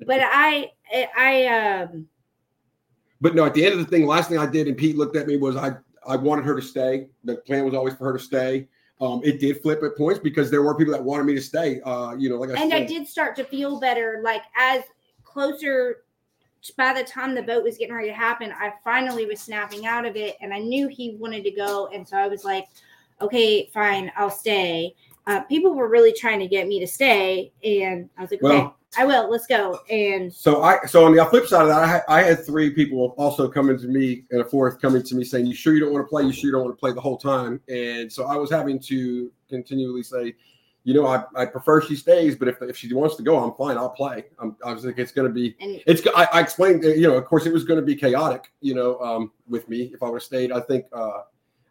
But 0.10 0.22
I, 0.24 0.72
I, 1.16 1.46
um, 1.46 2.08
but 3.22 3.36
no, 3.36 3.46
at 3.46 3.54
the 3.54 3.64
end 3.64 3.74
of 3.74 3.80
the 3.80 3.86
thing, 3.86 4.08
last 4.08 4.28
thing 4.28 4.40
I 4.40 4.48
did, 4.48 4.68
and 4.68 4.76
Pete 4.76 4.98
looked 4.98 5.16
at 5.16 5.28
me 5.28 5.38
was 5.38 5.56
I 5.56 5.74
I 6.08 6.16
wanted 6.16 6.46
her 6.46 6.56
to 6.56 6.62
stay. 6.64 7.10
The 7.24 7.36
plan 7.36 7.64
was 7.64 7.76
always 7.76 7.94
for 7.94 8.06
her 8.06 8.14
to 8.14 8.24
stay. 8.24 8.68
Um, 9.02 9.22
it 9.24 9.40
did 9.40 9.62
flip 9.62 9.82
at 9.84 9.96
points 9.96 10.20
because 10.20 10.52
there 10.52 10.62
were 10.62 10.76
people 10.76 10.94
that 10.94 11.04
wanted 11.04 11.24
me 11.24 11.34
to 11.36 11.42
stay. 11.42 11.80
Uh, 11.82 12.16
you 12.18 12.30
know, 12.30 12.36
like 12.36 12.50
I 12.50 12.62
and 12.62 12.72
said, 12.72 12.82
I 12.82 12.86
did 12.86 13.08
start 13.08 13.36
to 13.38 13.44
feel 13.46 13.80
better. 13.80 14.20
Like 14.24 14.42
as 14.58 14.84
closer, 15.24 16.04
by 16.76 16.94
the 16.94 17.04
time 17.04 17.34
the 17.34 17.42
boat 17.42 17.64
was 17.64 17.78
getting 17.78 17.96
ready 17.96 18.10
to 18.10 18.14
happen, 18.14 18.52
I 18.52 18.74
finally 18.84 19.26
was 19.26 19.40
snapping 19.40 19.86
out 19.86 20.06
of 20.06 20.18
it, 20.18 20.36
and 20.42 20.54
I 20.54 20.60
knew 20.60 20.90
he 20.90 21.16
wanted 21.16 21.44
to 21.46 21.52
go, 21.52 21.88
and 21.94 22.06
so 22.06 22.18
I 22.18 22.28
was 22.28 22.44
like, 22.44 22.66
"Okay, 23.22 23.70
fine, 23.74 24.12
I'll 24.18 24.30
stay." 24.30 24.96
Uh, 25.28 25.42
people 25.42 25.74
were 25.76 25.88
really 25.88 26.12
trying 26.12 26.40
to 26.40 26.48
get 26.48 26.68
me 26.68 26.80
to 26.82 26.88
stay, 26.88 27.54
and 27.64 28.10
I 28.18 28.22
was 28.22 28.32
like, 28.32 28.44
"Okay, 28.44 28.58
Well- 28.58 28.76
I 28.98 29.06
will. 29.06 29.30
Let's 29.30 29.48
go." 29.48 29.80
And 29.90 30.34
So 30.34 30.64
I 30.64 30.86
so 30.86 31.06
on 31.06 31.16
the 31.16 31.24
flip 31.26 31.48
side 31.48 31.64
of 31.64 31.68
that, 31.68 31.84
I 31.84 31.88
had, 31.88 32.04
I 32.08 32.24
had 32.24 32.46
three 32.46 32.72
people 32.72 33.14
also 33.18 33.48
coming 33.48 33.78
to 33.80 33.88
me 33.88 34.24
and 34.32 34.42
a 34.42 34.46
fourth 34.46 34.82
coming 34.82 35.04
to 35.04 35.16
me 35.16 35.24
saying, 35.24 35.46
"You 35.46 35.54
sure 35.54 35.74
you 35.74 35.80
don't 35.80 35.94
want 35.94 36.06
to 36.06 36.10
play? 36.10 36.24
You 36.24 36.32
sure 36.32 36.48
you 36.48 36.52
don't 36.52 36.64
want 36.64 36.76
to 36.76 36.80
play 36.80 36.92
the 36.92 37.02
whole 37.02 37.18
time?" 37.18 37.62
And 37.68 38.12
so 38.12 38.26
I 38.26 38.36
was 38.36 38.50
having 38.50 38.80
to 38.82 39.32
continually 39.48 40.04
say, 40.04 40.36
"You 40.84 40.94
know, 40.96 41.06
I, 41.06 41.24
I 41.36 41.46
prefer 41.46 41.82
she 41.82 41.96
stays, 41.96 42.36
but 42.36 42.48
if, 42.48 42.62
if 42.62 42.78
she 42.78 42.94
wants 42.94 43.16
to 43.18 43.24
go, 43.24 43.38
I'm 43.38 43.54
fine. 43.56 43.78
I'll 43.78 43.90
play." 43.90 44.26
I'm, 44.40 44.56
I 44.66 44.74
was 44.74 44.86
like, 44.86 44.98
"It's 44.98 45.12
going 45.12 45.28
to 45.28 45.34
be." 45.34 45.56
and 45.62 45.82
It's 45.86 46.06
I, 46.16 46.28
I 46.34 46.40
explained, 46.42 46.84
you 46.84 47.08
know, 47.08 47.16
of 47.16 47.26
course, 47.26 47.46
it 47.46 47.54
was 47.54 47.64
going 47.64 47.80
to 47.80 47.86
be 47.86 47.96
chaotic, 47.96 48.52
you 48.62 48.74
know, 48.74 49.00
um, 49.00 49.32
with 49.48 49.70
me 49.70 49.92
if 49.94 50.02
I 50.02 50.08
would 50.08 50.16
have 50.16 50.24
stayed. 50.24 50.52
I 50.52 50.62
think 50.62 50.86
uh, 50.94 51.22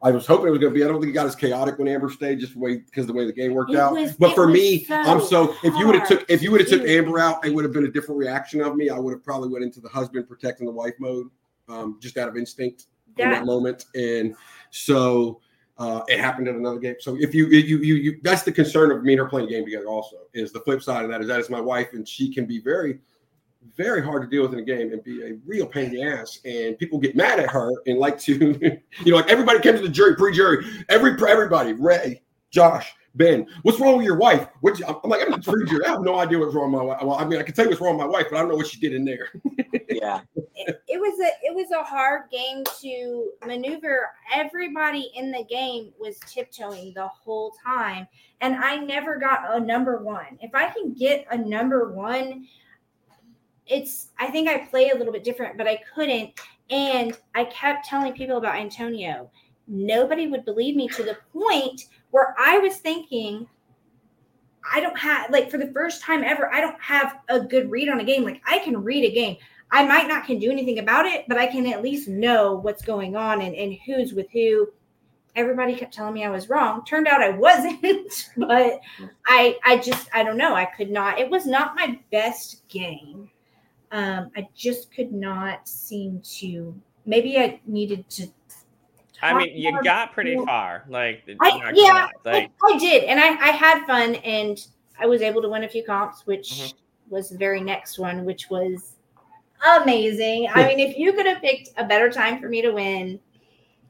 I 0.01 0.13
was 0.13 0.27
hoping 0.27 0.47
it 0.47 0.51
was 0.51 0.61
going 0.61 0.73
to 0.73 0.79
be. 0.79 0.85
I 0.85 0.89
don't 0.89 1.01
think 1.01 1.11
it 1.11 1.15
got 1.15 1.27
as 1.27 1.35
chaotic 1.35 1.79
when 1.79 1.89
Amber 1.89 2.09
stayed, 2.09 2.39
just 2.39 2.53
the 2.53 2.61
way 2.61 2.77
because 2.77 3.07
the 3.07 3.13
way 3.13 3.27
the 3.27 3.33
game 3.33 3.53
worked 3.53 3.73
It 3.73 3.79
out. 3.79 3.93
was- 3.95 4.13
but 4.13 4.35
for 4.35 4.47
me, 4.47 4.85
so 4.85 4.95
I'm 4.95 5.21
so. 5.21 5.55
If 5.65 5.75
you 5.75 5.87
would 5.87 5.97
have 5.97 6.07
took, 6.07 6.25
if 6.31 6.41
you 6.43 6.53
would 6.53 6.61
have 6.61 6.69
took. 6.71 6.83
Amber 6.89 7.19
out, 7.19 7.45
it 7.45 7.53
would 7.53 7.65
have 7.65 7.73
been 7.73 7.85
a 7.85 7.91
different 7.91 8.19
reaction 8.19 8.61
of 8.61 8.77
me. 8.77 8.91
I 8.91 8.99
would 8.99 9.13
have 9.13 9.25
probably 9.25 9.49
went 9.49 9.65
into 9.65 9.81
the 9.81 9.89
husband 9.89 10.29
protecting 10.29 10.67
the 10.67 10.73
wife 10.73 10.95
mode, 11.01 11.27
um, 11.69 11.99
just 12.01 12.17
out 12.17 12.29
of 12.29 12.37
instinct 12.37 12.87
in 13.19 13.29
that 13.31 13.41
that 13.41 13.47
moment. 13.47 13.87
And 13.97 14.37
so 14.71 15.41
uh, 15.79 16.03
it 16.09 16.21
happened 16.21 16.49
in 16.49 16.57
another 16.57 16.79
game. 16.79 16.97
So 17.01 17.17
if 17.21 17.35
you, 17.35 17.47
you, 17.49 17.79
you, 17.79 17.95
you, 17.95 18.21
that's 18.23 18.43
the 18.43 18.53
concern 18.53 18.91
of 18.91 19.03
me 19.03 19.13
and 19.15 19.21
her 19.21 19.29
playing 19.29 19.49
a 19.49 19.51
game 19.51 19.65
together. 19.65 19.87
Also, 19.87 20.17
is 20.35 20.53
the 20.53 20.61
flip 20.61 20.83
side 20.83 21.05
of 21.05 21.11
that 21.11 21.21
is 21.21 21.27
that 21.29 21.41
is 21.41 21.51
my 21.51 21.61
wife, 21.61 21.93
and 21.93 22.07
she 22.07 22.33
can 22.33 22.47
be 22.47 22.61
very, 22.61 22.99
very 23.77 24.03
hard 24.03 24.23
to 24.23 24.29
deal 24.29 24.43
with 24.43 24.53
in 24.53 24.59
a 24.59 24.65
game 24.65 24.93
and 24.93 25.03
be 25.05 25.23
a 25.23 25.39
real 25.47 25.67
pain 25.67 25.87
in 25.87 25.93
the 25.93 26.03
ass. 26.03 26.39
And 26.45 26.79
people 26.79 26.99
get 26.99 27.17
mad 27.17 27.41
at 27.41 27.51
her 27.51 27.73
and 27.87 27.99
like 27.99 28.19
to, 28.21 28.35
you 29.05 29.11
know, 29.11 29.17
like 29.17 29.29
everybody 29.29 29.61
came 29.61 29.75
to 29.75 29.83
the 29.83 29.89
jury, 29.89 30.17
pre-jury, 30.17 30.65
every 30.89 31.13
everybody, 31.29 31.73
Ray, 31.73 32.23
Josh. 32.51 32.95
Ben, 33.15 33.47
what's 33.63 33.81
wrong 33.81 33.97
with 33.97 34.07
your 34.07 34.17
wife? 34.17 34.47
What 34.61 34.81
I'm 34.87 35.11
like, 35.11 35.23
I'm 35.23 35.33
the 35.33 35.39
pre-jury. 35.39 35.85
I 35.85 35.91
have 35.91 36.03
no 36.03 36.19
idea 36.21 36.39
what's 36.39 36.55
wrong 36.55 36.71
with 36.71 36.81
my 36.81 36.85
wife. 36.85 37.03
Well, 37.03 37.17
I 37.17 37.25
mean, 37.25 37.41
I 37.41 37.43
can 37.43 37.53
tell 37.53 37.65
you 37.65 37.71
what's 37.71 37.81
wrong 37.81 37.97
with 37.97 38.07
my 38.07 38.11
wife, 38.11 38.27
but 38.31 38.37
I 38.37 38.41
don't 38.41 38.51
know 38.51 38.57
what 38.57 38.69
she 38.69 38.79
did 38.79 38.95
in 38.95 39.05
there. 39.05 39.29
Yeah. 39.91 40.21
it, 40.55 40.83
it 40.87 41.01
was 41.01 41.19
a 41.19 41.47
it 41.47 41.55
was 41.55 41.71
a 41.73 41.83
hard 41.83 42.31
game 42.31 42.63
to 42.83 43.31
maneuver. 43.45 44.11
Everybody 44.33 45.11
in 45.17 45.33
the 45.33 45.45
game 45.45 45.93
was 45.99 46.21
tiptoeing 46.21 46.93
the 46.95 47.09
whole 47.09 47.55
time, 47.65 48.07
and 48.41 48.55
I 48.55 48.77
never 48.77 49.19
got 49.19 49.57
a 49.57 49.59
number 49.59 49.99
one. 49.99 50.39
If 50.41 50.55
I 50.55 50.67
can 50.67 50.93
get 50.93 51.27
a 51.31 51.39
number 51.39 51.93
one, 51.93 52.47
it's 53.69 54.09
I 54.19 54.29
think 54.31 54.49
I 54.49 54.59
play 54.59 54.91
a 54.91 54.97
little 54.97 55.13
bit 55.13 55.25
different, 55.25 55.57
but 55.57 55.69
I 55.69 55.81
couldn't. 55.95 56.33
And 56.71 57.17
I 57.35 57.45
kept 57.45 57.87
telling 57.87 58.13
people 58.13 58.37
about 58.37 58.57
Antonio. 58.57 59.31
Nobody 59.67 60.27
would 60.27 60.45
believe 60.45 60.77
me 60.77 60.89
to 60.89 61.03
the 61.03 61.19
point 61.33 61.85
where 62.11 62.35
I 62.39 62.59
was 62.59 62.77
thinking, 62.77 63.47
I 64.71 64.81
don't 64.81 64.99
have, 64.99 65.31
like, 65.31 65.51
for 65.51 65.59
the 65.59 65.73
first 65.73 66.03
time 66.03 66.25
ever, 66.25 66.53
I 66.53 66.61
don't 66.61 66.81
have 66.81 67.19
a 67.29 67.41
good 67.41 67.71
read 67.71 67.89
on 67.89 68.01
a 68.01 68.05
game. 68.05 68.25
Like, 68.25 68.43
I 68.47 68.59
can 68.61 68.83
read 68.83 69.05
a 69.05 69.15
game. 69.15 69.37
I 69.71 69.87
might 69.87 70.09
not 70.09 70.25
can 70.25 70.39
do 70.39 70.51
anything 70.51 70.79
about 70.79 71.07
it, 71.07 71.27
but 71.29 71.39
I 71.39 71.47
can 71.47 71.67
at 71.67 71.83
least 71.83 72.09
know 72.09 72.55
what's 72.55 72.83
going 72.83 73.17
on 73.17 73.43
and, 73.43 73.55
and 73.55 73.77
who's 73.85 74.15
with 74.15 74.31
who. 74.31 74.69
Everybody 75.37 75.77
kept 75.77 75.95
telling 75.95 76.15
me 76.15 76.25
I 76.25 76.31
was 76.31 76.49
wrong. 76.49 76.85
Turned 76.85 77.07
out 77.07 77.23
I 77.23 77.29
wasn't, 77.39 78.31
but 78.37 78.81
I 79.27 79.59
I 79.65 79.77
just 79.77 80.09
I 80.13 80.25
don't 80.25 80.39
know. 80.39 80.55
I 80.55 80.65
could 80.65 80.91
not. 80.91 81.19
It 81.19 81.31
was 81.31 81.47
not 81.47 81.77
my 81.77 82.01
best 82.11 82.67
game. 82.69 83.31
Um, 83.91 84.31
I 84.37 84.47
just 84.55 84.93
could 84.95 85.13
not 85.13 85.67
seem 85.69 86.21
to. 86.39 86.75
Maybe 87.07 87.39
I 87.39 87.61
needed 87.67 88.09
to. 88.11 88.29
I 89.23 89.33
mean, 89.37 89.57
you 89.57 89.73
more 89.73 89.83
got 89.83 90.13
pretty 90.13 90.31
people. 90.33 90.47
far. 90.47 90.85
Like, 90.89 91.25
I, 91.41 91.73
yeah, 91.75 92.09
like 92.25 92.51
I, 92.63 92.75
I 92.75 92.79
did, 92.79 93.05
and 93.05 93.19
I, 93.19 93.29
I 93.31 93.51
had 93.51 93.85
fun, 93.85 94.15
and 94.17 94.65
I 95.01 95.07
was 95.07 95.23
able 95.23 95.43
to 95.43 95.49
win 95.49 95.65
a 95.65 95.69
few 95.69 95.83
comps, 95.85 96.25
which 96.27 96.51
Mhm. 96.51 96.75
was 97.09 97.31
the 97.31 97.37
very 97.39 97.61
next 97.61 97.99
one, 97.99 98.25
which 98.25 98.49
was 98.51 98.95
amazing. 99.81 100.49
I 100.55 100.69
mean, 100.69 100.79
if 100.79 100.97
you 100.97 101.13
could 101.15 101.27
have 101.27 101.41
picked 101.41 101.71
a 101.77 101.85
better 101.85 102.11
time 102.11 102.41
for 102.41 102.49
me 102.49 102.63
to 102.63 102.71
win, 102.71 103.19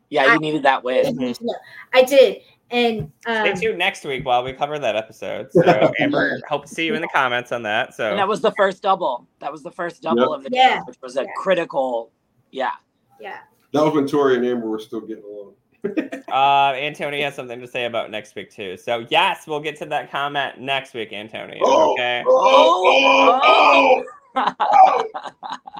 Yeah, 0.08 0.24
I- 0.24 0.34
you 0.34 0.40
needed 0.40 0.62
that 0.62 0.82
win. 0.82 1.34
I 1.92 2.02
did. 2.04 2.40
And 2.70 3.10
stay 3.22 3.50
um, 3.52 3.58
tuned 3.58 3.78
next 3.78 4.04
week 4.04 4.24
while 4.26 4.44
we 4.44 4.52
cover 4.52 4.78
that 4.78 4.94
episode. 4.96 5.48
So 5.52 5.90
Amber, 5.98 6.38
hope 6.48 6.66
to 6.66 6.68
see 6.68 6.84
you 6.86 6.94
in 6.94 7.00
the 7.00 7.08
comments 7.08 7.50
on 7.52 7.62
that. 7.62 7.94
So 7.94 8.10
And 8.10 8.18
that 8.18 8.28
was 8.28 8.40
the 8.40 8.52
first 8.52 8.82
double. 8.82 9.26
That 9.40 9.50
was 9.50 9.62
the 9.62 9.70
first 9.70 10.02
double 10.02 10.20
Yep. 10.20 10.38
of 10.38 10.42
the 10.44 10.50
Yeah. 10.52 10.74
game, 10.76 10.82
which 10.86 10.98
was 11.02 11.16
a 11.16 11.22
Yeah. 11.22 11.28
critical. 11.36 12.10
Yeah. 12.50 12.72
yeah, 13.20 13.38
That 13.72 13.84
was 13.84 13.94
when 13.94 14.06
Tori 14.06 14.36
and 14.36 14.46
Amber 14.46 14.68
were 14.68 14.78
still 14.78 15.00
getting 15.00 15.24
along. 15.24 15.54
Uh, 16.30 16.74
Antonio 16.76 17.24
has 17.24 17.34
something 17.34 17.58
to 17.60 17.66
say 17.66 17.86
about 17.86 18.10
next 18.10 18.34
week 18.34 18.50
too. 18.50 18.76
So 18.76 19.06
yes, 19.08 19.46
we'll 19.46 19.60
get 19.60 19.76
to 19.78 19.86
that 19.86 20.10
comment 20.10 20.60
next 20.60 20.92
week, 20.92 21.12
Antonio. 21.12 21.58
Oh, 21.64 21.92
Okay. 21.94 22.22
Oh, 22.26 24.04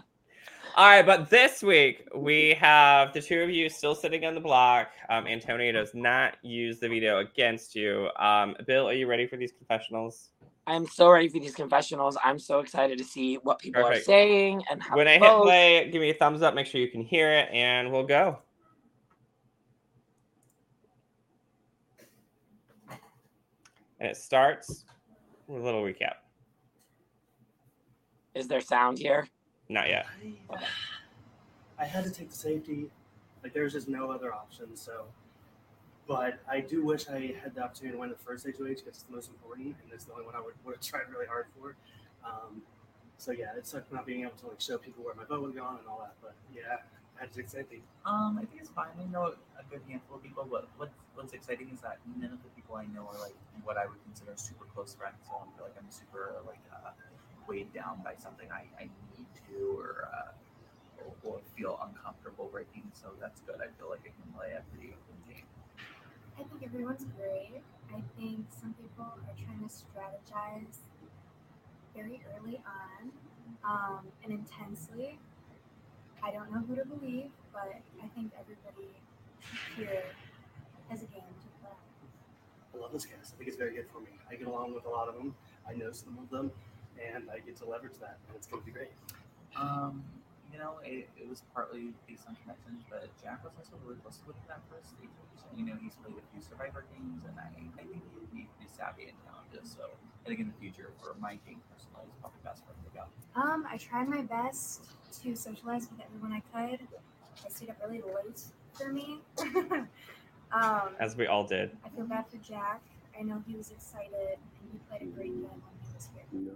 All 0.78 0.86
right, 0.86 1.04
but 1.04 1.28
this 1.28 1.60
week 1.60 2.06
we 2.14 2.54
have 2.60 3.12
the 3.12 3.20
two 3.20 3.40
of 3.40 3.50
you 3.50 3.68
still 3.68 3.96
sitting 3.96 4.24
on 4.24 4.36
the 4.36 4.40
block. 4.40 4.90
Um, 5.10 5.26
Antonio 5.26 5.72
does 5.72 5.92
not 5.92 6.36
use 6.42 6.78
the 6.78 6.88
veto 6.88 7.18
against 7.18 7.74
you. 7.74 8.08
Um, 8.16 8.54
Bill, 8.64 8.86
are 8.86 8.92
you 8.92 9.08
ready 9.08 9.26
for 9.26 9.36
these 9.36 9.50
confessionals? 9.50 10.28
I'm 10.68 10.86
so 10.86 11.10
ready 11.10 11.28
for 11.28 11.40
these 11.40 11.56
confessionals. 11.56 12.16
I'm 12.22 12.38
so 12.38 12.60
excited 12.60 12.96
to 12.98 13.02
see 13.02 13.38
what 13.42 13.58
people 13.58 13.84
are 13.84 13.98
saying 13.98 14.62
and 14.70 14.80
how. 14.80 14.96
When 14.96 15.08
I 15.08 15.18
hit 15.18 15.42
play, 15.42 15.90
give 15.90 16.00
me 16.00 16.10
a 16.10 16.14
thumbs 16.14 16.42
up. 16.42 16.54
Make 16.54 16.68
sure 16.68 16.80
you 16.80 16.92
can 16.92 17.02
hear 17.02 17.28
it, 17.32 17.48
and 17.52 17.90
we'll 17.90 18.06
go. 18.06 18.38
And 23.98 24.08
it 24.08 24.16
starts 24.16 24.84
with 25.48 25.60
a 25.60 25.64
little 25.64 25.82
recap. 25.82 26.12
Is 28.36 28.46
there 28.46 28.60
sound 28.60 29.00
here? 29.00 29.26
Not 29.68 29.88
yet. 29.88 30.06
I, 30.50 30.56
I 31.78 31.84
had 31.84 32.04
to 32.04 32.10
take 32.10 32.30
the 32.30 32.36
safety. 32.36 32.90
Like 33.42 33.52
there's 33.52 33.72
just 33.72 33.88
no 33.88 34.10
other 34.10 34.32
option. 34.32 34.74
So, 34.74 35.04
but 36.06 36.40
I 36.50 36.60
do 36.60 36.84
wish 36.84 37.08
I 37.08 37.34
had 37.42 37.54
the 37.54 37.62
opportunity 37.62 37.94
to 37.94 38.00
win 38.00 38.10
the 38.10 38.16
first 38.16 38.46
HOH 38.46 38.50
because 38.52 38.86
it's 38.86 39.02
the 39.02 39.14
most 39.14 39.28
important 39.28 39.76
and 39.82 39.92
it's 39.92 40.04
the 40.04 40.12
only 40.12 40.24
one 40.24 40.34
I 40.34 40.40
would, 40.40 40.54
would 40.64 40.76
have 40.76 40.84
tried 40.84 41.10
really 41.12 41.26
hard 41.26 41.46
for. 41.58 41.76
Um, 42.24 42.62
so 43.18 43.32
yeah, 43.32 43.56
it 43.56 43.66
sucked 43.66 43.92
not 43.92 44.06
being 44.06 44.22
able 44.22 44.38
to 44.40 44.46
like 44.46 44.60
show 44.60 44.78
people 44.78 45.04
where 45.04 45.14
my 45.14 45.24
boat 45.24 45.42
was 45.42 45.52
gone 45.54 45.78
and 45.78 45.88
all 45.88 45.98
that. 46.00 46.14
But 46.22 46.34
yeah, 46.54 46.86
I 47.18 47.20
had 47.20 47.32
to 47.34 47.42
take. 47.42 47.82
Um, 48.06 48.38
I 48.40 48.46
think 48.46 48.62
it's 48.62 48.70
fine. 48.70 48.94
I 48.98 49.10
know 49.10 49.34
a 49.58 49.64
good 49.70 49.82
handful 49.88 50.16
of 50.16 50.22
people, 50.22 50.46
but 50.50 50.68
what's 50.78 50.94
what's 51.14 51.32
exciting 51.32 51.68
is 51.74 51.80
that 51.80 51.98
none 52.16 52.30
of 52.30 52.38
the 52.42 52.50
people 52.54 52.76
I 52.76 52.86
know 52.94 53.10
are 53.10 53.18
like 53.18 53.34
what 53.64 53.76
I 53.76 53.86
would 53.86 53.98
consider 54.06 54.32
super 54.36 54.64
close 54.74 54.94
friends. 54.94 55.18
So 55.26 55.34
I 55.34 55.44
don't 55.44 55.54
feel 55.56 55.66
like 55.66 55.74
I'm 55.76 55.90
super 55.90 56.38
like 56.46 56.62
uh, 56.70 56.94
weighed 57.48 57.72
down 57.72 58.00
by 58.04 58.14
something 58.14 58.48
I, 58.52 58.64
I 58.78 58.84
need 59.16 59.26
to 59.48 59.80
or, 59.80 60.08
uh, 60.12 60.32
or 61.00 61.14
or 61.24 61.40
feel 61.56 61.80
uncomfortable 61.82 62.48
breaking. 62.52 62.84
So 62.92 63.08
that's 63.20 63.40
good. 63.40 63.56
I 63.56 63.72
feel 63.80 63.88
like 63.90 64.00
I 64.04 64.12
can 64.12 64.32
play 64.36 64.52
a 64.52 64.62
pretty 64.70 64.92
open 64.92 65.18
game. 65.26 65.48
I 66.38 66.44
think 66.44 66.62
everyone's 66.62 67.06
great. 67.16 67.62
I 67.90 68.02
think 68.20 68.46
some 68.52 68.74
people 68.74 69.04
are 69.04 69.34
trying 69.34 69.66
to 69.66 69.72
strategize 69.72 70.84
very 71.96 72.20
early 72.36 72.60
on 72.68 73.10
um, 73.64 74.06
and 74.22 74.32
intensely. 74.32 75.18
I 76.22 76.30
don't 76.30 76.52
know 76.52 76.60
who 76.68 76.76
to 76.76 76.84
believe, 76.84 77.30
but 77.52 77.80
I 78.02 78.08
think 78.14 78.32
everybody 78.38 78.92
here 79.76 80.04
has 80.90 81.02
a 81.02 81.06
game 81.06 81.22
to 81.22 81.48
play. 81.62 81.76
I 82.74 82.78
love 82.78 82.92
this 82.92 83.06
cast. 83.06 83.34
I 83.34 83.38
think 83.38 83.48
it's 83.48 83.56
very 83.56 83.74
good 83.74 83.86
for 83.92 84.00
me. 84.00 84.10
I 84.30 84.34
get 84.34 84.46
along 84.48 84.74
with 84.74 84.84
a 84.84 84.88
lot 84.88 85.08
of 85.08 85.14
them. 85.14 85.34
I 85.68 85.74
know 85.74 85.92
some 85.92 86.18
of 86.18 86.28
them, 86.30 86.50
and 87.00 87.30
I 87.30 87.38
get 87.40 87.56
to 87.58 87.64
leverage 87.64 87.98
that, 88.00 88.18
and 88.28 88.36
it's 88.36 88.46
going 88.46 88.62
to 88.62 88.66
be 88.66 88.72
great. 88.72 88.92
Um, 89.56 90.04
you 90.52 90.58
know, 90.58 90.80
it, 90.82 91.08
it 91.16 91.28
was 91.28 91.42
partly 91.54 91.92
based 92.06 92.24
on 92.28 92.36
connections, 92.42 92.82
but 92.88 93.08
Jack 93.22 93.44
was 93.44 93.52
also 93.58 93.76
really 93.84 94.00
close 94.00 94.20
with 94.26 94.36
that 94.48 94.60
first 94.70 94.96
stage. 94.96 95.12
You 95.56 95.64
know, 95.64 95.76
he's 95.80 95.94
played 96.04 96.16
a 96.16 96.24
few 96.32 96.42
Survivor 96.42 96.84
games, 96.92 97.22
and 97.26 97.34
I, 97.38 97.48
I 97.80 97.84
think 97.84 98.04
he 98.04 98.12
would 98.14 98.30
be 98.32 98.48
pretty 98.56 98.70
savvy 98.72 99.08
and 99.08 99.18
talented. 99.24 99.64
So 99.66 99.90
I 100.24 100.28
think 100.28 100.40
in 100.40 100.48
the 100.48 100.58
future, 100.60 100.90
for 101.00 101.16
my 101.20 101.40
game 101.46 101.60
personally, 101.72 102.06
it's 102.06 102.20
probably 102.20 102.40
best 102.44 102.62
for 102.64 102.72
him 102.76 102.82
to 102.84 102.92
go. 102.94 103.04
Um, 103.34 103.66
I 103.68 103.76
tried 103.76 104.08
my 104.08 104.22
best 104.22 104.84
to 105.22 105.34
socialize 105.34 105.88
with 105.90 106.00
everyone 106.04 106.32
I 106.32 106.42
could. 106.52 106.80
I 107.44 107.48
stayed 107.48 107.70
up 107.70 107.80
really 107.82 108.02
late 108.02 108.42
for 108.74 108.92
me. 108.92 109.18
um, 110.52 110.94
As 111.00 111.16
we 111.16 111.26
all 111.26 111.44
did. 111.44 111.70
I 111.84 111.88
feel 111.90 112.04
bad 112.04 112.26
for 112.28 112.36
Jack. 112.38 112.80
I 113.18 113.22
know 113.22 113.42
he 113.46 113.56
was 113.56 113.70
excited 113.70 114.38
and 114.38 114.70
he 114.72 114.78
played 114.88 115.02
a 115.02 115.12
great 115.12 115.34
game 115.34 115.42
when 115.42 115.74
he 115.82 115.94
was 115.94 116.08
here. 116.14 116.54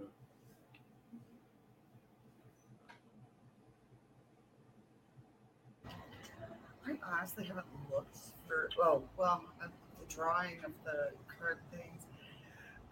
Honestly 7.11 7.45
haven't 7.45 7.65
looked 7.91 8.17
for. 8.47 8.69
Oh, 8.81 9.03
well, 9.17 9.43
uh, 9.61 9.67
the 9.99 10.13
drawing 10.13 10.57
of 10.65 10.71
the 10.85 11.11
card 11.39 11.57
things. 11.71 12.03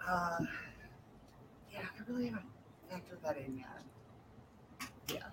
Uh, 0.08 0.38
yeah, 1.72 1.82
I 1.82 2.12
really 2.12 2.28
haven't 2.28 2.46
factored 2.92 3.22
that 3.24 3.38
in 3.38 3.58
yet. 3.58 4.90
Yeah. 5.14 5.28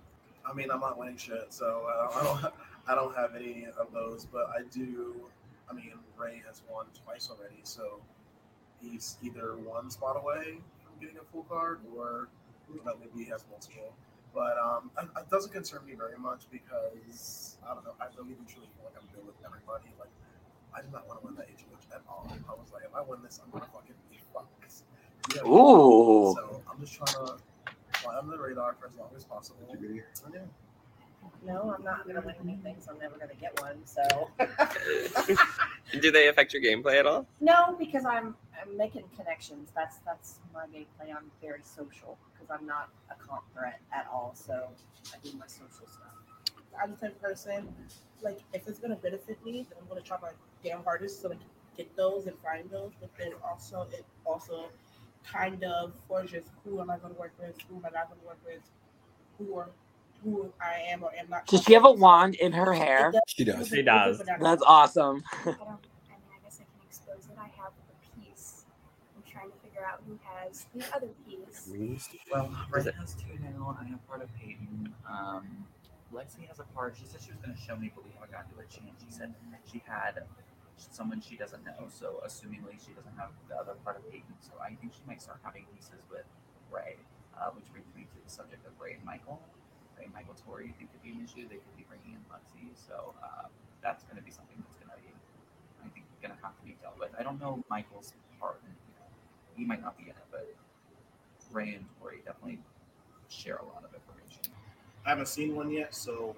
I 0.48 0.52
mean, 0.54 0.70
I'm 0.70 0.80
not 0.80 0.98
winning 0.98 1.16
shit, 1.16 1.46
so 1.50 1.86
uh, 1.88 2.18
I 2.18 2.24
don't. 2.24 2.54
I 2.90 2.94
don't 2.94 3.14
have 3.14 3.34
any 3.34 3.66
of 3.78 3.92
those, 3.92 4.24
but 4.24 4.48
I 4.48 4.62
do. 4.72 5.14
I 5.70 5.74
mean, 5.74 5.92
Ray 6.16 6.42
has 6.46 6.62
won 6.70 6.86
twice 7.04 7.28
already, 7.30 7.60
so 7.62 8.00
he's 8.80 9.18
either 9.22 9.56
one 9.56 9.90
spot 9.90 10.16
away 10.16 10.58
from 10.82 10.98
getting 10.98 11.18
a 11.18 11.32
full 11.32 11.42
card, 11.42 11.80
or 11.94 12.28
maybe 12.70 13.24
he 13.24 13.30
has 13.30 13.44
multiple. 13.50 13.92
But 14.34 14.58
um, 14.58 14.90
it, 14.98 15.08
it 15.18 15.30
doesn't 15.30 15.52
concern 15.52 15.84
me 15.86 15.94
very 15.94 16.18
much 16.18 16.46
because 16.50 17.56
I 17.68 17.74
don't 17.74 17.84
know. 17.84 17.94
I 18.00 18.06
really 18.16 18.34
do 18.34 18.44
truly 18.46 18.68
feel 18.76 18.84
like 18.84 18.94
I'm 19.00 19.08
good 19.14 19.26
with 19.26 19.36
everybody. 19.44 19.90
Like, 19.98 20.12
I 20.74 20.82
did 20.82 20.92
not 20.92 21.08
want 21.08 21.20
to 21.20 21.26
win 21.26 21.34
that 21.36 21.48
HOH 21.48 21.96
at 21.96 22.02
all. 22.08 22.28
I 22.48 22.52
was 22.52 22.72
like, 22.72 22.84
if 22.84 22.94
I 22.94 23.02
win 23.02 23.22
this, 23.22 23.40
I'm 23.42 23.50
gonna 23.50 23.66
fucking 23.72 23.94
be 24.10 24.18
fucked. 24.32 24.58
You 25.34 25.42
know? 25.42 25.48
Ooh. 25.48 26.34
So 26.34 26.62
I'm 26.70 26.80
just 26.80 26.94
trying 26.94 27.26
to 27.26 27.36
fly 28.00 28.16
under 28.18 28.36
the 28.36 28.42
radar 28.42 28.76
for 28.80 28.86
as 28.86 28.96
long 28.96 29.10
as 29.16 29.24
possible. 29.24 29.66
And 29.72 29.96
yeah. 30.32 30.40
No, 31.46 31.74
I'm 31.76 31.84
not 31.84 32.04
going 32.04 32.16
to 32.16 32.26
win 32.26 32.34
anything, 32.42 32.76
so 32.80 32.92
I'm 32.92 32.98
never 32.98 33.16
going 33.16 33.30
to 33.30 33.36
get 33.36 33.60
one. 33.60 33.78
So. 33.84 34.30
Do 36.00 36.10
they 36.10 36.28
affect 36.28 36.52
your 36.52 36.62
gameplay 36.62 36.98
at 36.98 37.06
all? 37.06 37.26
No, 37.40 37.76
because 37.78 38.04
I'm 38.04 38.34
I'm 38.60 38.76
making 38.76 39.04
connections. 39.16 39.70
That's 39.74 39.98
that's 40.04 40.40
my 40.52 40.66
gameplay. 40.66 41.14
I'm 41.16 41.30
very 41.40 41.60
social 41.62 42.18
because 42.32 42.48
I'm 42.50 42.66
not 42.66 42.90
a 43.10 43.14
comp 43.14 43.44
threat 43.54 43.80
at 43.92 44.06
all. 44.12 44.32
So 44.34 44.68
I 45.14 45.16
do 45.22 45.36
my 45.38 45.46
social 45.46 45.86
stuff. 45.86 46.08
I'm 46.80 46.90
the 46.92 46.96
type 46.96 47.16
of 47.16 47.22
person, 47.22 47.68
like, 48.22 48.38
if 48.52 48.68
it's 48.68 48.78
gonna 48.78 48.96
benefit 48.96 49.44
me, 49.44 49.66
then 49.68 49.78
I'm 49.80 49.88
gonna 49.88 50.00
try 50.00 50.16
my 50.20 50.30
damn 50.62 50.82
hardest 50.84 51.22
to 51.22 51.28
like 51.28 51.38
get 51.76 51.94
those 51.96 52.26
and 52.26 52.38
find 52.38 52.68
those. 52.70 52.92
But 53.00 53.10
then 53.18 53.32
also, 53.48 53.86
it 53.92 54.04
also 54.24 54.66
kind 55.24 55.64
of 55.64 55.92
forges 56.06 56.44
who 56.64 56.80
am 56.80 56.90
I 56.90 56.98
gonna 56.98 57.14
work 57.14 57.32
with, 57.38 57.54
who 57.68 57.76
am 57.76 57.86
I 57.86 57.90
not 57.90 58.08
gonna 58.08 58.26
work 58.26 58.38
with, 58.44 58.60
who 59.38 59.56
are 59.56 59.68
who 60.24 60.52
I 60.60 60.80
am 60.90 61.02
or 61.02 61.10
am 61.18 61.28
not. 61.30 61.46
Does 61.46 61.62
she 61.62 61.74
have 61.74 61.84
a 61.84 61.92
wand 61.92 62.34
in 62.36 62.52
her 62.52 62.72
hair? 62.72 63.12
She 63.28 63.44
does. 63.44 63.68
She 63.68 63.82
does. 63.82 64.22
That's 64.40 64.62
awesome. 64.62 65.22
I 65.32 65.44
don't. 65.44 65.48
I 65.48 65.54
mean, 65.54 65.80
I 66.32 66.38
guess 66.42 66.60
I 66.60 66.64
can 66.64 66.86
expose 66.86 67.26
it. 67.30 67.36
I 67.38 67.48
have 67.62 67.72
the 67.88 68.22
piece. 68.22 68.64
I'm 69.16 69.22
trying 69.30 69.50
to 69.50 69.56
figure 69.58 69.84
out 69.86 70.02
who 70.06 70.18
has 70.24 70.66
the 70.74 70.84
other 70.94 71.08
piece. 71.26 71.70
Well, 72.32 72.50
Ray 72.70 72.82
it- 72.82 72.94
has 72.94 73.14
two 73.14 73.38
now. 73.42 73.76
I 73.80 73.84
have 73.88 74.06
part 74.08 74.22
of 74.22 74.28
Peyton. 74.36 74.92
Um, 75.08 75.66
Lexi 76.12 76.46
has 76.48 76.58
a 76.58 76.64
part. 76.74 76.96
She 76.98 77.06
said 77.06 77.20
she 77.20 77.30
was 77.30 77.40
going 77.44 77.54
to 77.54 77.60
show 77.60 77.76
me, 77.76 77.92
but 77.94 78.04
we 78.04 78.10
haven't 78.14 78.32
gotten 78.32 78.50
to 78.56 78.60
a 78.60 78.66
chance. 78.66 79.04
She 79.04 79.12
said 79.12 79.34
she 79.70 79.82
had 79.86 80.24
someone 80.76 81.20
she 81.20 81.36
doesn't 81.36 81.64
know, 81.64 81.86
so 81.90 82.22
assumingly 82.24 82.78
she 82.78 82.92
doesn't 82.94 83.16
have 83.18 83.30
the 83.48 83.56
other 83.56 83.74
part 83.84 83.96
of 83.96 84.10
Peyton. 84.10 84.34
So 84.40 84.52
I 84.62 84.74
think 84.80 84.94
she 84.94 85.02
might 85.06 85.20
start 85.20 85.38
having 85.42 85.66
pieces 85.74 86.00
with 86.10 86.24
Ray, 86.70 86.96
uh, 87.36 87.50
which 87.50 87.66
brings 87.72 87.86
me 87.96 88.06
to 88.08 88.18
the 88.24 88.30
subject 88.30 88.64
of 88.66 88.72
Ray 88.80 88.94
and 88.94 89.04
Michael. 89.04 89.40
Ray 89.98 90.06
and 90.06 90.14
Michael 90.14 90.36
Tori 90.46 90.72
think 90.78 90.92
could 90.92 91.02
be 91.02 91.10
an 91.10 91.20
issue. 91.26 91.48
They 91.50 91.58
could 91.58 91.76
be 91.76 91.84
bringing 91.90 92.14
in 92.14 92.22
Lexi, 92.30 92.70
so 92.78 93.14
uh, 93.22 93.50
that's 93.82 94.04
going 94.04 94.16
to 94.16 94.22
be 94.22 94.30
something 94.30 94.54
that's 94.62 94.78
going 94.78 94.94
to 94.94 95.00
be, 95.02 95.10
I 95.82 95.88
think, 95.90 96.06
going 96.22 96.34
to 96.34 96.40
have 96.42 96.54
to 96.54 96.62
be 96.64 96.76
dealt 96.80 96.98
with. 96.98 97.10
I 97.18 97.22
don't 97.22 97.40
know 97.40 97.62
Michael's 97.68 98.14
part. 98.38 98.60
in 98.64 98.70
it. 98.70 98.78
He 99.58 99.64
might 99.64 99.82
not 99.82 99.98
be 99.98 100.04
in 100.04 100.14
it, 100.14 100.26
but 100.30 100.46
Ray 101.50 101.74
and 101.74 101.84
Tori 101.98 102.22
definitely 102.24 102.60
share 103.28 103.56
a 103.56 103.66
lot 103.66 103.82
of 103.82 103.90
information. 103.92 104.54
I 105.04 105.10
haven't 105.10 105.28
seen 105.28 105.56
one 105.56 105.70
yet, 105.70 105.94
so 105.94 106.36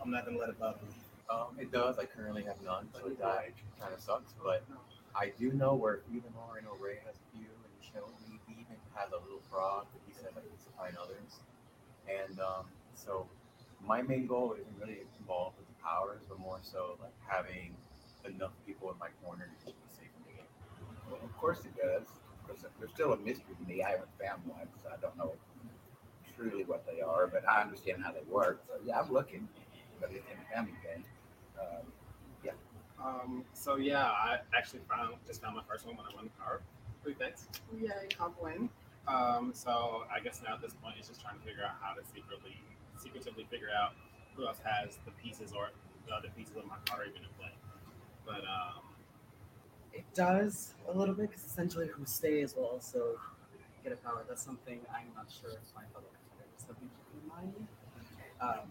I'm 0.00 0.10
not 0.10 0.24
gonna 0.24 0.38
let 0.38 0.48
it 0.48 0.58
bother 0.58 0.80
me. 0.88 0.94
Um, 1.28 1.56
it 1.58 1.72
does. 1.72 1.98
I 1.98 2.04
currently 2.04 2.42
have 2.44 2.60
none, 2.64 2.88
so 2.92 3.08
that 3.08 3.48
kind 3.80 3.92
of 3.92 4.00
sucks. 4.00 4.32
But 4.42 4.64
I 5.14 5.32
do 5.38 5.52
know 5.52 5.74
where 5.74 6.00
even 6.10 6.32
more. 6.32 6.56
I 6.56 6.64
know 6.64 6.76
Ray 6.80 6.98
has 7.04 7.16
a 7.16 7.26
few, 7.36 7.44
and 7.48 7.70
he 7.80 7.84
showed 7.92 8.12
me 8.28 8.38
he 8.46 8.52
even 8.60 8.76
has 8.94 9.10
a 9.10 9.20
little 9.20 9.42
frog 9.50 9.86
that 9.92 10.00
he 10.06 10.12
said 10.14 10.32
that 10.34 10.44
he 10.44 10.50
needs 10.50 10.64
to 10.64 10.72
find 10.76 10.96
others. 10.96 11.40
And 12.08 12.38
um, 12.40 12.66
so 12.94 13.26
my 13.86 14.02
main 14.02 14.26
goal 14.26 14.54
isn't 14.58 14.76
really 14.80 15.00
involved 15.20 15.56
with 15.58 15.66
the 15.68 15.82
powers, 15.82 16.20
but 16.28 16.38
more 16.38 16.58
so 16.62 16.96
like 17.00 17.14
having 17.26 17.74
enough 18.24 18.52
people 18.66 18.90
in 18.90 18.98
my 18.98 19.08
corner 19.24 19.46
to 19.46 19.64
keep 19.64 19.74
me 19.74 19.88
safe 19.90 20.08
in 20.16 20.32
the 20.32 20.36
game. 20.38 20.50
Well, 21.10 21.20
of 21.22 21.36
course 21.36 21.60
it 21.60 21.76
does. 21.76 22.06
Because 22.46 22.64
there's 22.78 22.92
still 22.92 23.12
a 23.14 23.18
mystery 23.18 23.56
to 23.58 23.68
me. 23.68 23.82
I 23.82 23.90
haven't 23.92 24.10
found 24.20 24.44
one, 24.44 24.68
so 24.82 24.90
I 24.92 25.00
don't 25.00 25.16
know 25.16 25.32
truly 26.36 26.64
what 26.64 26.84
they 26.86 27.00
are, 27.00 27.26
but 27.26 27.48
I 27.48 27.62
understand 27.62 28.02
how 28.02 28.12
they 28.12 28.22
work. 28.28 28.62
So 28.66 28.74
yeah, 28.84 29.00
I'm 29.00 29.10
looking, 29.12 29.48
but 30.00 30.10
it's 30.12 30.26
in 30.30 30.38
a 30.38 30.54
family 30.54 30.74
game. 30.82 31.04
Um, 31.58 31.86
yeah. 32.44 32.52
Um, 33.02 33.44
so 33.54 33.76
yeah, 33.76 34.04
I 34.04 34.38
actually 34.56 34.80
found 34.90 35.14
just 35.26 35.42
found 35.42 35.56
my 35.56 35.62
first 35.68 35.86
one 35.86 35.96
when 35.96 36.06
I 36.06 36.14
won 36.14 36.24
the 36.24 36.42
car. 36.42 36.60
Three 37.02 37.14
things. 37.14 37.48
Yay, 37.78 38.08
comp 38.16 38.40
win. 38.42 38.68
Um, 39.06 39.52
so 39.54 40.04
I 40.12 40.20
guess 40.20 40.40
now 40.44 40.54
at 40.54 40.62
this 40.62 40.74
point 40.82 40.96
it's 40.98 41.08
just 41.08 41.20
trying 41.20 41.38
to 41.38 41.44
figure 41.44 41.64
out 41.64 41.76
how 41.80 41.92
to 41.94 42.02
secretly 42.14 42.56
secretively 42.96 43.44
figure 43.50 43.68
out 43.70 43.92
who 44.34 44.46
else 44.46 44.58
has 44.64 44.96
the 45.04 45.10
pieces 45.22 45.52
or 45.52 45.70
the 46.06 46.12
other 46.14 46.28
pieces 46.36 46.56
of 46.56 46.64
my 46.66 46.76
car 46.88 47.04
even 47.04 47.22
in 47.22 47.28
play. 47.38 47.52
But 48.24 48.44
um 48.48 48.82
It 49.92 50.04
does 50.14 50.74
a 50.88 50.96
little 50.96 51.14
bit 51.14 51.30
because 51.30 51.44
essentially 51.44 51.88
who 51.88 52.04
stays 52.06 52.54
will 52.56 52.64
also 52.66 53.18
get 53.82 53.92
a 53.92 53.96
power. 53.96 54.24
That's 54.28 54.42
something 54.42 54.80
I'm 54.92 55.12
not 55.14 55.28
sure 55.30 55.50
if 55.50 55.68
my 55.74 55.84
fellow 55.92 56.08
competitors 56.08 56.64
have 56.66 56.78
been 56.80 56.90
keeping 56.96 57.20
in 57.22 57.28
mind. 57.28 57.68
Um, 58.40 58.66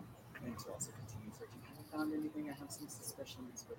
and 0.46 0.58
to 0.60 0.72
also 0.74 0.92
continue 0.92 1.32
searching. 1.32 1.62
I 1.64 1.70
haven't 1.72 1.90
found 1.92 2.14
anything. 2.14 2.50
I 2.50 2.54
have 2.60 2.72
some 2.72 2.88
suspicions, 2.90 3.64
but 3.68 3.78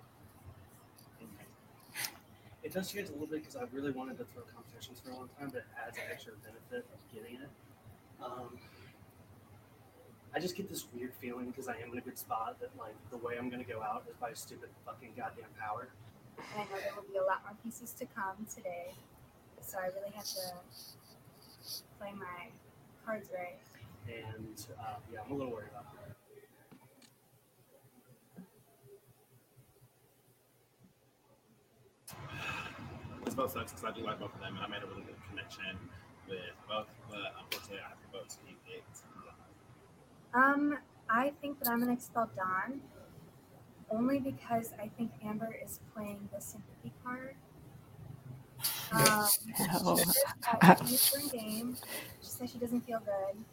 It 2.65 2.73
does 2.73 2.91
change 2.91 3.09
a 3.09 3.11
little 3.11 3.27
bit 3.27 3.41
because 3.45 3.55
I 3.55 3.63
really 3.71 3.91
wanted 3.91 4.17
to 4.17 4.25
throw 4.33 4.41
competitions 4.49 4.99
for 4.99 5.11
a 5.11 5.13
long 5.13 5.29
time, 5.37 5.53
but 5.53 5.61
it 5.61 5.65
adds 5.77 5.97
an 5.97 6.03
extra 6.11 6.33
benefit 6.41 6.83
of 6.89 6.99
getting 7.13 7.37
it. 7.37 7.49
Um, 8.17 8.57
I 10.33 10.39
just 10.39 10.57
get 10.57 10.67
this 10.67 10.87
weird 10.91 11.13
feeling 11.13 11.51
because 11.51 11.67
I 11.67 11.77
am 11.77 11.91
in 11.91 11.99
a 11.99 12.01
good 12.01 12.17
spot 12.17 12.57
that 12.59 12.71
like 12.75 12.95
the 13.11 13.17
way 13.17 13.37
I'm 13.37 13.51
gonna 13.51 13.63
go 13.69 13.83
out 13.83 14.03
is 14.09 14.15
by 14.17 14.33
stupid 14.33 14.69
fucking 14.83 15.13
goddamn 15.15 15.53
power. 15.61 15.89
And 16.37 16.45
I 16.57 16.63
know 16.63 16.81
there 16.81 16.93
will 16.95 17.07
be 17.07 17.17
a 17.17 17.23
lot 17.23 17.45
more 17.45 17.53
pieces 17.63 17.91
to 18.01 18.05
come 18.17 18.47
today. 18.49 18.95
So 19.61 19.77
I 19.77 19.85
really 19.93 20.11
have 20.15 20.25
to 20.25 20.41
play 21.99 22.13
my 22.17 22.49
cards 23.05 23.29
right. 23.31 23.61
And 24.09 24.65
uh, 24.81 24.95
yeah, 25.13 25.19
I'm 25.23 25.31
a 25.31 25.35
little 25.35 25.53
worried 25.53 25.69
about 25.69 25.93
that. 25.93 26.04
This 33.35 33.43
vote 33.43 33.51
sucks 33.51 33.73
because 33.73 33.83
I 33.83 33.91
do 33.91 34.05
like 34.05 34.17
both 34.17 34.33
of 34.33 34.39
them 34.39 34.55
and 34.55 34.63
I 34.63 34.67
made 34.67 34.81
a 34.81 34.87
really 34.87 35.01
good 35.01 35.17
connection 35.29 35.77
with 36.29 36.39
both, 36.69 36.87
but 37.09 37.35
unfortunately 37.37 37.79
I 37.85 37.89
have 37.89 37.99
to 37.99 38.17
vote 38.17 38.29
to 38.29 38.37
keep 38.47 38.57
it. 38.69 38.83
Um, 40.33 40.77
I 41.09 41.33
think 41.41 41.59
that 41.59 41.69
I'm 41.69 41.81
gonna 41.81 41.91
expel 41.91 42.29
Don 42.37 42.79
only 43.91 44.19
because 44.19 44.71
I 44.81 44.87
think 44.97 45.11
Amber 45.21 45.53
is 45.63 45.81
playing 45.93 46.29
the 46.33 46.39
sympathy 46.39 46.93
card. 47.03 47.35
Um, 48.93 49.27
No. 49.83 49.97
she 49.97 50.05
said 50.05 50.87
she's 50.87 51.13
in 51.15 51.27
game. 51.37 51.77
She 52.21 52.29
says 52.29 52.51
she 52.51 52.57
doesn't 52.57 52.85
feel 52.85 52.99
good. 52.99 53.43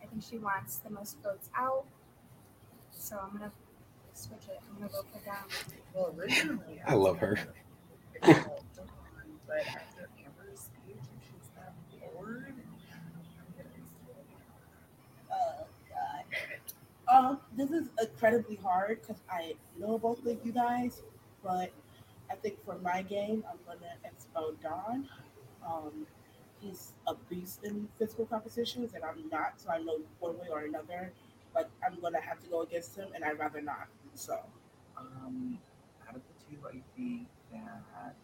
I 0.00 0.06
think 0.06 0.22
she 0.22 0.38
wants 0.38 0.76
the 0.76 0.90
most 0.90 1.16
votes 1.20 1.50
out. 1.56 1.84
So 2.92 3.18
I'm 3.18 3.32
gonna 3.36 3.50
switch 4.14 4.46
it. 4.48 4.60
I'm 4.70 4.76
gonna 4.76 4.88
vote 4.88 5.06
for 5.12 5.24
Don. 5.26 5.36
Well, 5.94 6.14
originally, 6.16 6.80
I 6.86 6.94
love 6.94 7.18
her. 7.18 7.38
But 9.52 9.66
after 9.66 10.08
Amber's 10.24 10.70
she's 11.20 12.00
bored. 12.14 12.54
Oh 15.30 15.66
god. 15.90 16.24
Um, 17.14 17.40
this 17.56 17.70
is 17.70 17.88
incredibly 18.00 18.56
hard 18.56 19.00
because 19.02 19.22
I 19.30 19.54
know 19.78 19.98
both 19.98 20.24
of 20.24 20.38
you 20.44 20.52
guys, 20.52 21.02
but 21.44 21.70
I 22.30 22.34
think 22.36 22.64
for 22.64 22.78
my 22.78 23.02
game, 23.02 23.44
I'm 23.50 23.58
gonna 23.66 23.92
expel 24.04 24.54
Don. 24.62 25.08
Um, 25.66 26.06
he's 26.60 26.92
a 27.06 27.14
beast 27.28 27.60
in 27.64 27.88
physical 27.98 28.24
competitions, 28.24 28.92
and 28.94 29.04
I'm 29.04 29.28
not, 29.30 29.60
so 29.60 29.70
I 29.70 29.78
know 29.78 29.98
one 30.20 30.38
way 30.38 30.46
or 30.50 30.60
another. 30.60 31.12
Like 31.54 31.68
I'm 31.86 32.00
gonna 32.00 32.20
have 32.20 32.40
to 32.40 32.48
go 32.48 32.62
against 32.62 32.96
him, 32.96 33.08
and 33.14 33.22
I'd 33.22 33.38
rather 33.38 33.60
not. 33.60 33.88
So, 34.14 34.38
Um, 34.96 35.58
out 36.08 36.16
of 36.16 36.22
the 36.22 36.56
two, 36.56 36.66
I 36.66 36.80
think 36.96 37.26
that 37.52 38.14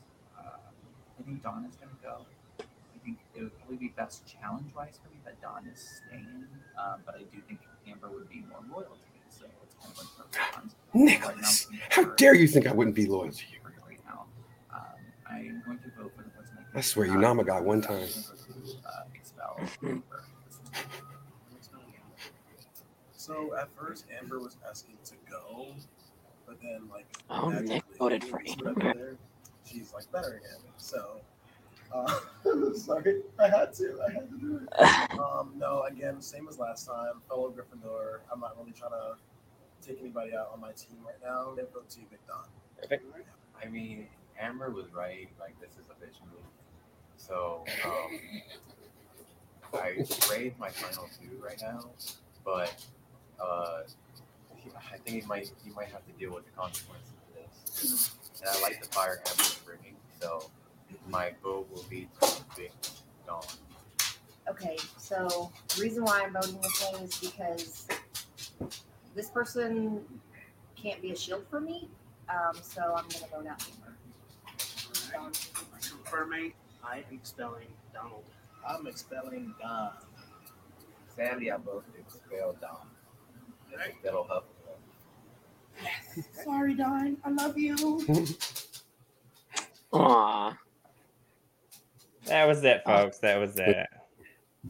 think 1.28 1.42
Don 1.42 1.64
is 1.68 1.76
going 1.76 1.90
to 1.90 2.02
go. 2.02 2.26
I 2.60 2.98
think 3.04 3.18
it 3.34 3.42
would 3.42 3.58
probably 3.58 3.76
be 3.76 3.88
best 3.96 4.26
challenge 4.26 4.66
wise 4.74 4.98
for 5.02 5.10
me 5.10 5.20
that 5.24 5.40
Don 5.40 5.66
is 5.72 6.00
staying, 6.06 6.44
um, 6.78 7.00
but 7.04 7.16
I 7.16 7.22
do 7.34 7.40
think 7.46 7.60
Amber 7.86 8.08
would 8.10 8.28
be 8.28 8.42
more 8.48 8.60
loyal 8.70 8.96
to 8.96 9.08
me. 9.12 9.20
So 9.28 9.44
it's 9.62 9.74
kind 9.80 9.92
of 9.92 9.98
like 9.98 10.08
pros 10.16 10.48
cons. 10.52 10.74
Nicholas, 10.94 11.68
how 11.90 12.04
dare 12.16 12.34
you 12.34 12.48
think 12.48 12.66
I 12.66 12.72
wouldn't 12.72 12.96
be 12.96 13.06
loyal 13.06 13.30
to 13.30 13.44
you? 13.52 13.58
Right 13.86 14.00
now, 14.06 14.24
um, 14.72 14.80
I'm 15.30 15.62
going 15.66 15.78
to 15.78 15.90
vote 16.02 16.12
for 16.16 16.22
the 16.22 16.30
person. 16.30 16.56
I 16.74 16.80
swear, 16.80 17.06
you 17.06 17.18
Nama 17.18 17.44
guy 17.44 17.60
one 17.60 17.80
time. 17.82 18.08
Uh, 18.86 18.90
expel 19.14 19.60
Amber. 19.84 20.24
So 23.12 23.54
at 23.60 23.68
first, 23.76 24.06
Amber 24.18 24.38
was 24.38 24.56
asking 24.68 24.96
to 25.04 25.12
go, 25.30 25.66
but 26.46 26.56
then 26.62 26.88
like 26.90 27.06
Oh, 27.28 27.50
Nick 27.50 27.84
voted 27.98 28.24
for 28.24 28.40
she 28.44 28.56
went 28.62 28.82
Amber. 28.82 29.16
Up 29.68 29.74
there, 29.74 29.80
She's 29.80 29.92
like 29.92 30.10
better 30.12 30.40
again. 30.44 30.60
So 30.76 31.20
uh, 31.92 32.20
sorry, 32.74 33.22
I 33.38 33.48
had 33.48 33.72
to. 33.74 33.98
I 34.08 34.12
had 34.12 34.30
to 34.30 34.38
do 34.38 34.60
it. 34.62 34.68
Um, 35.18 35.52
no, 35.56 35.82
again, 35.82 36.20
same 36.20 36.48
as 36.48 36.58
last 36.58 36.86
time. 36.86 37.20
Fellow 37.28 37.50
Gryffindor. 37.50 38.20
I'm 38.32 38.40
not 38.40 38.56
really 38.58 38.72
trying 38.72 38.92
to 38.92 39.16
take 39.86 40.00
anybody 40.00 40.34
out 40.34 40.50
on 40.52 40.60
my 40.60 40.72
team 40.72 40.98
right 41.04 41.16
now. 41.22 41.54
They 41.56 41.62
vote 41.62 41.88
to 41.90 41.98
Big 42.10 42.20
Don. 42.26 42.44
Perfect. 42.80 43.04
I 43.60 43.68
mean, 43.68 44.06
Amber 44.38 44.70
was 44.70 44.92
right. 44.92 45.28
Like 45.40 45.58
this 45.60 45.72
is 45.72 45.84
a 45.90 45.94
bitch 45.94 46.20
move. 46.30 46.42
So 47.16 47.64
um, 47.84 48.20
I 49.74 49.88
raised 50.30 50.58
my 50.58 50.70
final 50.70 51.08
two 51.20 51.42
right 51.42 51.60
now, 51.60 51.84
but 52.44 52.74
uh, 53.42 53.80
I 54.92 54.98
think 54.98 55.22
he 55.22 55.28
might 55.28 55.50
he 55.64 55.70
might 55.70 55.88
have 55.88 56.06
to 56.06 56.12
deal 56.18 56.34
with 56.34 56.44
the 56.44 56.52
consequences 56.52 57.12
of 57.28 57.34
this. 57.74 58.10
And 58.40 58.48
I 58.50 58.60
like 58.62 58.80
the 58.82 58.88
fire 58.88 59.20
Amber's 59.26 59.60
bringing, 59.64 59.96
so 60.20 60.50
my 61.08 61.32
vote 61.42 61.68
will 61.72 61.84
be 61.90 62.08
to 62.20 62.42
Big 62.56 62.70
Don. 63.26 63.42
Okay, 64.48 64.76
so 64.96 65.50
the 65.74 65.82
reason 65.82 66.04
why 66.04 66.22
I'm 66.24 66.32
voting 66.32 66.58
this 66.60 66.82
way 66.92 67.00
is 67.02 67.18
because 67.18 67.88
this 69.14 69.28
person 69.30 70.04
can't 70.76 71.02
be 71.02 71.10
a 71.10 71.16
shield 71.16 71.44
for 71.50 71.60
me. 71.60 71.88
Um, 72.28 72.56
so 72.62 72.82
I'm 72.96 73.08
gonna 73.08 73.26
vote 73.32 73.46
out 73.46 73.68
Amber. 73.68 75.32
For 76.04 76.26
me, 76.26 76.54
I 76.84 76.98
am 76.98 77.04
expelling 77.12 77.68
Donald. 77.92 78.24
I'm 78.66 78.86
expelling 78.86 79.54
Don. 79.60 79.90
Sadly, 81.16 81.50
I 81.50 81.56
voted 81.56 81.92
to 81.94 82.00
expel 82.00 82.56
Don. 82.60 82.76
That'll 84.02 84.24
help. 84.24 84.46
Sorry, 86.44 86.74
Don. 86.74 87.16
I 87.24 87.30
love 87.30 87.58
you. 87.58 87.76
Aw. 89.92 90.56
That 92.26 92.46
was 92.46 92.62
it, 92.64 92.82
folks. 92.84 93.18
That 93.18 93.38
was 93.38 93.58
it. 93.58 93.86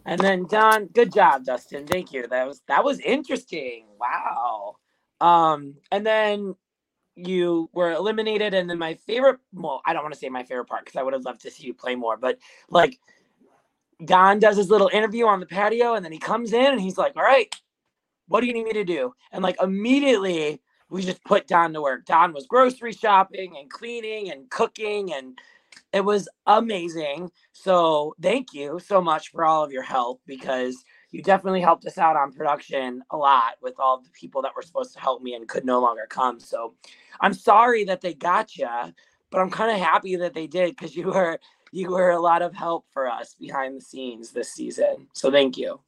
And 0.05 0.21
then 0.21 0.47
Don, 0.47 0.87
good 0.87 1.13
job, 1.13 1.45
Dustyn. 1.45 1.89
Thank 1.89 2.13
you. 2.13 2.27
That 2.29 2.47
was 2.47 2.63
that 2.69 2.85
was 2.85 3.01
interesting. 3.01 3.87
Wow. 3.99 4.77
Um, 5.21 5.75
and 5.91 6.07
then 6.07 6.55
you 7.17 7.69
were 7.73 7.93
eliminated, 7.93 8.55
and 8.55 8.71
then 8.71 8.79
my 8.79 8.95
favorite 8.95 9.41
well, 9.53 9.81
I 9.85 9.93
don't 9.93 10.03
want 10.03 10.15
to 10.15 10.21
say 10.21 10.29
my 10.29 10.45
favorite 10.45 10.67
part 10.67 10.85
because 10.85 10.99
I 10.99 11.03
would 11.03 11.15
have 11.15 11.25
loved 11.25 11.41
to 11.43 11.51
see 11.51 11.67
you 11.67 11.75
play 11.75 11.97
more, 11.97 12.17
but 12.17 12.39
like 12.71 12.99
Don 14.05 14.39
does 14.39 14.57
his 14.57 14.71
little 14.71 14.91
interview 14.93 15.27
on 15.27 15.41
the 15.41 15.47
patio, 15.47 15.95
and 15.95 16.05
then 16.05 16.13
he 16.13 16.19
comes 16.19 16.53
in 16.53 16.67
and 16.67 16.81
he's 16.81 16.99
like, 16.99 17.17
All 17.17 17.23
right, 17.23 17.53
what 18.29 18.41
do 18.41 18.47
you 18.47 18.53
need 18.53 18.65
me 18.67 18.73
to 18.75 18.85
do? 18.85 19.15
And 19.33 19.43
like 19.43 19.57
immediately 19.61 20.61
we 20.91 21.03
just 21.03 21.25
put 21.25 21.49
Don 21.49 21.73
to 21.75 21.83
work. 21.83 22.07
Don 22.07 22.33
was 22.33 22.47
grocery 22.47 22.93
shopping 22.93 23.57
and 23.59 23.71
cleaning 23.71 24.31
and 24.31 24.51
cooking 24.51 25.13
and 25.13 25.39
it 25.93 26.03
was 26.03 26.29
amazing. 26.47 27.33
So 27.53 28.15
thank 28.23 28.55
you 28.55 28.81
so 28.81 29.03
much 29.03 29.31
for 29.33 29.45
all 29.45 29.65
of 29.65 29.73
your 29.73 29.83
help 29.83 30.23
because 30.27 30.85
you 31.13 31.23
definitely 31.25 31.63
helped 31.63 31.87
us 31.87 31.99
out 31.99 32.17
on 32.17 32.33
production 32.33 33.03
a 33.11 33.19
lot 33.19 33.55
with 33.63 33.75
all 33.81 34.01
the 34.03 34.11
people 34.13 34.43
that 34.45 34.53
were 34.57 34.63
supposed 34.63 34.95
to 34.95 35.01
help 35.01 35.23
me 35.23 35.35
and 35.35 35.49
could 35.49 35.67
no 35.67 35.81
longer 35.81 36.07
come. 36.09 36.41
So 36.41 36.77
I'm 37.23 37.35
sorry 37.35 37.85
that 37.87 38.03
they 38.03 38.15
got 38.15 38.57
you, 38.57 38.69
but 39.33 39.41
I'm 39.43 39.51
kind 39.51 39.73
of 39.73 39.79
happy 39.81 40.17
that 40.19 40.35
they 40.35 40.49
did 40.49 40.77
because 40.77 40.97
you 40.97 41.09
were 41.09 41.41
you 41.73 41.91
were 41.93 42.13
a 42.13 42.21
lot 42.21 42.43
of 42.43 42.55
help 42.55 42.87
for 42.93 43.09
us 43.11 43.37
behind 43.41 43.77
the 43.77 43.83
scenes 43.83 44.33
this 44.33 44.53
season. 44.53 45.09
So 45.15 45.31
thank 45.33 45.59
you. 45.59 45.81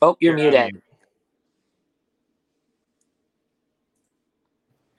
Oh, 0.00 0.16
you're 0.20 0.34
muted. 0.34 0.80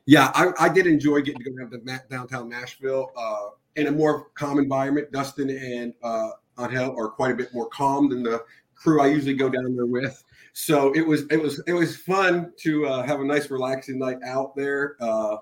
Yeah, 0.05 0.31
I, 0.33 0.51
I 0.59 0.69
did 0.69 0.87
enjoy 0.87 1.21
getting 1.21 1.43
to 1.43 1.51
go 1.51 1.57
down 1.57 1.69
to 1.69 2.01
downtown 2.09 2.49
Nashville 2.49 3.11
uh, 3.15 3.49
in 3.75 3.87
a 3.87 3.91
more 3.91 4.29
calm 4.33 4.57
environment. 4.57 5.11
Dustyn 5.11 5.49
and 5.49 5.93
uh, 6.01 6.31
Angel 6.59 6.95
are 6.97 7.09
quite 7.09 7.31
a 7.31 7.35
bit 7.35 7.53
more 7.53 7.67
calm 7.69 8.09
than 8.09 8.23
the 8.23 8.43
crew 8.75 9.01
I 9.01 9.07
usually 9.07 9.35
go 9.35 9.49
down 9.49 9.75
there 9.75 9.85
with. 9.85 10.23
So 10.53 10.91
it 10.93 11.05
was 11.05 11.25
it 11.29 11.37
was 11.37 11.61
it 11.67 11.73
was 11.73 11.95
fun 11.95 12.53
to 12.61 12.87
uh, 12.87 13.03
have 13.03 13.21
a 13.21 13.23
nice 13.23 13.51
relaxing 13.51 13.99
night 13.99 14.17
out 14.25 14.55
there 14.55 14.95
uh, 14.99 15.37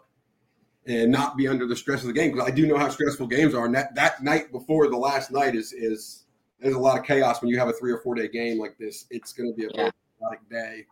and 0.85 1.11
not 1.11 1.37
be 1.37 1.47
under 1.47 1.65
the 1.65 1.75
stress 1.75 2.01
of 2.01 2.07
the 2.07 2.13
game 2.13 2.31
because 2.31 2.47
I 2.47 2.51
do 2.51 2.67
know 2.67 2.77
how 2.77 2.89
stressful 2.89 3.27
games 3.27 3.53
are. 3.53 3.65
And 3.65 3.75
that, 3.75 3.95
that 3.95 4.21
night 4.23 4.51
before 4.51 4.89
the 4.89 4.97
last 4.97 5.31
night 5.31 5.55
is 5.55 5.73
is 5.73 6.25
there's 6.59 6.75
a 6.75 6.79
lot 6.79 6.99
of 6.99 7.05
chaos 7.05 7.41
when 7.41 7.49
you 7.49 7.59
have 7.59 7.67
a 7.67 7.73
three 7.73 7.91
or 7.91 7.99
four 7.99 8.15
day 8.15 8.27
game 8.27 8.59
like 8.59 8.77
this. 8.77 9.05
It's 9.09 9.33
going 9.33 9.51
to 9.51 9.55
be 9.55 9.65
a 9.65 9.69
very 9.75 9.91
chaotic 10.19 10.49
day, 10.49 10.85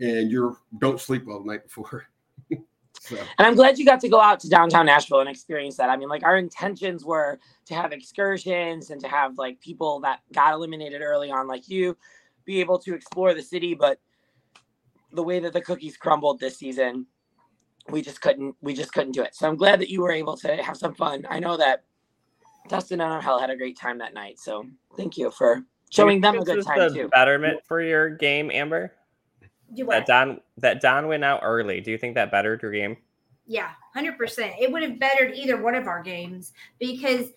and 0.00 0.30
you 0.30 0.56
don't 0.78 1.00
sleep 1.00 1.24
well 1.26 1.40
the 1.40 1.46
night 1.46 1.64
before. 1.64 2.06
so. 3.00 3.16
And 3.16 3.46
I'm 3.46 3.54
glad 3.54 3.78
you 3.78 3.84
got 3.84 4.00
to 4.00 4.08
go 4.08 4.20
out 4.20 4.40
to 4.40 4.48
downtown 4.48 4.86
Nashville 4.86 5.20
and 5.20 5.28
experience 5.28 5.76
that. 5.76 5.90
I 5.90 5.96
mean, 5.96 6.08
like 6.08 6.22
our 6.22 6.36
intentions 6.36 7.04
were 7.04 7.38
to 7.66 7.74
have 7.74 7.92
excursions 7.92 8.90
and 8.90 9.00
to 9.00 9.08
have 9.08 9.38
like 9.38 9.60
people 9.60 10.00
that 10.00 10.20
got 10.32 10.54
eliminated 10.54 11.02
early 11.02 11.30
on, 11.30 11.48
like 11.48 11.68
you, 11.68 11.96
be 12.44 12.60
able 12.60 12.78
to 12.78 12.94
explore 12.94 13.34
the 13.34 13.42
city. 13.42 13.74
But 13.74 13.98
the 15.12 15.22
way 15.22 15.40
that 15.40 15.52
the 15.52 15.60
cookies 15.60 15.96
crumbled 15.96 16.38
this 16.38 16.58
season, 16.58 17.06
we 17.90 18.02
just 18.02 18.20
couldn't. 18.20 18.54
We 18.60 18.72
just 18.72 18.92
couldn't 18.92 19.12
do 19.12 19.22
it. 19.22 19.34
So 19.34 19.48
I'm 19.48 19.56
glad 19.56 19.80
that 19.80 19.90
you 19.90 20.02
were 20.02 20.12
able 20.12 20.36
to 20.38 20.62
have 20.62 20.76
some 20.76 20.94
fun. 20.94 21.26
I 21.28 21.40
know 21.40 21.56
that 21.56 21.84
Dustyn 22.68 22.92
and 23.02 23.14
Angel 23.14 23.38
had 23.38 23.50
a 23.50 23.56
great 23.56 23.76
time 23.78 23.98
that 23.98 24.14
night. 24.14 24.38
So 24.38 24.64
thank 24.96 25.16
you 25.16 25.30
for 25.30 25.62
showing 25.90 26.20
them 26.20 26.36
a 26.36 26.38
This 26.40 26.46
good 26.48 26.58
is 26.58 26.64
time 26.66 26.78
the 26.78 26.90
too. 26.94 27.08
Betterment 27.08 27.60
for 27.66 27.80
your 27.82 28.10
game, 28.10 28.50
Amber. 28.52 28.92
Do 29.74 29.84
That? 29.86 30.06
Don 30.06 30.40
that 30.58 30.80
Don 30.80 31.08
went 31.08 31.24
out 31.24 31.40
early. 31.42 31.80
Do 31.80 31.90
you 31.90 31.98
think 31.98 32.14
that 32.14 32.30
bettered 32.30 32.62
your 32.62 32.72
game? 32.72 32.96
Yeah, 33.46 33.70
hundred 33.94 34.16
percent. 34.18 34.54
It 34.60 34.70
would 34.72 34.82
have 34.82 34.98
bettered 34.98 35.34
either 35.34 35.60
one 35.60 35.74
of 35.74 35.86
our 35.86 36.02
games 36.02 36.52
because 36.78 37.30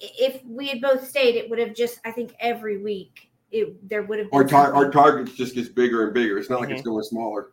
if 0.00 0.42
we 0.44 0.68
had 0.68 0.80
both 0.80 1.06
stayed, 1.06 1.36
it 1.36 1.48
would 1.50 1.58
have 1.58 1.74
just. 1.74 2.00
I 2.04 2.10
think 2.10 2.34
every 2.40 2.78
week 2.82 3.30
it 3.50 3.88
there 3.88 4.02
would 4.02 4.18
have 4.18 4.30
been 4.30 4.38
Our 4.40 4.44
tar- 4.46 4.74
our 4.74 4.82
something. 4.84 4.92
targets 4.92 5.32
just 5.34 5.54
gets 5.54 5.68
bigger 5.68 6.04
and 6.04 6.14
bigger. 6.14 6.38
It's 6.38 6.48
not 6.50 6.60
like 6.60 6.70
it's 6.70 6.80
Mm-hmm. 6.80 6.90
going 6.90 7.04
smaller. 7.04 7.52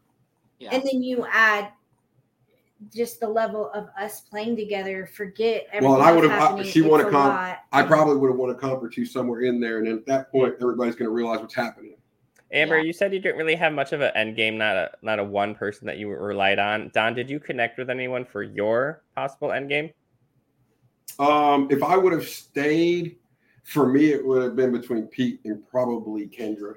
Yeah. 0.59 0.69
and 0.73 0.83
then 0.83 1.01
you 1.01 1.25
add 1.31 1.69
just 2.89 3.19
the 3.19 3.27
level 3.27 3.69
of 3.71 3.89
us 3.99 4.21
playing 4.21 4.55
together. 4.55 5.05
Forget 5.05 5.67
everything. 5.71 5.89
Well, 5.89 5.99
and 6.01 6.09
I 6.09 6.11
would 6.11 6.23
have. 6.23 6.31
I, 6.33 6.45
happening. 6.45 6.65
she 6.71 6.81
won 6.81 7.01
a 7.01 7.03
It's 7.03 7.11
comp. 7.11 7.33
lot. 7.33 7.59
I 7.71 7.83
probably 7.83 8.17
would 8.17 8.29
have 8.29 8.37
won 8.37 8.49
a 8.49 8.55
comp 8.55 8.81
or 8.81 8.89
two 8.89 9.05
somewhere 9.05 9.41
in 9.41 9.59
there, 9.59 9.77
and 9.77 9.87
then 9.87 9.93
at 9.95 10.05
that 10.07 10.31
point, 10.31 10.55
everybody's 10.61 10.95
going 10.95 11.07
to 11.07 11.13
realize 11.13 11.39
what's 11.39 11.55
happening. 11.55 11.95
Amber, 12.53 12.79
you 12.79 12.91
said 12.91 13.13
you 13.13 13.19
didn't 13.19 13.37
really 13.37 13.55
have 13.55 13.71
much 13.71 13.93
of 13.93 14.01
an 14.01 14.11
end 14.13 14.35
game, 14.35 14.57
not 14.57 14.75
a 14.75 14.91
not 15.01 15.19
a 15.19 15.23
one 15.23 15.55
person 15.55 15.87
that 15.87 15.97
you 15.97 16.09
relied 16.09 16.59
on. 16.59 16.91
Don, 16.93 17.13
did 17.13 17.29
you 17.29 17.39
connect 17.39 17.77
with 17.77 17.89
anyone 17.89 18.25
for 18.25 18.43
your 18.43 19.03
possible 19.15 19.51
end 19.53 19.69
game? 19.69 19.89
Um, 21.17 21.67
if 21.71 21.81
I 21.83 21.95
would 21.95 22.11
have 22.13 22.27
stayed, 22.27 23.17
for 23.63 23.87
me, 23.87 24.11
it 24.11 24.25
would 24.25 24.41
have 24.41 24.55
been 24.55 24.71
between 24.71 25.03
Pete 25.07 25.39
and 25.45 25.65
probably 25.67 26.27
Kendra. 26.27 26.75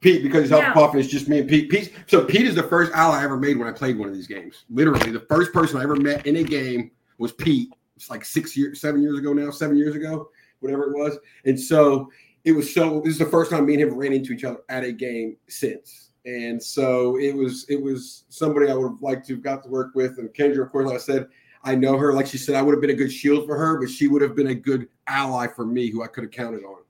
Pete, 0.00 0.22
because 0.22 0.42
he's 0.42 0.50
Yeah. 0.50 0.72
Hufflepuff, 0.72 0.92
and 0.92 1.00
it's 1.00 1.08
just 1.08 1.28
me 1.28 1.40
and 1.40 1.48
Pete. 1.48 1.70
Pete. 1.70 1.92
So 2.06 2.24
Pete 2.24 2.46
is 2.46 2.54
the 2.54 2.62
first 2.62 2.92
ally 2.92 3.20
I 3.20 3.24
ever 3.24 3.36
made 3.36 3.56
when 3.58 3.68
I 3.68 3.72
played 3.72 3.98
one 3.98 4.08
of 4.08 4.14
these 4.14 4.26
games. 4.26 4.64
Literally, 4.70 5.10
the 5.10 5.20
first 5.28 5.52
person 5.52 5.78
I 5.78 5.82
ever 5.82 5.96
met 5.96 6.26
in 6.26 6.36
a 6.36 6.44
game 6.44 6.90
was 7.18 7.32
Pete. 7.32 7.70
It's 7.96 8.08
like 8.10 8.24
six 8.24 8.56
years, 8.56 8.80
seven 8.80 9.02
years 9.02 9.18
ago 9.18 9.32
now, 9.32 9.50
seven 9.50 9.76
years 9.76 9.96
ago, 9.96 10.30
whatever 10.60 10.84
it 10.84 10.96
was. 10.96 11.18
And 11.44 11.58
so 11.58 12.10
it 12.44 12.52
was 12.52 12.72
so. 12.72 13.00
This 13.04 13.14
is 13.14 13.18
the 13.18 13.26
first 13.26 13.50
time 13.50 13.66
me 13.66 13.74
and 13.74 13.82
him 13.82 13.94
ran 13.94 14.12
into 14.12 14.32
each 14.32 14.44
other 14.44 14.60
at 14.68 14.84
a 14.84 14.92
game 14.92 15.36
since. 15.48 16.10
And 16.24 16.62
so 16.62 17.18
it 17.18 17.34
was 17.34 17.66
it 17.68 17.80
was 17.80 18.24
somebody 18.28 18.70
I 18.70 18.74
would 18.74 18.90
have 18.90 19.02
liked 19.02 19.26
to 19.28 19.34
have 19.34 19.42
got 19.42 19.64
to 19.64 19.68
work 19.68 19.94
with. 19.94 20.18
And 20.18 20.28
Kendra, 20.32 20.62
of 20.62 20.70
course, 20.70 20.86
like 20.86 20.96
I 20.96 20.98
said, 20.98 21.26
I 21.64 21.74
know 21.74 21.96
her. 21.96 22.12
Like 22.12 22.26
she 22.26 22.38
said, 22.38 22.54
I 22.54 22.62
would 22.62 22.72
have 22.72 22.80
been 22.80 22.90
a 22.90 22.94
good 22.94 23.10
shield 23.10 23.46
for 23.46 23.56
her, 23.56 23.80
but 23.80 23.90
she 23.90 24.06
would 24.06 24.22
have 24.22 24.36
been 24.36 24.48
a 24.48 24.54
good 24.54 24.88
ally 25.08 25.48
for 25.48 25.66
me, 25.66 25.90
who 25.90 26.04
I 26.04 26.06
could 26.06 26.24
have 26.24 26.30
counted 26.30 26.62
on. 26.62 26.82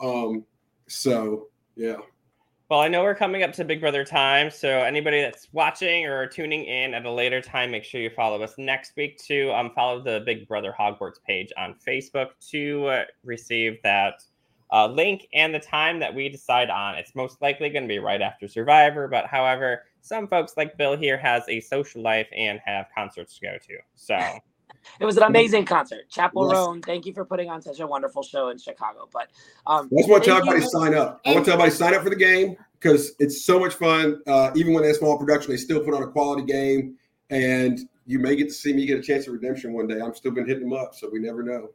Um, 0.00 0.44
so 0.86 1.48
yeah. 1.76 1.96
Well, 2.70 2.80
I 2.80 2.88
know 2.88 3.02
we're 3.02 3.14
coming 3.14 3.42
up 3.42 3.52
to 3.54 3.64
Big 3.64 3.82
Brother 3.82 4.06
time, 4.06 4.50
so 4.50 4.68
anybody 4.68 5.20
that's 5.20 5.48
watching 5.52 6.06
or 6.06 6.26
tuning 6.26 6.64
in 6.64 6.94
at 6.94 7.04
a 7.04 7.10
later 7.10 7.42
time, 7.42 7.70
make 7.70 7.84
sure 7.84 8.00
you 8.00 8.08
follow 8.08 8.42
us 8.42 8.54
next 8.56 8.96
week 8.96 9.18
to 9.26 9.52
um, 9.52 9.70
follow 9.74 10.00
the 10.00 10.22
Big 10.24 10.48
Brother 10.48 10.74
Hogwarts 10.78 11.22
page 11.26 11.52
on 11.58 11.74
Facebook 11.86 12.28
to 12.48 12.86
uh, 12.86 13.04
receive 13.22 13.82
that 13.82 14.22
uh, 14.72 14.86
link 14.86 15.28
and 15.34 15.54
the 15.54 15.58
time 15.60 16.00
that 16.00 16.14
we 16.14 16.30
decide 16.30 16.70
on. 16.70 16.94
It's 16.94 17.14
most 17.14 17.42
likely 17.42 17.68
going 17.68 17.84
to 17.84 17.88
be 17.88 17.98
right 17.98 18.22
after 18.22 18.48
Survivor, 18.48 19.08
but 19.08 19.26
however, 19.26 19.84
some 20.00 20.26
folks 20.26 20.56
like 20.56 20.78
Bill 20.78 20.96
here 20.96 21.18
has 21.18 21.42
a 21.50 21.60
social 21.60 22.00
life 22.00 22.28
and 22.34 22.60
have 22.64 22.86
concerts 22.94 23.38
to 23.40 23.40
go 23.42 23.58
to. 23.58 23.76
So 23.94 24.18
It 25.00 25.04
was 25.04 25.16
an 25.16 25.24
amazing 25.24 25.64
concert. 25.64 26.08
Chappell 26.10 26.48
Yes. 26.48 26.54
Roan, 26.54 26.82
thank 26.82 27.06
you 27.06 27.12
for 27.12 27.24
putting 27.24 27.50
on 27.50 27.62
such 27.62 27.80
a 27.80 27.86
wonderful 27.86 28.22
show 28.22 28.48
in 28.48 28.58
Chicago. 28.58 29.08
But 29.12 29.28
um, 29.66 29.90
I 29.92 29.98
just 29.98 30.10
want 30.10 30.24
to 30.24 30.30
tell 30.30 30.38
everybody 30.38 30.60
you- 30.60 30.64
to 30.66 30.70
sign 30.70 30.94
up. 30.94 31.20
I 31.24 31.32
want 31.32 31.44
to 31.44 31.50
tell 31.50 31.60
everybody 31.60 31.70
to 31.70 31.76
sign 31.76 31.94
up 31.94 32.02
for 32.02 32.10
the 32.10 32.16
game 32.16 32.56
because 32.80 33.12
it's 33.18 33.44
so 33.44 33.58
much 33.58 33.74
fun. 33.74 34.20
Uh, 34.26 34.50
even 34.54 34.74
when 34.74 34.82
they're 34.82 34.94
small 34.94 35.18
production, 35.18 35.50
they 35.50 35.56
still 35.56 35.82
put 35.82 35.94
on 35.94 36.02
a 36.02 36.08
quality 36.08 36.44
game, 36.44 36.96
and 37.30 37.80
you 38.06 38.18
may 38.18 38.36
get 38.36 38.48
to 38.48 38.54
see 38.54 38.72
me 38.72 38.86
get 38.86 38.98
a 38.98 39.02
chance 39.02 39.26
of 39.26 39.32
redemption 39.32 39.72
one 39.72 39.86
day. 39.86 40.00
I'm 40.00 40.14
still 40.14 40.32
been 40.32 40.46
hitting 40.46 40.68
them 40.68 40.78
up, 40.78 40.94
so 40.94 41.08
we 41.10 41.18
never 41.18 41.42
know. 41.42 41.70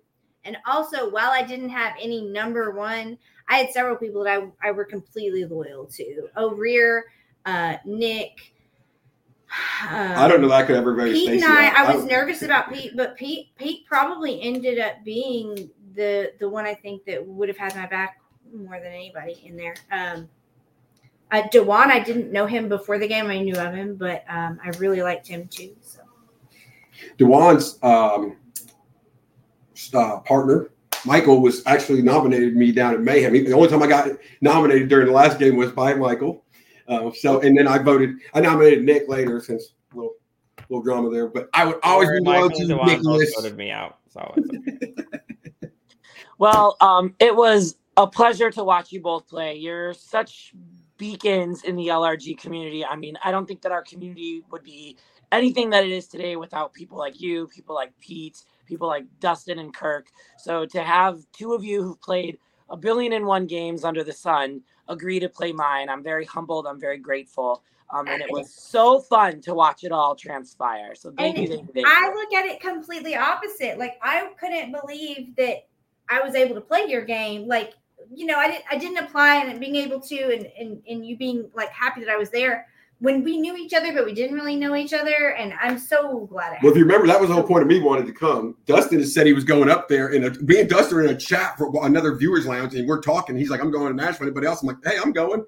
And 0.45 0.57
also, 0.65 1.09
while 1.09 1.31
I 1.31 1.43
didn't 1.43 1.69
have 1.69 1.93
any 2.01 2.21
number 2.21 2.71
one, 2.71 3.17
I 3.49 3.57
had 3.57 3.71
several 3.71 3.97
people 3.97 4.23
that 4.23 4.41
I, 4.41 4.69
I 4.69 4.71
were 4.71 4.85
completely 4.85 5.43
loyal 5.45 5.85
to. 5.87 6.27
O'Rear, 6.37 7.05
uh, 7.45 7.75
Nick. 7.85 8.53
I 9.51 10.27
don't 10.27 10.41
know 10.41 10.49
that 10.49 10.63
I 10.63 10.63
could 10.63 10.75
ever 10.75 10.93
very 10.93 11.13
Pete 11.13 11.29
and 11.29 11.41
Stacy. 11.41 11.53
I, 11.53 11.83
I 11.83 11.95
was 11.95 12.05
nervous 12.05 12.41
about 12.41 12.71
Pete, 12.71 12.95
but 12.95 13.15
Pete 13.15 13.55
Pete 13.55 13.85
probably 13.85 14.41
ended 14.41 14.79
up 14.79 15.03
being 15.03 15.69
the 15.95 16.33
the 16.39 16.47
one 16.47 16.65
I 16.65 16.73
think 16.73 17.05
that 17.05 17.25
would 17.25 17.49
have 17.49 17.57
had 17.57 17.75
my 17.75 17.87
back 17.87 18.21
more 18.53 18.79
than 18.79 18.91
anybody 18.91 19.41
in 19.45 19.57
there. 19.57 19.75
Um, 19.91 20.29
uh, 21.31 21.43
Dewan, 21.51 21.91
I 21.91 21.99
didn't 21.99 22.31
know 22.31 22.45
him 22.45 22.69
before 22.69 22.97
the 22.97 23.07
game. 23.07 23.27
I 23.27 23.39
knew 23.39 23.55
of 23.55 23.73
him, 23.73 23.95
but 23.95 24.23
um, 24.27 24.59
I 24.63 24.69
really 24.77 25.01
liked 25.01 25.27
him 25.27 25.47
too. 25.47 25.75
So 25.81 25.99
Dewan's 27.17 27.77
um, 27.83 28.37
uh, 29.93 30.19
partner, 30.21 30.71
Michael, 31.05 31.41
was 31.41 31.61
actually 31.65 32.01
nominated 32.01 32.55
me 32.55 32.71
down 32.71 32.93
at 32.93 33.01
Mayhem. 33.01 33.33
The 33.33 33.53
only 33.53 33.69
time 33.69 33.83
I 33.83 33.87
got 33.87 34.09
nominated 34.41 34.89
during 34.89 35.07
the 35.07 35.13
last 35.13 35.39
game 35.39 35.55
was 35.55 35.71
by 35.71 35.93
Michael. 35.93 36.43
Uh, 36.89 37.11
so, 37.11 37.39
and 37.41 37.57
then 37.57 37.67
I 37.67 37.77
voted. 37.77 38.15
I 38.33 38.41
nominated 38.41 38.83
Nick 38.83 39.07
later 39.07 39.39
since 39.39 39.73
a 39.93 39.95
little, 39.95 40.15
little 40.69 40.83
drama 40.83 41.09
there. 41.11 41.27
But 41.27 41.49
I 41.53 41.65
would 41.65 41.79
always 41.83 42.09
be 42.09 42.19
loyal 42.19 42.49
to 42.49 42.55
and 42.57 42.69
Dewan 42.69 42.85
both 42.85 42.97
Nicholas. 42.97 43.33
voted 43.35 43.55
me 43.55 43.71
out. 43.71 43.99
So 44.09 44.33
it's 44.35 44.49
okay. 44.49 44.93
Well, 46.39 46.77
um, 46.79 47.15
it 47.19 47.35
was 47.35 47.75
a 47.97 48.07
pleasure 48.07 48.49
to 48.49 48.63
watch 48.63 48.93
you 48.93 49.01
both 49.01 49.27
play. 49.27 49.55
You're 49.55 49.93
such 49.93 50.53
beacons 50.97 51.63
in 51.63 51.75
the 51.75 51.87
LRG 51.87 52.39
community. 52.39 52.85
I 52.85 52.95
mean, 52.95 53.17
I 53.23 53.29
don't 53.31 53.45
think 53.45 53.61
that 53.63 53.73
our 53.73 53.83
community 53.83 54.41
would 54.49 54.63
be 54.63 54.97
anything 55.33 55.69
that 55.71 55.83
it 55.83 55.91
is 55.91 56.07
today 56.07 56.37
without 56.37 56.73
people 56.73 56.97
like 56.97 57.19
you, 57.19 57.47
people 57.47 57.75
like 57.75 57.91
Pete, 57.99 58.41
people 58.65 58.87
like 58.87 59.03
Dustyn 59.19 59.59
and 59.59 59.73
Kirk. 59.73 60.07
So 60.37 60.65
to 60.67 60.81
have 60.81 61.19
two 61.33 61.53
of 61.53 61.63
you 61.63 61.83
who've 61.83 62.01
played 62.01 62.37
a 62.69 62.77
billion 62.77 63.13
and 63.13 63.25
one 63.25 63.45
games 63.45 63.83
under 63.83 64.03
the 64.03 64.13
sun 64.13 64.61
agree 64.87 65.19
to 65.19 65.29
play 65.29 65.51
mine, 65.51 65.89
I'm 65.89 66.03
very 66.03 66.25
humbled. 66.25 66.67
I'm 66.67 66.79
very 66.79 66.97
grateful. 66.97 67.63
Um, 67.91 68.07
and 68.07 68.21
it 68.21 68.31
was 68.31 68.53
so 68.53 68.99
fun 68.99 69.41
to 69.41 69.55
watch 69.55 69.83
it 69.83 69.91
all 69.91 70.15
transpire. 70.15 70.93
So 70.93 71.11
thank 71.17 71.37
you, 71.37 71.43
And 71.43 71.49
thank 71.49 71.67
you, 71.67 71.73
thank 71.73 71.87
you. 71.87 71.93
I 71.93 72.13
look 72.13 72.33
at 72.33 72.45
it 72.45 72.59
completely 72.59 73.15
opposite. 73.15 73.79
Like 73.79 73.99
I 74.03 74.29
couldn't 74.39 74.71
believe 74.71 75.35
that 75.37 75.67
I 76.09 76.21
was 76.21 76.35
able 76.35 76.55
to 76.55 76.61
play 76.61 76.85
your 76.87 77.03
game. 77.03 77.47
Like 77.47 77.73
you 78.13 78.25
know, 78.25 78.37
I 78.37 78.47
didn't 78.47 78.65
I 78.69 78.77
didn't 78.77 78.97
apply 78.97 79.37
and 79.37 79.59
being 79.59 79.75
able 79.75 79.99
to, 80.01 80.15
and 80.15 80.47
and 80.59 80.81
and 80.87 81.05
you 81.05 81.17
being 81.17 81.49
like 81.55 81.69
happy 81.69 82.01
that 82.01 82.09
I 82.09 82.17
was 82.17 82.29
there 82.29 82.67
when 82.99 83.23
we 83.23 83.37
knew 83.37 83.55
each 83.55 83.73
other, 83.73 83.93
but 83.93 84.05
we 84.05 84.13
didn't 84.13 84.35
really 84.35 84.55
know 84.55 84.75
each 84.75 84.93
other. 84.93 85.35
And 85.35 85.53
I'm 85.61 85.77
so 85.77 86.27
glad. 86.27 86.57
Well, 86.61 86.71
if 86.71 86.77
you 86.77 86.83
remember, 86.83 87.07
that 87.07 87.19
was 87.19 87.29
the 87.29 87.35
whole 87.35 87.43
point 87.43 87.61
of 87.61 87.67
me 87.67 87.79
wanting 87.79 88.05
to 88.05 88.13
come. 88.13 88.55
Dustyn 88.67 88.99
has 88.99 89.13
said 89.13 89.25
he 89.25 89.33
was 89.33 89.43
going 89.43 89.69
up 89.69 89.87
there, 89.87 90.07
and 90.07 90.25
a, 90.25 90.31
me 90.41 90.59
and 90.61 90.69
Dustyn 90.69 90.93
are 90.93 91.03
in 91.03 91.09
a 91.09 91.17
chat 91.17 91.57
for 91.57 91.71
another 91.85 92.15
viewers 92.15 92.45
lounge, 92.45 92.75
and 92.75 92.87
we're 92.87 93.01
talking. 93.01 93.37
He's 93.37 93.49
like, 93.49 93.61
"I'm 93.61 93.71
going 93.71 93.95
to 93.95 94.03
Nashville." 94.03 94.27
Anybody 94.27 94.47
else? 94.47 94.61
I'm 94.61 94.67
like, 94.67 94.77
"Hey, 94.83 94.97
I'm 95.03 95.11
going." 95.11 95.45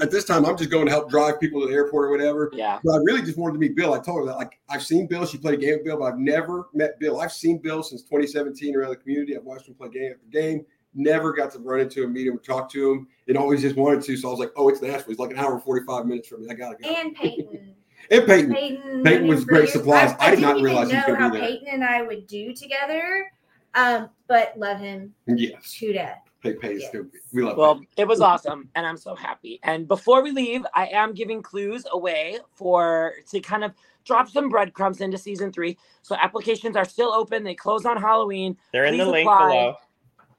at 0.00 0.10
this 0.10 0.24
time, 0.24 0.46
I'm 0.46 0.56
just 0.56 0.70
going 0.70 0.86
to 0.86 0.90
help 0.90 1.10
drive 1.10 1.38
people 1.40 1.60
to 1.60 1.66
the 1.66 1.74
airport 1.74 2.06
or 2.06 2.10
whatever. 2.10 2.50
Yeah. 2.54 2.78
But 2.82 2.92
I 2.92 2.96
really 3.04 3.22
just 3.22 3.36
wanted 3.36 3.54
to 3.54 3.58
meet 3.58 3.76
Bill. 3.76 3.92
I 3.92 4.00
told 4.00 4.20
her 4.20 4.26
that 4.26 4.36
like 4.36 4.58
I've 4.68 4.82
seen 4.82 5.06
Bill. 5.06 5.26
She 5.26 5.38
played 5.38 5.54
a 5.54 5.58
game 5.58 5.74
with 5.74 5.84
Bill, 5.84 5.98
but 5.98 6.04
I've 6.04 6.18
never 6.18 6.68
met 6.72 6.98
Bill. 6.98 7.20
I've 7.20 7.32
seen 7.32 7.58
Bill 7.58 7.82
since 7.82 8.02
2017 8.02 8.74
around 8.74 8.90
the 8.90 8.96
community. 8.96 9.36
I've 9.36 9.44
watched 9.44 9.68
him 9.68 9.74
play 9.74 9.90
game 9.90 10.12
after 10.12 10.26
game. 10.30 10.64
Never 10.94 11.32
got 11.32 11.50
to 11.52 11.58
run 11.58 11.80
into 11.80 12.04
him, 12.04 12.12
meet 12.12 12.26
him, 12.26 12.38
talk 12.38 12.70
to 12.72 12.92
him, 12.92 13.08
and 13.28 13.36
always 13.36 13.60
just 13.62 13.76
wanted 13.76 14.02
to. 14.04 14.16
So 14.16 14.28
I 14.28 14.30
was 14.30 14.40
like, 14.40 14.52
"Oh, 14.56 14.68
it's 14.68 14.80
Nashville. 14.80 15.10
It's 15.10 15.18
like 15.20 15.30
an 15.32 15.38
hour 15.38 15.54
and 15.54 15.62
45 15.62 16.06
minutes 16.06 16.28
from 16.28 16.42
me. 16.42 16.48
I 16.50 16.54
gotta 16.54 16.76
go." 16.80 16.88
And 16.88 17.14
Peyton. 17.16 17.74
And 18.10 18.26
Peyton. 18.26 18.52
Peyton, 18.54 19.02
Peyton 19.02 19.26
was 19.26 19.40
him 19.40 19.46
great 19.46 19.60
years. 19.62 19.72
supplies. 19.72 20.14
I 20.20 20.30
did 20.30 20.40
not 20.40 20.54
didn't 20.54 20.64
realize 20.64 20.90
he 20.90 20.96
was 20.96 21.04
gonna 21.06 21.18
how 21.18 21.30
be 21.30 21.38
there. 21.38 21.48
Peyton 21.48 21.68
and 21.68 21.84
I 21.84 22.02
would 22.02 22.26
do 22.26 22.52
together, 22.54 23.30
um, 23.74 24.10
but 24.28 24.52
love 24.56 24.78
him 24.78 25.14
Yes, 25.26 25.74
to 25.78 25.92
death. 25.92 26.18
Pey- 26.42 26.52
Peyton's 26.54 26.84
good. 26.92 27.10
We 27.32 27.42
love. 27.42 27.56
Well, 27.56 27.74
Peyton. 27.76 27.88
it 27.96 28.06
was 28.06 28.20
awesome, 28.20 28.68
and 28.74 28.86
I'm 28.86 28.98
so 28.98 29.14
happy. 29.14 29.58
And 29.62 29.88
before 29.88 30.22
we 30.22 30.30
leave, 30.30 30.64
I 30.74 30.86
am 30.88 31.14
giving 31.14 31.42
clues 31.42 31.86
away 31.92 32.38
for 32.52 33.14
to 33.30 33.40
kind 33.40 33.64
of 33.64 33.72
drop 34.04 34.28
some 34.28 34.50
breadcrumbs 34.50 35.00
into 35.00 35.16
season 35.16 35.50
three. 35.50 35.78
So 36.02 36.14
applications 36.16 36.76
are 36.76 36.84
still 36.84 37.10
open. 37.10 37.42
They 37.42 37.54
close 37.54 37.86
on 37.86 37.96
Halloween. 37.96 38.54
They're 38.74 38.84
in 38.84 38.96
Please 38.96 39.04
the 39.06 39.10
link 39.10 39.26
below. 39.26 39.76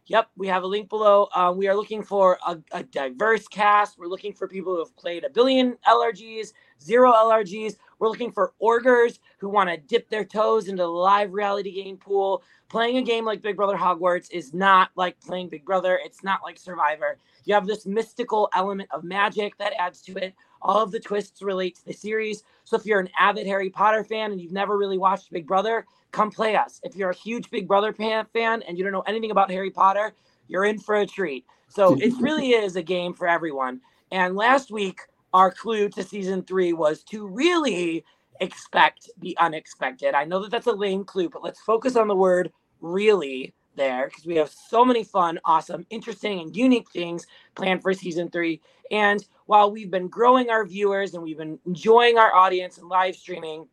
Yep, 0.07 0.29
we 0.37 0.47
have 0.47 0.61
a 0.61 0.67
link 0.67 0.87
below. 0.87 1.29
Um, 1.33 1.57
we 1.57 1.67
are 1.67 1.75
looking 1.75 2.03
for 2.03 2.37
a, 2.45 2.57
a 2.71 2.83
diverse 2.83 3.47
cast. 3.47 3.97
We're 3.97 4.05
looking 4.05 4.33
for 4.33 4.47
people 4.47 4.73
who 4.73 4.79
have 4.79 4.95
played 4.95 5.23
a 5.23 5.29
billion 5.31 5.77
LRGs, 5.87 6.53
zero 6.79 7.11
LRGs. 7.11 7.77
We're 7.97 8.09
looking 8.09 8.31
for 8.31 8.53
orgers 8.59 9.19
who 9.39 9.49
want 9.49 9.69
to 9.71 9.77
dip 9.77 10.07
their 10.09 10.23
toes 10.23 10.67
into 10.67 10.83
the 10.83 10.87
live 10.89 11.33
reality 11.33 11.71
game 11.71 11.97
pool. 11.97 12.43
Playing 12.69 12.97
a 12.97 13.01
game 13.01 13.25
like 13.25 13.41
Big 13.41 13.55
Brother 13.55 13.77
Hogwarts 13.77 14.27
is 14.31 14.53
not 14.53 14.91
like 14.95 15.19
playing 15.21 15.49
Big 15.49 15.65
Brother. 15.65 15.99
It's 16.03 16.23
not 16.23 16.41
like 16.43 16.59
Survivor. 16.59 17.17
You 17.45 17.55
have 17.55 17.65
this 17.65 17.87
mystical 17.87 18.49
element 18.53 18.89
of 18.91 19.03
magic 19.03 19.57
that 19.57 19.73
adds 19.79 20.01
to 20.03 20.15
it. 20.17 20.35
All 20.65 20.81
of 20.81 20.91
the 20.91 20.99
twists 20.99 21.43
relate 21.43 21.75
to 21.75 21.85
the 21.85 21.93
series. 21.93 22.43
So 22.63 22.75
if 22.75 22.85
you're 22.87 22.99
an 22.99 23.09
avid 23.19 23.45
Harry 23.45 23.69
Potter 23.69 24.03
fan 24.03 24.31
and 24.31 24.41
you've 24.41 24.51
never 24.51 24.77
really 24.77 24.97
watched 24.97 25.31
Big 25.31 25.45
Brother, 25.45 25.85
come 26.11 26.31
play 26.31 26.55
us. 26.55 26.81
If 26.83 26.95
you're 26.95 27.11
a 27.11 27.15
huge 27.15 27.51
Big 27.51 27.67
Brother 27.67 27.93
fan, 27.93 28.25
fan 28.33 28.63
and 28.63 28.75
you 28.75 28.83
don't 28.83 28.91
know 28.91 29.01
anything 29.01 29.29
about 29.29 29.51
Harry 29.51 29.69
Potter, 29.69 30.13
you're 30.47 30.65
in 30.65 30.79
for 30.79 30.95
a 30.95 31.05
treat. 31.05 31.45
So 31.67 31.95
it 31.99 32.13
really 32.19 32.51
is 32.51 32.75
a 32.75 32.81
game 32.81 33.13
for 33.13 33.27
everyone. 33.27 33.79
And 34.11 34.35
last 34.35 34.71
week, 34.71 35.01
our 35.33 35.51
clue 35.51 35.87
to 35.89 36.03
season 36.03 36.41
three 36.41 36.73
was 36.73 37.03
to 37.05 37.27
really 37.27 38.03
expect 38.39 39.09
the 39.19 39.37
unexpected. 39.37 40.15
I 40.15 40.23
know 40.23 40.41
that 40.41 40.51
that's 40.51 40.67
a 40.67 40.71
lame 40.71 41.03
clue, 41.03 41.29
but 41.29 41.43
let's 41.43 41.59
focus 41.59 41.95
on 41.95 42.07
the 42.07 42.15
word 42.15 42.51
really 42.81 43.53
there 43.75 44.07
because 44.07 44.25
we 44.25 44.35
have 44.35 44.49
so 44.49 44.83
many 44.85 45.03
fun, 45.03 45.39
awesome, 45.45 45.85
interesting, 45.89 46.39
and 46.39 46.55
unique 46.55 46.89
things 46.91 47.27
planned 47.55 47.81
for 47.81 47.93
season 47.93 48.29
three. 48.29 48.61
And 48.91 49.25
while 49.45 49.71
we've 49.71 49.91
been 49.91 50.07
growing 50.07 50.49
our 50.49 50.65
viewers 50.65 51.13
and 51.13 51.23
we've 51.23 51.37
been 51.37 51.59
enjoying 51.65 52.17
our 52.17 52.33
audience 52.33 52.77
and 52.77 52.87
live 52.87 53.15
streaming, 53.15 53.67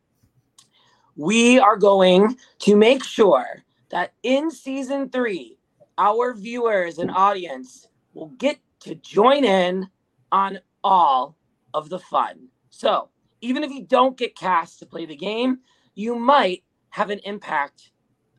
we 1.15 1.59
are 1.59 1.77
going 1.77 2.37
to 2.59 2.75
make 2.75 3.03
sure 3.03 3.63
that 3.89 4.13
in 4.23 4.49
season 4.49 5.09
three, 5.09 5.57
our 5.97 6.33
viewers 6.33 6.97
and 6.97 7.11
audience 7.11 7.87
will 8.13 8.29
get 8.29 8.57
to 8.79 8.95
join 8.95 9.43
in 9.43 9.87
on 10.31 10.59
all 10.83 11.37
of 11.73 11.89
the 11.89 11.99
fun. 11.99 12.47
So, 12.69 13.09
even 13.41 13.63
if 13.63 13.71
you 13.71 13.83
don't 13.83 14.17
get 14.17 14.35
cast 14.35 14.79
to 14.79 14.85
play 14.85 15.05
the 15.05 15.15
game, 15.15 15.59
you 15.95 16.15
might 16.15 16.63
have 16.89 17.09
an 17.09 17.19
impact 17.19 17.91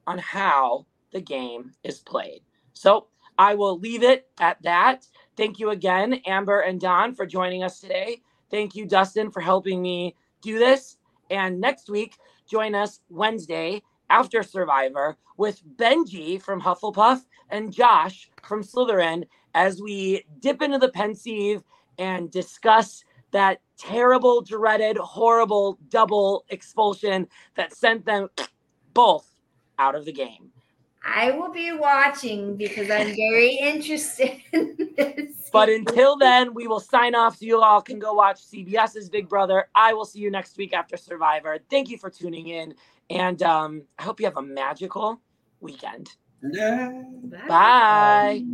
on 0.07 0.19
how 0.19 0.87
the 1.15 1.23
game 1.23 1.73
is 1.83 2.01
played. 2.01 2.43
So, 2.75 3.07
I 3.39 3.55
will 3.55 3.79
leave 3.79 4.03
it 4.03 4.29
at 4.39 4.63
that. 4.63 5.07
Thank 5.37 5.59
you 5.59 5.71
again, 5.71 6.15
Amber 6.27 6.61
and 6.61 6.81
Don, 6.81 7.15
for 7.15 7.27
joining 7.27 7.63
us 7.65 7.81
today. 7.81 8.23
Thank 8.51 8.77
you, 8.77 8.87
Dustyn, 8.87 9.33
for 9.33 9.41
helping 9.41 9.83
me 9.83 10.15
do 10.43 10.59
this. 10.59 10.99
And 11.31 11.61
next 11.61 11.89
week, 11.89 12.17
join 12.49 12.75
us 12.75 13.01
Wednesday 13.09 13.83
after 14.11 14.43
Survivor 14.43 15.17
with 15.37 15.63
Benji 15.77 16.41
from 16.41 16.61
Hufflepuff 16.61 17.23
and 17.51 17.73
Josh 17.73 18.31
from 18.43 18.63
Slytherin 18.63 19.25
as 19.55 19.81
we 19.81 20.25
dip 20.41 20.63
into 20.63 20.79
the 20.79 20.91
pensieve 20.91 21.63
and 21.99 22.31
discuss 22.31 23.05
that 23.33 23.61
terrible, 23.79 24.43
dreaded, 24.43 24.97
horrible 24.97 25.79
double 25.89 26.45
expulsion 26.51 27.27
that 27.57 27.75
sent 27.75 28.05
them 28.05 28.29
both 28.95 29.27
out 29.79 29.97
of 29.97 30.05
the 30.05 30.13
game. 30.13 30.54
I 31.05 31.31
will 31.33 31.53
be 31.53 31.73
watching 31.73 32.57
because 32.57 32.91
I'm 32.91 33.15
very 33.15 33.57
interested 33.63 34.41
in 34.53 34.77
this. 34.97 35.51
But 35.53 35.69
until 35.69 36.17
then, 36.17 36.55
we 36.55 36.67
will 36.67 36.81
sign 36.81 37.15
off 37.15 37.37
so 37.39 37.47
you 37.47 37.61
all 37.61 37.83
can 37.83 37.99
go 37.99 38.15
watch 38.15 38.41
CBS's 38.41 39.09
Big 39.09 39.29
Brother. 39.29 39.69
I 39.75 39.93
will 39.93 40.05
see 40.05 40.21
you 40.21 40.31
next 40.31 40.57
week 40.57 40.73
after 40.73 40.97
Survivor. 40.97 41.59
Thank 41.71 41.91
you 41.91 41.99
for 41.99 42.11
tuning 42.11 42.49
in. 42.49 42.75
And 43.11 43.43
um, 43.43 43.83
I 43.99 44.03
hope 44.03 44.19
you 44.19 44.27
have 44.27 44.37
a 44.37 44.43
magical 44.43 45.21
weekend. 45.61 46.11
Yeah. 46.43 47.03
Bye. 47.49 48.45